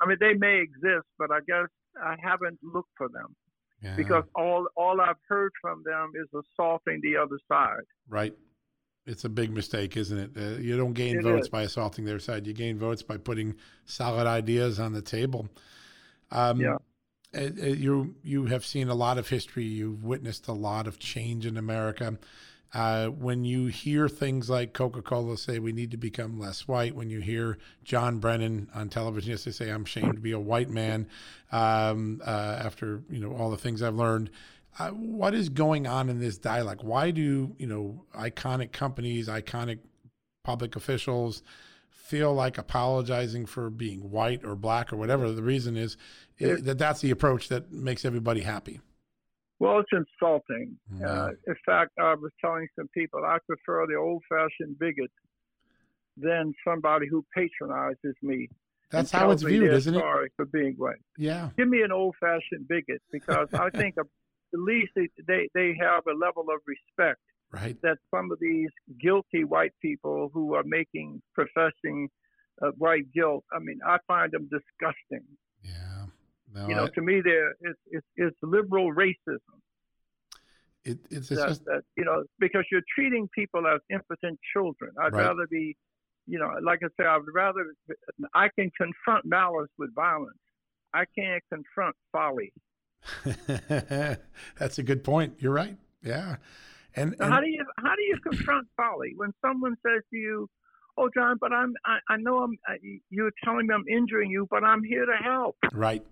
I 0.00 0.06
mean, 0.06 0.18
they 0.20 0.34
may 0.34 0.60
exist, 0.60 1.06
but 1.18 1.30
I 1.32 1.40
guess 1.46 1.68
I 2.00 2.14
haven't 2.22 2.58
looked 2.62 2.92
for 2.96 3.08
them 3.08 3.34
yeah. 3.82 3.96
because 3.96 4.24
all 4.34 4.68
all 4.76 5.00
I've 5.00 5.16
heard 5.28 5.52
from 5.60 5.82
them 5.84 6.12
is 6.14 6.28
assaulting 6.32 7.00
the 7.02 7.16
other 7.16 7.38
side. 7.48 7.84
Right. 8.08 8.34
It's 9.06 9.24
a 9.24 9.28
big 9.28 9.52
mistake, 9.52 9.96
isn't 9.96 10.18
it? 10.18 10.30
Uh, 10.36 10.58
you 10.58 10.76
don't 10.76 10.92
gain 10.92 11.18
it 11.18 11.22
votes 11.22 11.46
is. 11.46 11.48
by 11.48 11.62
assaulting 11.62 12.04
their 12.04 12.18
side. 12.18 12.44
You 12.46 12.52
gain 12.52 12.76
votes 12.76 13.02
by 13.02 13.16
putting 13.18 13.54
solid 13.84 14.26
ideas 14.26 14.80
on 14.80 14.92
the 14.92 15.02
table. 15.02 15.48
Um, 16.32 16.60
yeah. 16.60 16.76
Uh, 17.36 17.50
uh, 17.62 17.66
you 17.66 18.14
you 18.22 18.46
have 18.46 18.64
seen 18.64 18.88
a 18.88 18.94
lot 18.94 19.18
of 19.18 19.28
history. 19.28 19.64
You've 19.64 20.04
witnessed 20.04 20.48
a 20.48 20.52
lot 20.52 20.86
of 20.86 20.98
change 20.98 21.44
in 21.46 21.56
America. 21.56 22.18
Uh, 22.74 23.08
when 23.08 23.44
you 23.44 23.68
hear 23.68 24.08
things 24.08 24.50
like 24.50 24.72
Coca-Cola 24.72 25.38
say 25.38 25.58
we 25.58 25.72
need 25.72 25.92
to 25.92 25.96
become 25.96 26.38
less 26.38 26.66
white, 26.66 26.94
when 26.94 27.08
you 27.08 27.20
hear 27.20 27.58
John 27.84 28.18
Brennan 28.18 28.68
on 28.74 28.88
television 28.88 29.30
yesterday 29.30 29.54
say 29.54 29.70
I'm 29.70 29.84
ashamed 29.84 30.14
to 30.14 30.20
be 30.20 30.32
a 30.32 30.40
white 30.40 30.68
man 30.68 31.08
um, 31.52 32.20
uh, 32.26 32.60
after 32.64 33.02
you 33.08 33.20
know 33.20 33.34
all 33.34 33.50
the 33.50 33.56
things 33.56 33.82
I've 33.82 33.94
learned, 33.94 34.30
uh, 34.78 34.90
what 34.90 35.34
is 35.34 35.48
going 35.48 35.86
on 35.86 36.08
in 36.08 36.18
this 36.18 36.38
dialogue? 36.38 36.82
Why 36.82 37.10
do 37.10 37.54
you 37.58 37.66
know 37.66 38.04
iconic 38.14 38.72
companies, 38.72 39.28
iconic 39.28 39.78
public 40.42 40.76
officials 40.76 41.42
feel 42.06 42.32
like 42.32 42.56
apologizing 42.56 43.44
for 43.44 43.68
being 43.68 44.12
white 44.12 44.44
or 44.44 44.54
black 44.54 44.92
or 44.92 44.96
whatever 44.96 45.32
the 45.32 45.42
reason 45.42 45.76
is, 45.76 45.96
it, 46.38 46.64
that 46.64 46.78
that's 46.78 47.00
the 47.00 47.10
approach 47.10 47.48
that 47.48 47.72
makes 47.72 48.04
everybody 48.04 48.40
happy? 48.40 48.80
Well, 49.58 49.80
it's 49.80 49.90
insulting. 49.92 50.76
Yeah. 50.98 51.06
Uh, 51.06 51.30
in 51.46 51.54
fact, 51.64 51.92
I 51.98 52.14
was 52.14 52.30
telling 52.44 52.68
some 52.78 52.88
people 52.88 53.24
I 53.24 53.38
prefer 53.46 53.86
the 53.86 53.94
old-fashioned 53.94 54.78
bigot 54.78 55.10
than 56.16 56.52
somebody 56.66 57.06
who 57.08 57.24
patronizes 57.34 58.14
me. 58.22 58.48
That's 58.90 59.10
how 59.10 59.30
it's 59.30 59.42
viewed, 59.42 59.72
isn't 59.72 59.94
it? 59.94 59.98
Sorry 59.98 60.30
for 60.36 60.44
being 60.44 60.74
white. 60.76 60.96
Yeah. 61.18 61.50
Give 61.56 61.68
me 61.68 61.82
an 61.82 61.90
old-fashioned 61.90 62.68
bigot 62.68 63.02
because 63.10 63.48
I 63.52 63.70
think 63.70 63.96
at 63.98 64.06
least 64.52 64.92
they 65.26 65.48
they 65.54 65.76
have 65.80 66.04
a 66.06 66.16
level 66.16 66.44
of 66.54 66.60
respect. 66.66 67.20
Right. 67.52 67.80
That 67.82 67.98
some 68.14 68.30
of 68.30 68.38
these 68.40 68.70
guilty 69.00 69.44
white 69.44 69.72
people 69.80 70.30
who 70.32 70.54
are 70.54 70.64
making 70.64 71.22
professing 71.34 72.08
uh, 72.62 72.70
white 72.76 73.10
guilt. 73.12 73.44
I 73.52 73.58
mean, 73.60 73.78
I 73.86 73.98
find 74.06 74.32
them 74.32 74.48
disgusting. 74.50 75.26
Yeah. 75.62 75.95
No, 76.52 76.68
you 76.68 76.74
know, 76.74 76.84
I, 76.84 76.88
to 76.88 77.02
me, 77.02 77.20
there 77.22 77.50
it's, 77.60 77.78
it's, 77.90 78.06
it's 78.16 78.36
liberal 78.42 78.92
racism. 78.94 79.38
It, 80.84 80.98
it's, 81.10 81.30
it's 81.30 81.40
that, 81.40 81.48
just 81.48 81.64
that, 81.64 81.82
you 81.96 82.04
know 82.04 82.22
because 82.38 82.64
you're 82.70 82.82
treating 82.94 83.28
people 83.34 83.66
as 83.66 83.80
impotent 83.90 84.38
children. 84.52 84.92
I'd 85.00 85.12
right. 85.12 85.26
rather 85.26 85.46
be, 85.50 85.76
you 86.26 86.38
know, 86.38 86.50
like 86.62 86.80
I 86.84 86.86
say, 86.98 87.06
I'd 87.06 87.20
rather 87.34 87.74
I 88.34 88.48
can 88.56 88.70
confront 88.76 89.24
malice 89.24 89.70
with 89.78 89.92
violence. 89.94 90.38
I 90.94 91.04
can't 91.18 91.42
confront 91.52 91.96
folly. 92.12 92.52
That's 94.58 94.78
a 94.78 94.82
good 94.82 95.02
point. 95.02 95.34
You're 95.40 95.52
right. 95.52 95.76
Yeah. 96.02 96.36
And, 96.94 97.14
and, 97.20 97.32
how 97.32 97.40
do 97.40 97.48
you 97.48 97.64
how 97.78 97.94
do 97.94 98.02
you 98.02 98.18
confront 98.22 98.68
folly 98.76 99.12
when 99.16 99.32
someone 99.44 99.76
says 99.86 100.02
to 100.10 100.16
you, 100.16 100.48
"Oh, 100.96 101.10
John, 101.14 101.36
but 101.40 101.52
I'm 101.52 101.74
I, 101.84 101.98
I 102.08 102.16
know 102.16 102.38
I'm 102.38 102.56
I, 102.66 102.76
you're 103.10 103.32
telling 103.44 103.66
me 103.66 103.74
I'm 103.74 103.84
injuring 103.86 104.30
you, 104.30 104.46
but 104.50 104.64
I'm 104.64 104.82
here 104.82 105.04
to 105.04 105.16
help." 105.22 105.56
Right. 105.72 106.02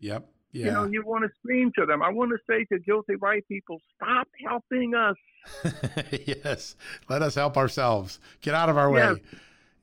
Yep. 0.00 0.28
Yeah. 0.52 0.66
You 0.66 0.70
know, 0.70 0.84
you 0.84 1.04
want 1.04 1.24
to 1.24 1.30
scream 1.40 1.72
to 1.76 1.84
them. 1.84 2.02
I 2.02 2.10
want 2.10 2.30
to 2.30 2.38
say 2.48 2.64
to 2.72 2.78
guilty 2.78 3.16
white 3.16 3.46
people, 3.48 3.80
stop 3.96 4.28
helping 4.46 4.94
us. 4.94 5.16
yes. 6.26 6.76
Let 7.08 7.22
us 7.22 7.34
help 7.34 7.56
ourselves. 7.56 8.20
Get 8.40 8.54
out 8.54 8.68
of 8.68 8.78
our 8.78 8.96
yes. 8.96 9.14
way. 9.14 9.22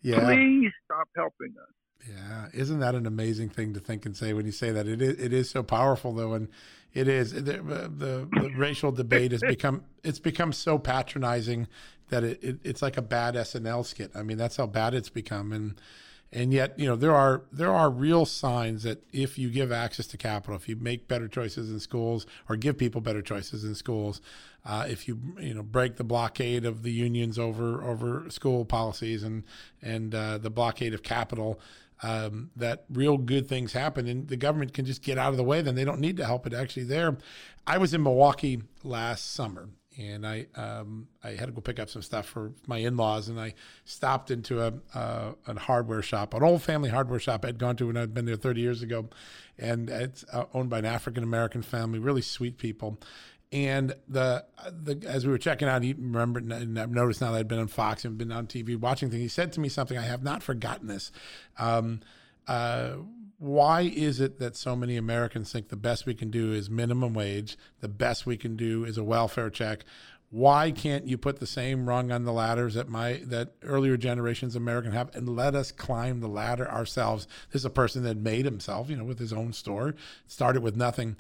Yeah. 0.02 0.20
Please 0.26 0.72
stop 0.86 1.10
helping 1.16 1.54
us. 1.62 1.74
Yeah, 2.10 2.48
isn't 2.54 2.80
that 2.80 2.96
an 2.96 3.06
amazing 3.06 3.50
thing 3.50 3.74
to 3.74 3.80
think 3.80 4.06
and 4.06 4.16
say 4.16 4.34
when 4.34 4.46
you 4.46 4.52
say 4.52 4.72
that? 4.72 4.88
It 4.88 5.02
is, 5.02 5.20
it 5.20 5.34
is 5.34 5.50
so 5.50 5.62
powerful 5.62 6.14
though, 6.14 6.34
and 6.34 6.48
it 6.94 7.08
is 7.08 7.32
the, 7.32 7.42
the, 7.42 8.28
the 8.32 8.52
racial 8.56 8.92
debate 8.92 9.32
has 9.32 9.42
become 9.42 9.84
it's 10.04 10.20
become 10.20 10.52
so 10.52 10.78
patronizing 10.80 11.68
that 12.10 12.24
it, 12.24 12.44
it, 12.44 12.60
it's 12.64 12.82
like 12.82 12.98
a 12.98 13.02
bad 13.02 13.36
SNL 13.36 13.86
skit. 13.86 14.12
I 14.16 14.24
mean, 14.24 14.38
that's 14.38 14.58
how 14.58 14.68
bad 14.68 14.94
it's 14.94 15.10
become, 15.10 15.52
and 15.52 15.80
and 16.34 16.54
yet 16.54 16.78
you 16.80 16.88
know 16.88 16.96
there 16.96 17.16
are 17.16 17.44
there 17.52 17.74
are 17.74 17.90
real 17.90 18.26
signs 18.26 18.84
that 18.84 19.04
if 19.12 19.38
you 19.38 19.50
give 19.50 19.72
access 19.72 20.08
to 20.08 20.18
capital 20.18 20.56
if 20.56 20.70
you 20.70 20.76
make 20.76 21.08
better 21.08 21.28
choices 21.28 21.70
in 21.70 21.80
schools 21.80 22.26
or 22.48 22.56
give 22.56 22.78
people 22.78 23.02
better 23.02 23.22
choices 23.22 23.64
in 23.64 23.76
schools 23.76 24.22
uh, 24.66 24.86
if 24.88 25.08
you 25.08 25.20
you 25.40 25.54
know 25.54 25.64
break 25.64 25.98
the 25.98 26.04
blockade 26.04 26.66
of 26.66 26.84
the 26.84 26.92
unions 26.92 27.38
over 27.38 27.84
over 27.84 28.30
school 28.30 28.66
policies 28.66 29.24
and 29.24 29.44
and 29.82 30.16
uh, 30.16 30.38
the 30.38 30.50
blockade 30.50 30.94
of 30.94 31.04
capital 31.04 31.60
um, 32.04 32.50
that 32.56 32.86
real 32.92 33.18
good 33.18 33.48
things 33.48 33.74
happen 33.74 34.08
and 34.08 34.28
the 34.28 34.38
government 34.38 34.74
can 34.74 34.86
just 34.86 35.04
get 35.04 35.18
out 35.18 35.30
of 35.30 35.38
the 35.38 35.44
way 35.44 35.62
then 35.62 35.76
they 35.76 35.86
don't 35.86 36.00
need 36.00 36.18
to 36.18 36.26
help. 36.26 36.48
It 36.48 36.54
actually 36.54 36.86
there 36.86 37.18
i 37.68 37.78
was 37.78 37.94
in 37.94 38.02
milwaukee 38.02 38.62
last 38.84 39.34
summer 39.34 39.70
and 39.98 40.26
I 40.26 40.48
um, 40.56 41.08
I 41.24 41.32
had 41.32 41.48
to 41.48 41.52
go 41.52 41.62
pick 41.62 41.80
up 41.80 41.90
some 41.90 42.02
stuff 42.02 42.26
for 42.26 42.54
my 42.68 42.78
in-laws, 42.78 43.28
and 43.30 43.40
I 43.40 43.54
stopped 43.86 44.32
into 44.32 44.62
a, 44.62 44.74
a, 44.94 45.36
a 45.48 45.60
hardware 45.60 46.02
shop, 46.02 46.34
an 46.34 46.44
old 46.44 46.62
family 46.62 46.90
hardware 46.90 47.20
shop 47.20 47.46
I'd 47.46 47.58
gone 47.58 47.76
to 47.78 47.88
when 47.88 47.98
I'd 47.98 48.14
been 48.14 48.26
there 48.26 48.36
30 48.36 48.62
years 48.62 48.82
ago, 48.82 49.10
and 49.58 49.90
it's 49.90 50.24
uh, 50.32 50.46
owned 50.54 50.70
by 50.70 50.80
an 50.80 50.86
African 50.86 51.24
American 51.24 51.62
family, 51.62 52.00
really 52.00 52.22
sweet 52.22 52.58
people. 52.58 53.00
And 53.52 53.94
the 54.08 54.46
the 54.66 55.06
as 55.06 55.26
we 55.26 55.32
were 55.32 55.38
checking 55.38 55.68
out, 55.68 55.84
he 55.84 55.94
remembered 55.94 56.46
and 56.46 56.80
I've 56.80 56.92
noticed 56.92 57.20
now 57.20 57.32
that 57.32 57.40
I'd 57.40 57.48
been 57.50 57.60
on 57.60 57.68
Fox 57.68 58.06
and 58.06 58.18
been 58.18 58.32
on 58.32 58.48
TV 58.48 58.78
watching 58.78 59.10
things. 59.10 59.22
He 59.22 59.28
said 59.28 59.52
to 59.54 59.60
me 59.60 59.68
something 59.68 59.98
I 59.98 60.04
have 60.04 60.24
not 60.24 60.42
forgotten 60.42 60.88
this. 60.88 61.12
Um, 61.58 62.00
uh, 62.48 62.94
why 63.42 63.82
is 63.82 64.20
it 64.20 64.38
that 64.38 64.56
so 64.56 64.76
many 64.76 64.98
Americans 64.98 65.52
think 65.52 65.70
the 65.70 65.76
best 65.76 66.06
we 66.06 66.14
can 66.14 66.30
do 66.30 66.54
is 66.54 66.70
minimum 66.70 67.16
wage, 67.16 67.58
the 67.80 67.88
best 67.88 68.28
we 68.28 68.38
can 68.38 68.56
do 68.56 68.86
is 68.86 69.00
a 69.00 69.04
welfare 69.04 69.50
check? 69.50 69.84
Why 70.30 70.70
can't 70.70 71.08
you 71.08 71.18
put 71.18 71.40
the 71.40 71.48
same 71.48 71.90
rung 71.90 72.12
on 72.12 72.24
the 72.24 72.32
ladders 72.32 72.76
that 72.76 72.88
my 72.88 73.24
that 73.26 73.54
earlier 73.64 73.98
generations 73.98 74.56
of 74.56 74.62
American 74.62 74.92
have 74.92 75.16
and 75.16 75.36
let 75.36 75.56
us 75.56 75.72
climb 75.72 76.20
the 76.20 76.28
ladder 76.28 76.70
ourselves? 76.70 77.28
This 77.50 77.64
is 77.64 77.66
a 77.66 77.72
person 77.72 78.04
that 78.04 78.16
made 78.16 78.46
himself, 78.46 78.92
you 78.92 78.96
know, 78.96 79.06
with 79.06 79.18
his 79.18 79.34
own 79.34 79.54
store, 79.54 79.96
started 80.28 80.62
with 80.62 80.76
nothing 80.76 81.16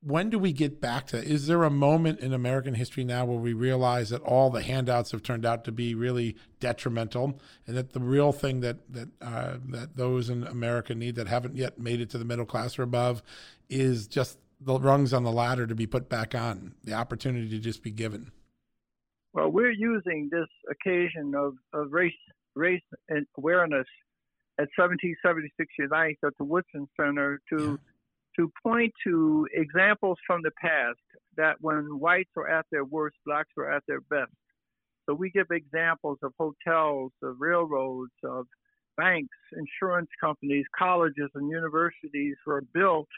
when 0.00 0.30
do 0.30 0.38
we 0.38 0.52
get 0.52 0.80
back 0.80 1.06
to 1.08 1.16
is 1.16 1.46
there 1.46 1.64
a 1.64 1.70
moment 1.70 2.20
in 2.20 2.32
american 2.32 2.74
history 2.74 3.04
now 3.04 3.24
where 3.24 3.38
we 3.38 3.52
realize 3.52 4.10
that 4.10 4.22
all 4.22 4.48
the 4.48 4.62
handouts 4.62 5.10
have 5.10 5.22
turned 5.22 5.44
out 5.44 5.64
to 5.64 5.72
be 5.72 5.94
really 5.94 6.36
detrimental 6.60 7.38
and 7.66 7.76
that 7.76 7.92
the 7.92 8.00
real 8.00 8.32
thing 8.32 8.60
that 8.60 8.76
that 8.92 9.08
uh, 9.20 9.56
that 9.66 9.96
those 9.96 10.30
in 10.30 10.44
america 10.44 10.94
need 10.94 11.16
that 11.16 11.26
haven't 11.26 11.56
yet 11.56 11.78
made 11.78 12.00
it 12.00 12.10
to 12.10 12.18
the 12.18 12.24
middle 12.24 12.46
class 12.46 12.78
or 12.78 12.82
above 12.82 13.22
is 13.68 14.06
just 14.06 14.38
the 14.60 14.78
rungs 14.78 15.12
on 15.12 15.24
the 15.24 15.32
ladder 15.32 15.66
to 15.66 15.74
be 15.74 15.86
put 15.86 16.08
back 16.08 16.34
on 16.34 16.74
the 16.82 16.92
opportunity 16.92 17.48
to 17.48 17.58
just 17.58 17.82
be 17.82 17.90
given? 17.90 18.30
Well 19.32 19.50
we're 19.50 19.72
using 19.72 20.28
this 20.30 20.48
occasion 20.70 21.34
of, 21.34 21.54
of 21.72 21.92
race 21.92 22.12
race 22.54 22.82
awareness 23.36 23.86
at 24.58 24.68
1776 24.76 25.72
Unites 25.78 26.18
at 26.24 26.36
the 26.38 26.44
Woodson 26.44 26.88
Center 26.96 27.40
to 27.50 27.78
yeah 27.80 27.88
to 28.38 28.50
point 28.62 28.92
to 29.04 29.46
examples 29.52 30.18
from 30.26 30.42
the 30.42 30.52
past 30.60 30.98
that 31.36 31.56
when 31.60 31.98
whites 31.98 32.30
are 32.36 32.48
at 32.48 32.66
their 32.70 32.84
worst, 32.84 33.16
blacks 33.26 33.50
are 33.58 33.70
at 33.70 33.82
their 33.88 34.00
best. 34.02 34.32
So 35.06 35.14
we 35.14 35.30
give 35.30 35.46
examples 35.50 36.18
of 36.22 36.32
hotels, 36.38 37.12
of 37.22 37.36
railroads, 37.38 38.12
of 38.24 38.46
banks, 38.96 39.36
insurance 39.56 40.10
companies, 40.20 40.66
colleges, 40.78 41.30
and 41.34 41.50
universities 41.50 42.36
were 42.46 42.62
built 42.74 43.08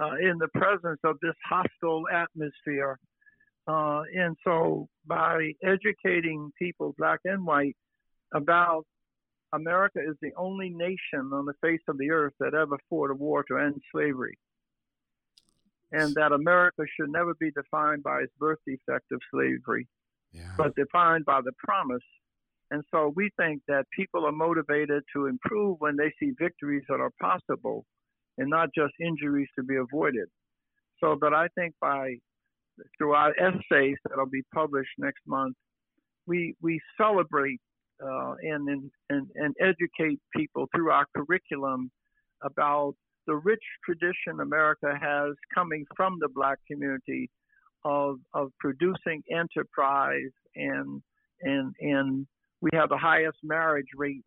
uh, 0.00 0.16
in 0.20 0.38
the 0.38 0.48
presence 0.48 1.00
of 1.04 1.16
this 1.22 1.34
hostile 1.48 2.04
atmosphere. 2.12 2.98
Uh, 3.66 4.02
and 4.14 4.36
so 4.44 4.88
by 5.06 5.52
educating 5.62 6.52
people, 6.58 6.94
black 6.98 7.20
and 7.24 7.46
white, 7.46 7.76
about 8.34 8.84
America 9.54 10.00
is 10.00 10.16
the 10.20 10.32
only 10.36 10.70
nation 10.70 11.30
on 11.32 11.46
the 11.46 11.54
face 11.62 11.80
of 11.88 11.98
the 11.98 12.10
earth 12.10 12.34
that 12.40 12.54
ever 12.54 12.76
fought 12.90 13.10
a 13.10 13.14
war 13.14 13.44
to 13.44 13.58
end 13.58 13.80
slavery. 13.92 14.38
And 15.92 16.14
that 16.14 16.32
America 16.32 16.82
should 16.96 17.10
never 17.10 17.34
be 17.34 17.50
defined 17.52 18.02
by 18.02 18.22
its 18.22 18.32
birth 18.38 18.58
defect 18.66 19.12
of 19.12 19.20
slavery, 19.32 19.86
yeah. 20.32 20.52
but 20.58 20.74
defined 20.74 21.24
by 21.24 21.40
the 21.40 21.52
promise. 21.58 22.02
And 22.70 22.82
so 22.90 23.12
we 23.14 23.30
think 23.36 23.62
that 23.68 23.84
people 23.96 24.26
are 24.26 24.32
motivated 24.32 25.04
to 25.14 25.26
improve 25.26 25.76
when 25.78 25.96
they 25.96 26.12
see 26.18 26.32
victories 26.38 26.82
that 26.88 27.00
are 27.00 27.12
possible 27.20 27.84
and 28.38 28.50
not 28.50 28.70
just 28.74 28.92
injuries 29.00 29.48
to 29.56 29.62
be 29.62 29.76
avoided. 29.76 30.28
So 31.00 31.16
that 31.20 31.32
I 31.32 31.46
think 31.54 31.74
by 31.80 32.16
through 32.98 33.12
our 33.12 33.32
essays 33.38 33.96
that'll 34.08 34.26
be 34.26 34.42
published 34.52 34.90
next 34.98 35.20
month, 35.26 35.54
we 36.26 36.56
we 36.60 36.80
celebrate 36.96 37.60
uh, 38.04 38.34
and, 38.42 38.90
and, 39.10 39.26
and 39.34 39.54
educate 39.60 40.20
people 40.34 40.66
through 40.74 40.90
our 40.90 41.06
curriculum 41.16 41.90
about 42.42 42.94
the 43.26 43.34
rich 43.34 43.62
tradition 43.84 44.40
America 44.40 44.92
has 45.00 45.34
coming 45.54 45.84
from 45.96 46.18
the 46.20 46.28
black 46.28 46.58
community 46.70 47.30
of, 47.84 48.16
of 48.34 48.50
producing 48.60 49.22
enterprise 49.30 50.32
and, 50.54 51.02
and, 51.42 51.74
and 51.80 52.26
we 52.60 52.70
have 52.72 52.88
the 52.88 52.98
highest 52.98 53.38
marriage 53.42 53.88
rate 53.96 54.24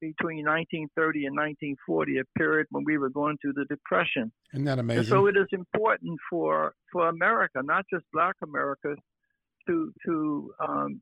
between 0.00 0.44
1930 0.44 1.26
and 1.26 1.36
1940, 1.36 2.18
a 2.18 2.38
period 2.38 2.66
when 2.70 2.84
we 2.84 2.98
were 2.98 3.08
going 3.08 3.36
through 3.40 3.54
the 3.54 3.64
Depression. 3.64 4.30
Isn't 4.52 4.64
that 4.66 4.78
amazing? 4.78 5.00
And 5.00 5.08
so 5.08 5.26
it 5.26 5.36
is 5.36 5.46
important 5.52 6.18
for, 6.28 6.74
for 6.92 7.08
America, 7.08 7.60
not 7.64 7.84
just 7.90 8.04
Black 8.12 8.34
America, 8.42 8.94
to 9.66 9.92
to 10.04 10.52
um, 10.66 11.00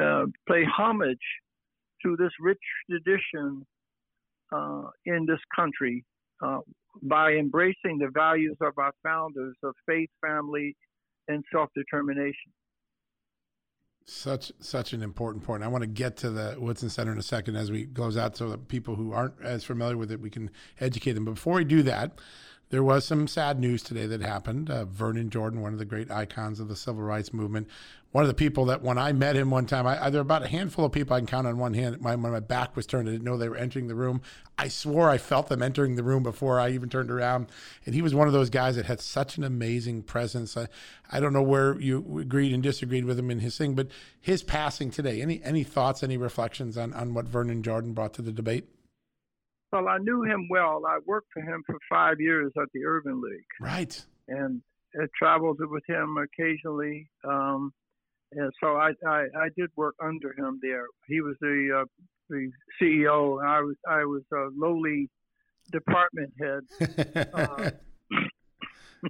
uh, 0.00 0.24
pay 0.48 0.64
homage 0.64 1.18
to 2.02 2.16
this 2.16 2.30
rich 2.40 2.58
tradition 2.90 3.64
uh, 4.52 4.84
in 5.06 5.26
this 5.26 5.38
country 5.54 6.04
uh, 6.42 6.58
by 7.02 7.32
embracing 7.32 7.98
the 7.98 8.10
values 8.12 8.56
of 8.60 8.72
our 8.78 8.92
founders 9.02 9.56
of 9.62 9.74
faith, 9.86 10.10
family, 10.20 10.76
and 11.28 11.44
self 11.52 11.70
determination. 11.74 12.52
Such 14.04 14.50
such 14.58 14.92
an 14.92 15.02
important 15.02 15.44
point. 15.44 15.62
I 15.62 15.68
want 15.68 15.82
to 15.82 15.88
get 15.88 16.16
to 16.18 16.30
the 16.30 16.56
Woodson 16.58 16.90
Center 16.90 17.12
in 17.12 17.18
a 17.18 17.22
second 17.22 17.56
as 17.56 17.70
we 17.70 17.86
close 17.86 18.16
out, 18.16 18.36
so 18.36 18.50
that 18.50 18.68
people 18.68 18.96
who 18.96 19.12
aren't 19.12 19.40
as 19.42 19.64
familiar 19.64 19.96
with 19.96 20.10
it, 20.10 20.20
we 20.20 20.30
can 20.30 20.50
educate 20.80 21.12
them. 21.12 21.24
But 21.24 21.34
before 21.34 21.54
we 21.54 21.64
do 21.64 21.82
that, 21.84 22.18
there 22.72 22.82
was 22.82 23.04
some 23.04 23.28
sad 23.28 23.60
news 23.60 23.82
today 23.82 24.06
that 24.06 24.22
happened. 24.22 24.70
Uh, 24.70 24.86
Vernon 24.86 25.28
Jordan, 25.28 25.60
one 25.60 25.74
of 25.74 25.78
the 25.78 25.84
great 25.84 26.10
icons 26.10 26.58
of 26.58 26.68
the 26.68 26.74
civil 26.74 27.02
rights 27.02 27.30
movement, 27.30 27.68
one 28.12 28.24
of 28.24 28.28
the 28.28 28.34
people 28.34 28.64
that 28.64 28.80
when 28.80 28.96
I 28.96 29.12
met 29.12 29.36
him 29.36 29.50
one 29.50 29.66
time, 29.66 29.86
I, 29.86 30.08
there 30.08 30.20
were 30.20 30.22
about 30.22 30.42
a 30.42 30.48
handful 30.48 30.86
of 30.86 30.92
people 30.92 31.14
I 31.14 31.18
can 31.18 31.26
count 31.26 31.46
on 31.46 31.58
one 31.58 31.74
hand. 31.74 32.00
My, 32.00 32.14
when 32.14 32.32
my 32.32 32.40
back 32.40 32.74
was 32.74 32.86
turned, 32.86 33.10
I 33.10 33.12
didn't 33.12 33.24
know 33.24 33.36
they 33.36 33.50
were 33.50 33.58
entering 33.58 33.88
the 33.88 33.94
room. 33.94 34.22
I 34.56 34.68
swore 34.68 35.10
I 35.10 35.18
felt 35.18 35.48
them 35.50 35.60
entering 35.60 35.96
the 35.96 36.02
room 36.02 36.22
before 36.22 36.58
I 36.58 36.70
even 36.70 36.88
turned 36.88 37.10
around. 37.10 37.48
And 37.84 37.94
he 37.94 38.00
was 38.00 38.14
one 38.14 38.26
of 38.26 38.32
those 38.32 38.48
guys 38.48 38.76
that 38.76 38.86
had 38.86 39.02
such 39.02 39.36
an 39.36 39.44
amazing 39.44 40.04
presence. 40.04 40.56
I, 40.56 40.68
I 41.10 41.20
don't 41.20 41.34
know 41.34 41.42
where 41.42 41.78
you 41.78 42.20
agreed 42.20 42.54
and 42.54 42.62
disagreed 42.62 43.04
with 43.04 43.18
him 43.18 43.30
in 43.30 43.40
his 43.40 43.58
thing, 43.58 43.74
but 43.74 43.88
his 44.18 44.42
passing 44.42 44.90
today. 44.90 45.20
Any 45.20 45.42
any 45.44 45.62
thoughts, 45.62 46.02
any 46.02 46.16
reflections 46.16 46.78
on 46.78 46.94
on 46.94 47.12
what 47.12 47.28
Vernon 47.28 47.62
Jordan 47.62 47.92
brought 47.92 48.14
to 48.14 48.22
the 48.22 48.32
debate? 48.32 48.66
Well, 49.72 49.88
I 49.88 49.98
knew 49.98 50.22
him 50.22 50.48
well. 50.50 50.82
I 50.86 50.98
worked 51.06 51.28
for 51.32 51.40
him 51.40 51.62
for 51.66 51.76
five 51.88 52.20
years 52.20 52.52
at 52.60 52.68
the 52.74 52.84
Urban 52.84 53.22
League. 53.22 53.46
Right. 53.60 54.04
And 54.28 54.60
I 54.94 55.06
traveled 55.18 55.58
with 55.60 55.82
him 55.88 56.16
occasionally. 56.18 57.08
Um, 57.24 57.72
and 58.32 58.52
so 58.62 58.76
I, 58.76 58.92
I, 59.06 59.26
I 59.36 59.48
did 59.56 59.70
work 59.76 59.94
under 60.02 60.34
him 60.34 60.60
there. 60.62 60.84
He 61.06 61.20
was 61.20 61.36
the 61.40 61.82
uh, 61.82 61.84
the 62.28 62.50
CEO, 62.80 63.40
and 63.40 63.48
I 63.48 63.60
was 63.60 63.76
I 63.88 64.04
was 64.04 64.22
a 64.32 64.48
lowly 64.54 65.10
department 65.70 66.32
head. 66.40 67.28
uh, 67.34 67.70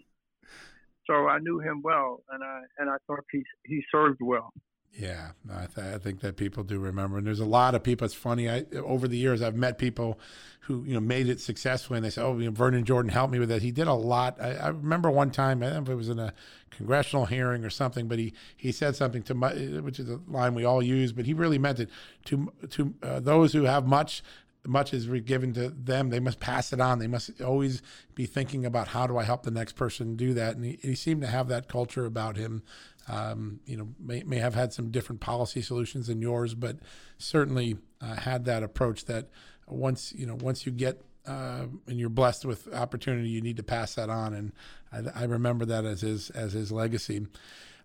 so 1.06 1.28
I 1.28 1.38
knew 1.38 1.60
him 1.60 1.82
well, 1.82 2.22
and 2.30 2.42
I 2.42 2.62
and 2.78 2.90
I 2.90 2.96
thought 3.06 3.24
he 3.30 3.42
he 3.64 3.82
served 3.92 4.20
well. 4.20 4.52
Yeah, 4.94 5.30
I, 5.50 5.66
th- 5.66 5.94
I, 5.94 5.98
think 5.98 6.20
that 6.20 6.36
people 6.36 6.64
do 6.64 6.78
remember, 6.78 7.16
and 7.16 7.26
there's 7.26 7.40
a 7.40 7.46
lot 7.46 7.74
of 7.74 7.82
people. 7.82 8.04
It's 8.04 8.12
funny. 8.12 8.50
I 8.50 8.66
over 8.76 9.08
the 9.08 9.16
years 9.16 9.40
I've 9.40 9.56
met 9.56 9.78
people 9.78 10.20
who 10.60 10.84
you 10.84 10.92
know 10.92 11.00
made 11.00 11.30
it 11.30 11.40
successfully, 11.40 11.96
and 11.96 12.04
they 12.04 12.10
say, 12.10 12.20
"Oh, 12.20 12.38
you 12.38 12.44
know, 12.44 12.50
Vernon 12.50 12.84
Jordan 12.84 13.10
helped 13.10 13.32
me 13.32 13.38
with 13.38 13.48
that." 13.48 13.62
He 13.62 13.70
did 13.70 13.88
a 13.88 13.94
lot. 13.94 14.38
I, 14.38 14.52
I 14.52 14.68
remember 14.68 15.10
one 15.10 15.30
time, 15.30 15.62
I 15.62 15.70
don't 15.70 15.76
know 15.76 15.82
if 15.82 15.88
it 15.88 15.94
was 15.94 16.10
in 16.10 16.18
a 16.18 16.34
congressional 16.70 17.24
hearing 17.24 17.64
or 17.64 17.70
something, 17.70 18.06
but 18.06 18.18
he 18.18 18.34
he 18.54 18.70
said 18.70 18.94
something 18.94 19.22
to 19.22 19.34
my, 19.34 19.54
which 19.80 19.98
is 19.98 20.10
a 20.10 20.20
line 20.28 20.54
we 20.54 20.66
all 20.66 20.82
use, 20.82 21.10
but 21.12 21.24
he 21.24 21.32
really 21.32 21.58
meant 21.58 21.80
it 21.80 21.88
to 22.26 22.52
to 22.68 22.94
uh, 23.02 23.20
those 23.20 23.54
who 23.54 23.62
have 23.62 23.86
much 23.86 24.22
much 24.66 24.94
is 24.94 25.06
given 25.22 25.52
to 25.54 25.70
them, 25.70 26.10
they 26.10 26.20
must 26.20 26.38
pass 26.38 26.72
it 26.72 26.80
on. 26.80 26.98
They 26.98 27.06
must 27.06 27.40
always 27.40 27.82
be 28.14 28.26
thinking 28.26 28.64
about 28.64 28.88
how 28.88 29.06
do 29.06 29.18
I 29.18 29.24
help 29.24 29.42
the 29.42 29.50
next 29.50 29.72
person 29.72 30.16
do 30.16 30.34
that. 30.34 30.56
And 30.56 30.64
he, 30.64 30.78
he 30.80 30.94
seemed 30.94 31.22
to 31.22 31.26
have 31.26 31.48
that 31.48 31.68
culture 31.68 32.04
about 32.04 32.36
him 32.36 32.62
um, 33.08 33.60
you 33.66 33.76
know, 33.76 33.88
may, 33.98 34.22
may 34.22 34.38
have 34.38 34.54
had 34.54 34.72
some 34.72 34.90
different 34.90 35.20
policy 35.20 35.62
solutions 35.62 36.06
than 36.06 36.22
yours, 36.22 36.54
but 36.54 36.76
certainly 37.18 37.78
uh, 38.00 38.16
had 38.16 38.44
that 38.44 38.62
approach 38.62 39.06
that 39.06 39.28
once 39.66 40.12
you 40.12 40.26
know 40.26 40.36
once 40.40 40.66
you 40.66 40.72
get 40.72 41.02
uh, 41.26 41.66
and 41.86 41.98
you're 41.98 42.08
blessed 42.08 42.44
with 42.44 42.72
opportunity, 42.74 43.28
you 43.28 43.40
need 43.40 43.56
to 43.56 43.62
pass 43.62 43.94
that 43.94 44.10
on. 44.10 44.34
And 44.34 44.52
I, 44.92 45.22
I 45.22 45.24
remember 45.24 45.64
that 45.66 45.84
as 45.84 46.00
his 46.00 46.30
as 46.30 46.52
his 46.52 46.72
legacy. 46.72 47.26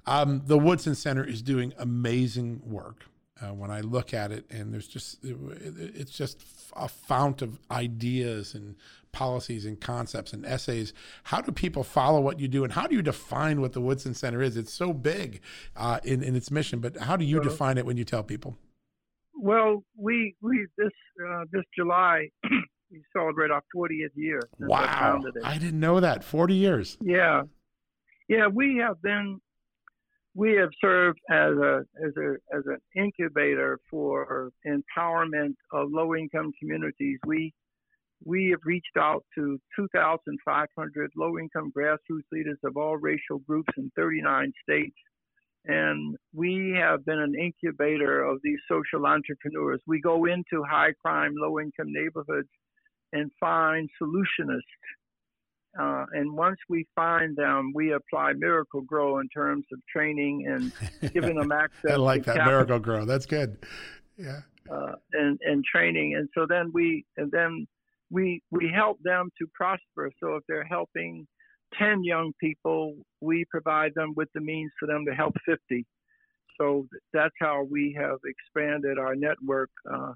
Um, 0.05 0.43
the 0.45 0.57
Woodson 0.57 0.95
Center 0.95 1.23
is 1.23 1.41
doing 1.41 1.73
amazing 1.77 2.61
work. 2.65 3.05
Uh, 3.39 3.53
when 3.53 3.69
I 3.69 3.81
look 3.81 4.13
at 4.13 4.31
it, 4.31 4.45
and 4.49 4.73
there's 4.73 4.87
just 4.87 5.23
it, 5.23 5.37
it's 5.95 6.11
just 6.11 6.43
a 6.75 6.87
fount 6.87 7.41
of 7.41 7.59
ideas 7.69 8.55
and 8.55 8.75
policies 9.11 9.65
and 9.65 9.79
concepts 9.79 10.33
and 10.33 10.45
essays. 10.45 10.93
How 11.23 11.41
do 11.41 11.51
people 11.51 11.83
follow 11.83 12.19
what 12.19 12.39
you 12.39 12.47
do, 12.47 12.63
and 12.63 12.73
how 12.73 12.87
do 12.87 12.95
you 12.95 13.01
define 13.01 13.61
what 13.61 13.73
the 13.73 13.81
Woodson 13.81 14.13
Center 14.13 14.41
is? 14.41 14.57
It's 14.57 14.73
so 14.73 14.91
big 14.93 15.41
uh, 15.75 15.99
in 16.03 16.23
in 16.23 16.35
its 16.35 16.49
mission, 16.49 16.79
but 16.79 16.97
how 16.97 17.15
do 17.15 17.25
you 17.25 17.37
well, 17.37 17.49
define 17.49 17.77
it 17.77 17.85
when 17.85 17.97
you 17.97 18.05
tell 18.05 18.23
people? 18.23 18.57
Well, 19.39 19.83
we 19.95 20.35
we 20.41 20.65
this 20.77 20.91
uh, 21.27 21.43
this 21.51 21.63
July 21.75 22.29
we 22.91 23.03
celebrate 23.13 23.51
our 23.51 23.63
40th 23.75 24.09
year. 24.15 24.41
Wow, 24.59 25.21
I 25.43 25.57
didn't 25.57 25.79
know 25.79 25.99
that. 25.99 26.23
40 26.23 26.55
years. 26.55 26.97
Yeah, 27.01 27.43
yeah. 28.27 28.47
We 28.47 28.77
have 28.77 29.01
been 29.01 29.39
we 30.37 30.53
have 30.53 30.69
served 30.79 31.19
as 31.31 31.53
a 31.57 31.83
as 32.05 32.13
a 32.15 32.35
as 32.55 32.63
an 32.67 32.77
incubator 32.95 33.79
for 33.89 34.51
empowerment 34.67 35.55
of 35.73 35.89
low 35.91 36.15
income 36.15 36.51
communities. 36.59 37.17
We 37.25 37.51
we 38.23 38.49
have 38.51 38.59
reached 38.63 38.97
out 38.97 39.25
to 39.35 39.59
2,500 39.75 41.11
low 41.17 41.39
income 41.39 41.71
grassroots 41.75 42.29
leaders 42.31 42.59
of 42.63 42.77
all 42.77 42.97
racial 42.97 43.39
groups 43.47 43.73
in 43.77 43.91
39 43.95 44.51
states. 44.61 44.95
And 45.65 46.15
we 46.33 46.73
have 46.77 47.05
been 47.05 47.19
an 47.19 47.35
incubator 47.35 48.23
of 48.23 48.39
these 48.43 48.59
social 48.69 49.05
entrepreneurs. 49.05 49.81
We 49.87 49.99
go 50.01 50.25
into 50.25 50.63
high 50.63 50.93
crime, 51.03 51.33
low 51.35 51.59
income 51.59 51.91
neighborhoods 51.91 52.49
and 53.11 53.31
find 53.39 53.89
solutionists. 54.01 54.61
Uh, 55.79 56.05
and 56.13 56.35
once 56.35 56.57
we 56.69 56.87
find 56.95 57.35
them, 57.35 57.71
we 57.75 57.93
apply 57.93 58.33
Miracle-Gro 58.33 59.19
in 59.19 59.29
terms 59.29 59.65
of 59.71 59.79
training 59.91 60.47
and 60.47 61.13
giving 61.13 61.37
them 61.37 61.51
access. 61.51 61.91
I 61.91 61.95
like 61.95 62.23
that 62.23 62.37
capital. 62.37 62.51
Miracle 62.51 62.79
Grow. 62.79 63.05
That's 63.05 63.25
good. 63.25 63.57
Yeah. 64.17 64.41
Uh, 64.69 64.93
and 65.13 65.39
and 65.45 65.63
training, 65.63 66.15
and 66.15 66.27
so 66.35 66.45
then 66.45 66.71
we 66.73 67.05
and 67.15 67.31
then 67.31 67.65
we 68.09 68.41
we 68.51 68.69
help 68.73 68.97
them 69.01 69.29
to 69.37 69.47
prosper. 69.53 70.11
So 70.19 70.35
if 70.35 70.43
they're 70.49 70.65
helping 70.65 71.25
10 71.79 72.03
young 72.03 72.33
people, 72.39 72.95
we 73.21 73.45
provide 73.49 73.93
them 73.95 74.13
with 74.15 74.27
the 74.33 74.41
means 74.41 74.71
for 74.79 74.87
them 74.87 75.05
to 75.05 75.13
help 75.13 75.35
50. 75.45 75.85
So 76.59 76.87
that's 77.13 77.33
how 77.39 77.65
we 77.69 77.95
have 77.99 78.17
expanded 78.25 78.97
our 78.97 79.15
network. 79.15 79.69
Uh, 79.89 80.13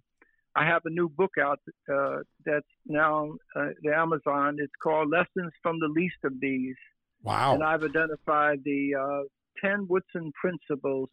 I 0.55 0.65
have 0.65 0.81
a 0.85 0.89
new 0.89 1.07
book 1.09 1.31
out 1.39 1.59
uh, 1.91 2.19
that's 2.45 2.65
now 2.85 3.33
uh, 3.55 3.69
the 3.83 3.95
Amazon. 3.95 4.57
It's 4.59 4.73
called 4.83 5.09
Lessons 5.09 5.53
from 5.61 5.79
the 5.79 5.87
Least 5.87 6.17
of 6.23 6.33
These. 6.41 6.75
Wow! 7.23 7.53
And 7.53 7.63
I've 7.63 7.83
identified 7.83 8.59
the 8.65 8.95
uh, 8.95 9.67
10 9.67 9.87
Woodson 9.89 10.31
principles. 10.39 11.09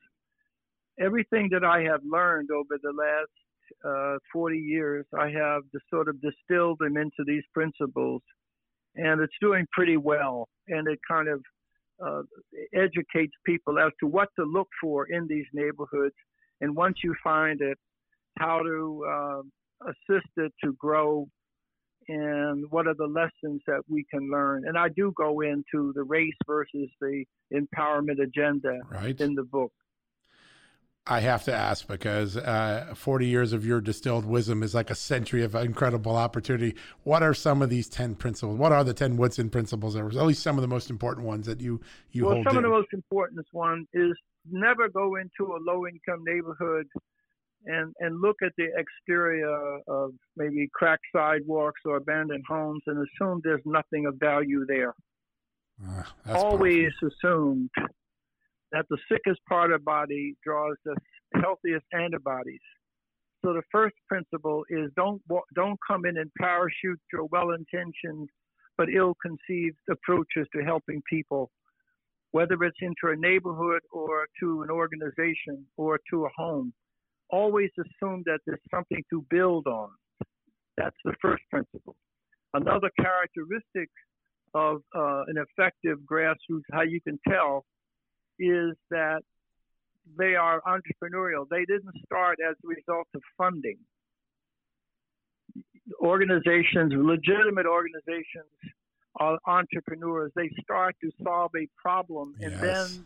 Everything 1.01 1.49
that 1.53 1.65
I 1.65 1.83
have 1.83 2.01
learned 2.05 2.51
over 2.51 2.79
the 2.83 2.93
last 2.93 3.31
uh, 3.85 4.19
40 4.33 4.59
years, 4.59 5.07
I 5.17 5.29
have 5.31 5.63
sort 5.91 6.09
of 6.09 6.17
distilled 6.21 6.79
them 6.81 6.97
into 6.97 7.23
these 7.25 7.45
principles, 7.55 8.23
and 8.97 9.21
it's 9.21 9.33
doing 9.41 9.67
pretty 9.73 9.97
well. 9.97 10.49
And 10.67 10.89
it 10.89 10.99
kind 11.09 11.29
of 11.29 11.41
uh, 12.05 12.23
educates 12.75 13.35
people 13.45 13.79
as 13.79 13.93
to 14.01 14.07
what 14.07 14.29
to 14.37 14.45
look 14.45 14.69
for 14.81 15.07
in 15.07 15.27
these 15.29 15.47
neighborhoods. 15.53 16.15
And 16.61 16.75
once 16.75 16.97
you 17.05 17.15
find 17.23 17.61
it, 17.61 17.79
how 18.39 18.61
to 18.63 19.05
uh, 19.09 19.91
assist 19.91 20.29
it 20.37 20.53
to 20.65 20.73
grow 20.75 21.27
and 22.09 22.65
what 22.71 22.87
are 22.87 22.95
the 22.95 23.07
lessons 23.07 23.61
that 23.67 23.83
we 23.89 24.05
can 24.11 24.31
learn. 24.31 24.67
And 24.67 24.79
I 24.79 24.89
do 24.89 25.13
go 25.17 25.41
into 25.41 25.93
the 25.95 26.03
race 26.03 26.33
versus 26.47 26.89
the 27.01 27.25
empowerment 27.53 28.23
agenda 28.23 28.81
right. 28.91 29.21
in 29.21 29.35
the 29.35 29.43
book. 29.43 29.73
I 31.11 31.21
have 31.21 31.45
to 31.45 31.55
ask 31.55 31.89
because 31.89 32.37
uh, 32.37 32.93
40 32.95 33.27
years 33.27 33.55
of 33.55 33.65
your 33.65 33.81
distilled 33.81 34.27
wisdom 34.27 34.63
is 34.63 34.75
like 34.75 34.91
a 34.91 34.95
century 34.95 35.43
of 35.43 35.55
incredible 35.55 36.17
opportunity. 36.17 36.75
What 37.03 37.23
are 37.23 37.33
some 37.33 37.63
of 37.63 37.71
these 37.71 37.89
10 37.89 38.15
principles? 38.17 38.59
What 38.59 38.73
are 38.73 38.85
the 38.85 38.93
10 38.93 39.17
Woodson 39.17 39.49
principles, 39.49 39.97
or 39.97 40.09
at 40.09 40.15
least 40.15 40.43
some 40.43 40.59
of 40.59 40.63
the 40.63 40.69
most 40.69 40.91
important 40.91 41.27
ones 41.27 41.47
that 41.47 41.63
you, 41.63 41.81
you 42.11 42.27
well, 42.27 42.35
hold? 42.35 42.45
Well, 42.45 42.53
some 42.53 42.59
in? 42.59 42.65
of 42.65 42.71
the 42.71 42.77
most 42.77 42.93
important 42.93 43.47
one 43.53 43.87
is 43.95 44.13
never 44.51 44.91
go 44.91 45.17
into 45.17 45.55
a 45.55 45.59
low 45.61 45.87
income 45.87 46.25
neighborhood 46.27 46.87
and, 47.67 47.93
and 48.01 48.21
look 48.21 48.37
at 48.43 48.53
the 48.57 48.69
exterior 48.77 49.79
of 49.89 50.13
maybe 50.37 50.69
cracked 50.73 51.05
sidewalks 51.15 51.81
or 51.85 51.97
abandoned 51.97 52.45
homes 52.49 52.83
and 52.87 53.07
assume 53.07 53.41
there's 53.43 53.63
nothing 53.65 54.07
of 54.07 54.15
value 54.19 54.65
there. 54.67 54.95
Uh, 55.87 56.03
Always 56.27 56.93
powerful. 57.01 57.09
assumed 57.09 57.71
that 58.73 58.87
the 58.91 58.99
sickest 59.11 59.41
part 59.49 59.73
of 59.73 59.81
the 59.81 59.85
body 59.85 60.37
draws 60.45 60.77
the 60.85 60.97
healthiest 61.41 61.85
antibodies. 61.93 62.61
So 63.45 63.53
the 63.53 63.63
first 63.71 63.95
principle 64.09 64.65
is 64.69 64.91
don't 64.97 65.23
don't 65.55 65.79
come 65.87 66.05
in 66.05 66.19
and 66.19 66.31
parachute 66.41 67.01
your 67.13 67.27
well-intentioned 67.27 68.29
but 68.77 68.89
ill-conceived 68.89 69.77
approaches 69.91 70.47
to 70.55 70.63
helping 70.65 71.03
people, 71.11 71.51
whether 72.31 72.55
it's 72.63 72.79
into 72.81 73.13
a 73.13 73.17
neighborhood 73.17 73.81
or 73.93 74.27
to 74.41 74.63
an 74.63 74.71
organization 74.71 75.67
or 75.77 75.99
to 76.11 76.25
a 76.25 76.29
home. 76.37 76.73
Always 77.31 77.71
assume 77.79 78.23
that 78.27 78.41
there's 78.47 78.61
something 78.71 79.03
to 79.11 79.25
build 79.31 79.67
on. 79.67 79.91
That's 80.77 80.97
the 81.05 81.15
first 81.21 81.43
principle. 81.51 81.97
Another 82.55 82.91
characteristic 82.99 83.91
of 84.55 84.83
uh, 84.95 85.25
an 85.27 85.37
effective 85.37 85.99
grassroots, 86.11 86.63
how 86.73 86.83
you 86.83 87.01
can 87.01 87.19
tell, 87.29 87.65
is 88.39 88.75
that 88.91 89.21
they 90.17 90.35
are 90.37 90.63
entrepreneurial. 90.63 91.47
They 91.51 91.65
didn't 91.67 91.95
start 92.07 92.39
as 92.49 92.57
a 92.65 92.69
result 92.69 93.09
of 93.15 93.21
funding. 93.37 93.79
Organizations, 96.01 96.93
legitimate 96.95 97.67
organizations, 97.67 98.49
are 99.17 99.39
entrepreneurs. 99.47 100.31
They 100.35 100.51
start 100.63 100.95
to 101.03 101.11
solve 101.23 101.51
a 101.57 101.67
problem 101.77 102.35
and 102.41 102.53
yes. 102.53 102.61
then 102.61 103.05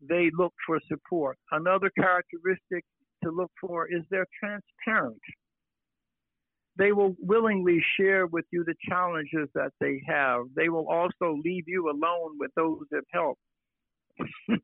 they 0.00 0.30
look 0.36 0.52
for 0.66 0.78
support. 0.88 1.38
Another 1.50 1.90
characteristic 1.90 2.84
to 3.24 3.30
look 3.30 3.50
for 3.60 3.86
is 3.88 4.02
they're 4.10 4.26
transparent. 4.38 5.20
they 6.78 6.92
will 6.92 7.16
willingly 7.20 7.82
share 7.98 8.26
with 8.26 8.44
you 8.52 8.64
the 8.64 8.74
challenges 8.88 9.48
that 9.54 9.72
they 9.80 10.00
have. 10.06 10.44
They 10.54 10.68
will 10.68 10.88
also 10.88 11.36
leave 11.44 11.64
you 11.66 11.90
alone 11.90 12.38
with 12.38 12.52
those 12.56 12.82
that 12.90 13.02
help. 13.12 13.38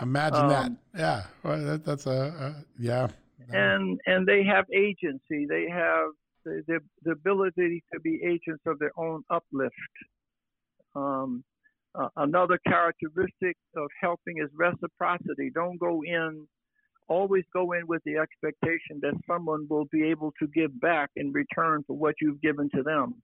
Imagine 0.00 0.44
um, 0.44 0.48
that. 0.48 0.72
Yeah, 0.96 1.22
well, 1.42 1.64
that, 1.64 1.84
that's 1.84 2.06
a, 2.06 2.10
a, 2.10 2.64
yeah. 2.78 3.08
And 3.50 4.00
and 4.06 4.26
they 4.26 4.44
have 4.44 4.64
agency. 4.74 5.46
They 5.48 5.68
have 5.70 6.10
the, 6.44 6.62
the, 6.66 6.80
the 7.02 7.12
ability 7.12 7.82
to 7.92 8.00
be 8.00 8.20
agents 8.24 8.62
of 8.66 8.78
their 8.78 8.92
own 8.96 9.22
uplift. 9.30 9.74
Um, 10.94 11.44
uh, 11.94 12.08
another 12.16 12.58
characteristic 12.66 13.56
of 13.76 13.88
helping 14.00 14.38
is 14.38 14.50
reciprocity. 14.54 15.50
Don't 15.54 15.78
go 15.78 16.02
in, 16.04 16.46
always 17.08 17.44
go 17.52 17.72
in 17.72 17.86
with 17.86 18.02
the 18.04 18.16
expectation 18.16 19.00
that 19.02 19.14
someone 19.26 19.66
will 19.68 19.86
be 19.92 20.04
able 20.04 20.32
to 20.40 20.46
give 20.48 20.78
back 20.80 21.10
in 21.16 21.32
return 21.32 21.84
for 21.86 21.96
what 21.96 22.14
you've 22.20 22.40
given 22.40 22.68
to 22.74 22.82
them. 22.82 23.14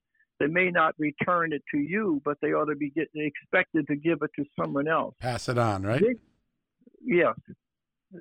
They 0.41 0.47
may 0.47 0.70
not 0.70 0.95
return 0.99 1.53
it 1.53 1.62
to 1.72 1.78
you, 1.78 2.20
but 2.24 2.37
they 2.43 2.49
ought 2.49 2.66
to 2.66 2.76
be 2.76 2.91
get, 2.91 3.09
expected 3.14 3.87
to 3.89 3.97
give 3.97 4.18
it 4.22 4.30
to 4.37 4.45
someone 4.59 4.89
else. 4.89 5.14
Pass 5.20 5.49
it 5.49 5.59
on, 5.59 5.83
right? 5.83 6.03
yes. 7.05 7.35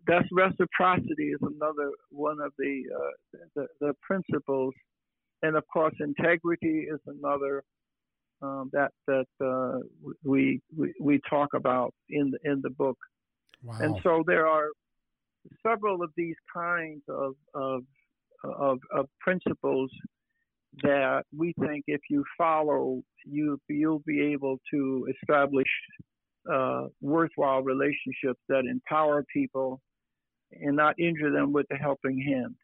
That's 0.07 0.27
reciprocity 0.31 1.31
is 1.31 1.39
another 1.41 1.91
one 2.11 2.39
of 2.39 2.53
the, 2.57 2.83
uh, 2.95 3.37
the, 3.55 3.67
the 3.81 3.93
principles, 4.01 4.73
and 5.41 5.57
of 5.57 5.63
course 5.73 5.93
integrity 5.99 6.87
is 6.89 6.99
another 7.07 7.63
um, 8.41 8.69
that 8.73 8.91
that 9.07 9.27
uh, 9.43 9.79
we, 10.23 10.61
we 10.75 10.93
we 10.99 11.19
talk 11.29 11.49
about 11.53 11.93
in 12.09 12.31
the 12.31 12.51
in 12.51 12.61
the 12.61 12.69
book. 12.69 12.97
Wow. 13.63 13.77
And 13.79 13.95
so 14.01 14.23
there 14.25 14.47
are 14.47 14.69
several 15.65 16.01
of 16.03 16.11
these 16.15 16.35
kinds 16.53 17.01
of 17.09 17.33
of 17.53 17.83
of, 18.43 18.79
of 18.93 19.05
principles 19.19 19.91
that 20.83 21.23
we 21.35 21.53
think 21.59 21.83
if 21.87 22.01
you 22.09 22.23
follow, 22.37 23.01
you 23.25 23.59
you'll 23.67 24.03
be 24.05 24.21
able 24.21 24.57
to 24.73 25.07
establish 25.21 25.67
uh, 26.51 26.87
worthwhile 27.01 27.61
relationships 27.61 28.39
that 28.49 28.63
empower 28.69 29.23
people 29.31 29.81
and 30.53 30.75
not 30.75 30.99
injure 30.99 31.31
them 31.31 31.53
with 31.53 31.65
the 31.69 31.75
helping 31.75 32.19
hand. 32.19 32.55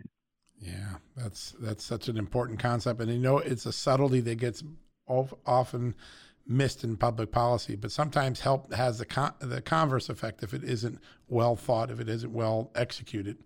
Yeah, 0.60 0.96
that's 1.16 1.54
that's 1.60 1.84
such 1.84 2.08
an 2.08 2.18
important 2.18 2.60
concept, 2.60 3.02
and 3.02 3.12
you 3.12 3.20
know 3.20 3.38
it's 3.38 3.66
a 3.66 3.74
subtlety 3.74 4.22
that 4.22 4.36
gets 4.36 4.64
often 5.08 5.96
missed 6.48 6.84
in 6.84 6.98
public 6.98 7.32
policy. 7.32 7.76
But 7.76 7.92
sometimes 7.92 8.42
help 8.42 8.72
has 8.74 9.00
the 9.00 9.06
con- 9.06 9.34
the 9.40 9.62
converse 9.62 10.10
effect 10.10 10.44
if 10.44 10.54
it 10.54 10.64
isn't 10.64 11.00
well 11.28 11.56
thought, 11.56 11.92
if 11.92 12.00
it 12.00 12.10
isn't 12.10 12.32
well 12.32 12.72
executed. 12.76 13.38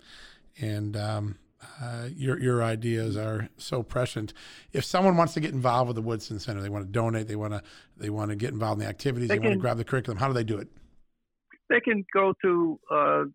And 0.60 0.98
um, 0.98 1.38
uh, 1.82 2.10
your 2.16 2.40
your 2.40 2.64
ideas 2.64 3.18
are 3.18 3.50
so 3.58 3.84
prescient. 3.84 4.34
If 4.74 4.84
someone 4.84 5.16
wants 5.18 5.34
to 5.34 5.40
get 5.40 5.54
involved 5.54 5.88
with 5.88 5.96
the 5.96 6.02
Woodson 6.02 6.40
Center, 6.40 6.62
they 6.62 6.70
want 6.70 6.86
to 6.86 6.92
donate, 6.92 7.28
they 7.28 7.36
want 7.36 7.54
to 7.54 7.62
they 7.98 8.10
want 8.10 8.32
to 8.32 8.36
get 8.36 8.52
involved 8.52 8.82
in 8.82 8.86
the 8.86 8.90
activities, 8.90 9.30
they, 9.30 9.38
they 9.38 9.48
want 9.48 9.54
to 9.54 9.60
grab 9.60 9.78
the 9.78 9.84
curriculum. 9.84 10.18
How 10.18 10.28
do 10.28 10.34
they 10.34 10.44
do 10.44 10.58
it? 10.58 10.68
They 11.70 11.80
can 11.80 12.04
go 12.14 12.34
to 12.44 12.80
uh, 12.92 13.26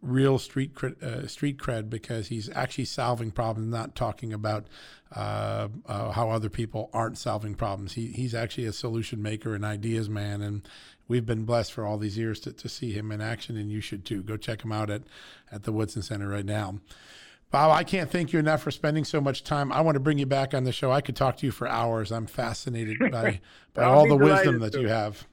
real 0.02 0.38
street 0.38 0.74
cred, 0.76 1.02
uh, 1.02 1.28
street 1.28 1.58
cred 1.58 1.90
because 1.90 2.28
he's 2.28 2.50
actually 2.50 2.86
solving 2.86 3.32
problems, 3.32 3.70
not 3.70 3.96
talking 3.96 4.34
about 4.34 4.68
uh, 5.16 5.68
uh, 5.86 6.12
how 6.12 6.30
other 6.30 6.50
people 6.50 6.90
aren't 6.94 7.18
solving 7.18 7.56
problems. 7.56 7.94
He 7.94 8.08
he's 8.08 8.36
actually 8.36 8.66
a 8.66 8.74
solution 8.74 9.22
maker 9.22 9.56
and 9.56 9.64
ideas 9.64 10.10
man, 10.10 10.42
and 10.42 10.68
we've 11.08 11.26
been 11.26 11.46
blessed 11.46 11.74
for 11.74 11.86
all 11.86 11.98
these 11.98 12.18
years 12.18 12.40
to, 12.42 12.54
to 12.54 12.70
see 12.70 12.92
him 12.92 13.12
in 13.12 13.22
action, 13.22 13.58
and 13.58 13.72
you 13.72 13.82
should 13.82 14.06
too. 14.06 14.24
Go 14.24 14.38
check 14.38 14.64
him 14.64 14.72
out 14.72 14.90
at 14.90 15.04
at 15.52 15.64
the 15.64 15.72
Woodson 15.72 16.02
Center 16.02 16.28
right 16.28 16.46
now. 16.46 16.80
Bob, 17.54 17.72
I 17.72 17.84
can't 17.84 18.10
thank 18.10 18.34
you 18.34 18.40
enough 18.40 18.64
for 18.64 18.72
spending 18.72 19.04
so 19.04 19.22
much 19.22 19.44
time. 19.44 19.72
I 19.72 19.82
want 19.82 19.94
to 19.94 20.00
bring 20.00 20.18
you 20.18 20.26
back 20.26 20.56
on 20.56 20.64
the 20.64 20.72
show. 20.72 20.92
I 20.92 21.02
could 21.02 21.16
talk 21.16 21.38
to 21.38 21.46
you 21.46 21.52
for 21.52 21.68
hours. 21.68 22.12
I'm 22.12 22.26
fascinated 22.26 22.98
by, 23.12 23.42
by 23.76 23.84
all 23.84 24.08
the 24.08 24.18
wisdom 24.18 24.58
that 24.62 24.74
to. 24.74 24.82
you 24.82 24.88
have. 24.88 25.28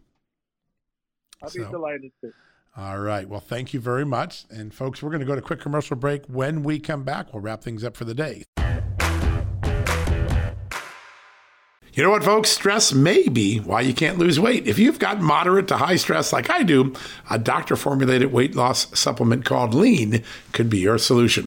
I'll 1.42 1.48
so, 1.48 1.64
be 1.64 1.70
delighted 1.70 2.12
to. 2.20 2.30
All 2.76 2.98
right. 2.98 3.26
Well, 3.26 3.40
thank 3.40 3.72
you 3.72 3.80
very 3.80 4.04
much. 4.04 4.44
And 4.50 4.74
folks, 4.74 5.02
we're 5.02 5.08
going 5.08 5.20
to 5.20 5.26
go 5.26 5.34
to 5.34 5.38
a 5.38 5.42
quick 5.42 5.60
commercial 5.60 5.96
break. 5.96 6.26
When 6.26 6.62
we 6.62 6.78
come 6.78 7.04
back, 7.04 7.32
we'll 7.32 7.40
wrap 7.40 7.62
things 7.62 7.82
up 7.84 7.96
for 7.96 8.04
the 8.04 8.12
day. 8.12 8.44
You 11.94 12.02
know 12.04 12.10
what, 12.10 12.22
folks? 12.22 12.50
Stress 12.50 12.92
may 12.92 13.28
be 13.28 13.60
why 13.60 13.80
you 13.80 13.94
can't 13.94 14.18
lose 14.18 14.38
weight. 14.38 14.68
If 14.68 14.78
you've 14.78 14.98
got 14.98 15.22
moderate 15.22 15.68
to 15.68 15.78
high 15.78 15.96
stress 15.96 16.34
like 16.34 16.50
I 16.50 16.64
do, 16.64 16.92
a 17.30 17.38
doctor 17.38 17.76
formulated 17.76 18.30
weight 18.30 18.54
loss 18.54 18.96
supplement 18.98 19.46
called 19.46 19.72
Lean 19.72 20.22
could 20.52 20.68
be 20.68 20.80
your 20.80 20.98
solution. 20.98 21.46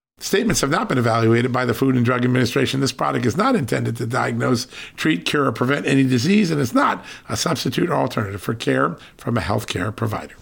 Statements 0.21 0.61
have 0.61 0.69
not 0.69 0.87
been 0.87 0.99
evaluated 0.99 1.51
by 1.51 1.65
the 1.65 1.73
Food 1.73 1.95
and 1.95 2.05
Drug 2.05 2.23
Administration. 2.23 2.79
This 2.79 2.91
product 2.91 3.25
is 3.25 3.35
not 3.35 3.55
intended 3.55 3.97
to 3.97 4.05
diagnose, 4.05 4.67
treat, 4.95 5.25
cure, 5.25 5.45
or 5.45 5.51
prevent 5.51 5.87
any 5.87 6.03
disease, 6.03 6.51
and 6.51 6.61
is 6.61 6.75
not 6.75 7.03
a 7.27 7.35
substitute 7.35 7.89
or 7.89 7.95
alternative 7.95 8.39
for 8.39 8.53
care 8.53 8.97
from 9.17 9.35
a 9.35 9.41
healthcare 9.41 9.93
provider. 9.93 10.35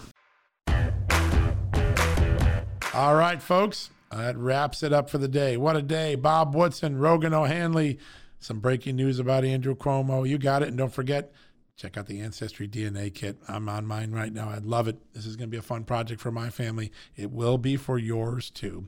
All 2.93 3.15
right, 3.15 3.41
folks, 3.41 3.89
that 4.11 4.35
wraps 4.37 4.83
it 4.83 4.91
up 4.91 5.09
for 5.09 5.17
the 5.17 5.29
day. 5.29 5.55
What 5.55 5.77
a 5.77 5.81
day. 5.81 6.15
Bob 6.15 6.53
Woodson, 6.53 6.99
Rogan 6.99 7.33
O'Handley, 7.33 7.99
some 8.39 8.59
breaking 8.59 8.97
news 8.97 9.17
about 9.17 9.45
Andrew 9.45 9.75
Cuomo. 9.75 10.27
You 10.27 10.37
got 10.37 10.61
it. 10.61 10.67
And 10.67 10.77
don't 10.77 10.93
forget, 10.93 11.31
check 11.79 11.97
out 11.97 12.07
the 12.07 12.19
Ancestry 12.19 12.67
DNA 12.67 13.13
kit. 13.13 13.37
I'm 13.47 13.69
on 13.69 13.85
mine 13.85 14.11
right 14.11 14.33
now. 14.33 14.49
I'd 14.49 14.65
love 14.65 14.89
it. 14.89 14.97
This 15.13 15.25
is 15.25 15.37
going 15.37 15.47
to 15.47 15.51
be 15.51 15.57
a 15.57 15.61
fun 15.61 15.85
project 15.85 16.19
for 16.19 16.29
my 16.29 16.49
family. 16.49 16.91
It 17.15 17.31
will 17.31 17.57
be 17.57 17.77
for 17.77 17.97
yours 17.97 18.49
too. 18.49 18.87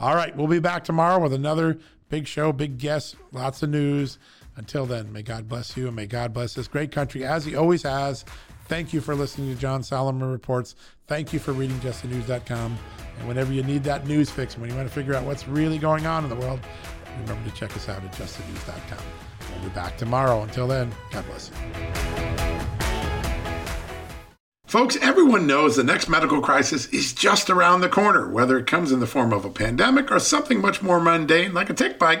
All 0.00 0.16
right, 0.16 0.36
we'll 0.36 0.48
be 0.48 0.58
back 0.58 0.82
tomorrow 0.82 1.20
with 1.20 1.32
another 1.32 1.78
big 2.08 2.26
show, 2.26 2.52
big 2.52 2.78
guests, 2.78 3.14
lots 3.30 3.62
of 3.62 3.70
news. 3.70 4.18
Until 4.56 4.86
then, 4.86 5.12
may 5.12 5.22
God 5.22 5.48
bless 5.48 5.76
you 5.76 5.86
and 5.86 5.94
may 5.96 6.06
God 6.06 6.34
bless 6.34 6.54
this 6.54 6.66
great 6.66 6.90
country 6.90 7.24
as 7.24 7.44
He 7.44 7.54
always 7.54 7.84
has. 7.84 8.24
Thank 8.66 8.92
you 8.92 9.00
for 9.00 9.14
listening 9.14 9.54
to 9.54 9.60
John 9.60 9.82
Solomon 9.82 10.28
Reports. 10.28 10.74
Thank 11.06 11.32
you 11.32 11.38
for 11.38 11.52
reading 11.52 11.78
justthenews.com. 11.78 12.78
And 13.18 13.28
whenever 13.28 13.52
you 13.52 13.62
need 13.62 13.84
that 13.84 14.06
news 14.06 14.30
fix, 14.30 14.58
when 14.58 14.68
you 14.68 14.76
want 14.76 14.88
to 14.88 14.94
figure 14.94 15.14
out 15.14 15.24
what's 15.24 15.46
really 15.46 15.78
going 15.78 16.06
on 16.06 16.24
in 16.24 16.30
the 16.30 16.36
world, 16.36 16.60
remember 17.20 17.48
to 17.48 17.54
check 17.54 17.74
us 17.76 17.88
out 17.88 18.02
at 18.02 18.12
justthenews.com. 18.12 19.21
We'll 19.52 19.68
be 19.68 19.74
back 19.74 19.96
tomorrow. 19.96 20.42
Until 20.42 20.66
then, 20.66 20.92
God 21.10 21.26
bless 21.26 21.50
you. 21.50 21.56
Folks, 24.66 24.96
everyone 25.02 25.46
knows 25.46 25.76
the 25.76 25.84
next 25.84 26.08
medical 26.08 26.40
crisis 26.40 26.86
is 26.86 27.12
just 27.12 27.50
around 27.50 27.82
the 27.82 27.90
corner, 27.90 28.26
whether 28.26 28.56
it 28.56 28.66
comes 28.66 28.90
in 28.90 29.00
the 29.00 29.06
form 29.06 29.30
of 29.30 29.44
a 29.44 29.50
pandemic 29.50 30.10
or 30.10 30.18
something 30.18 30.62
much 30.62 30.80
more 30.80 30.98
mundane 30.98 31.52
like 31.52 31.68
a 31.68 31.74
tick 31.74 31.98
bite 31.98 32.20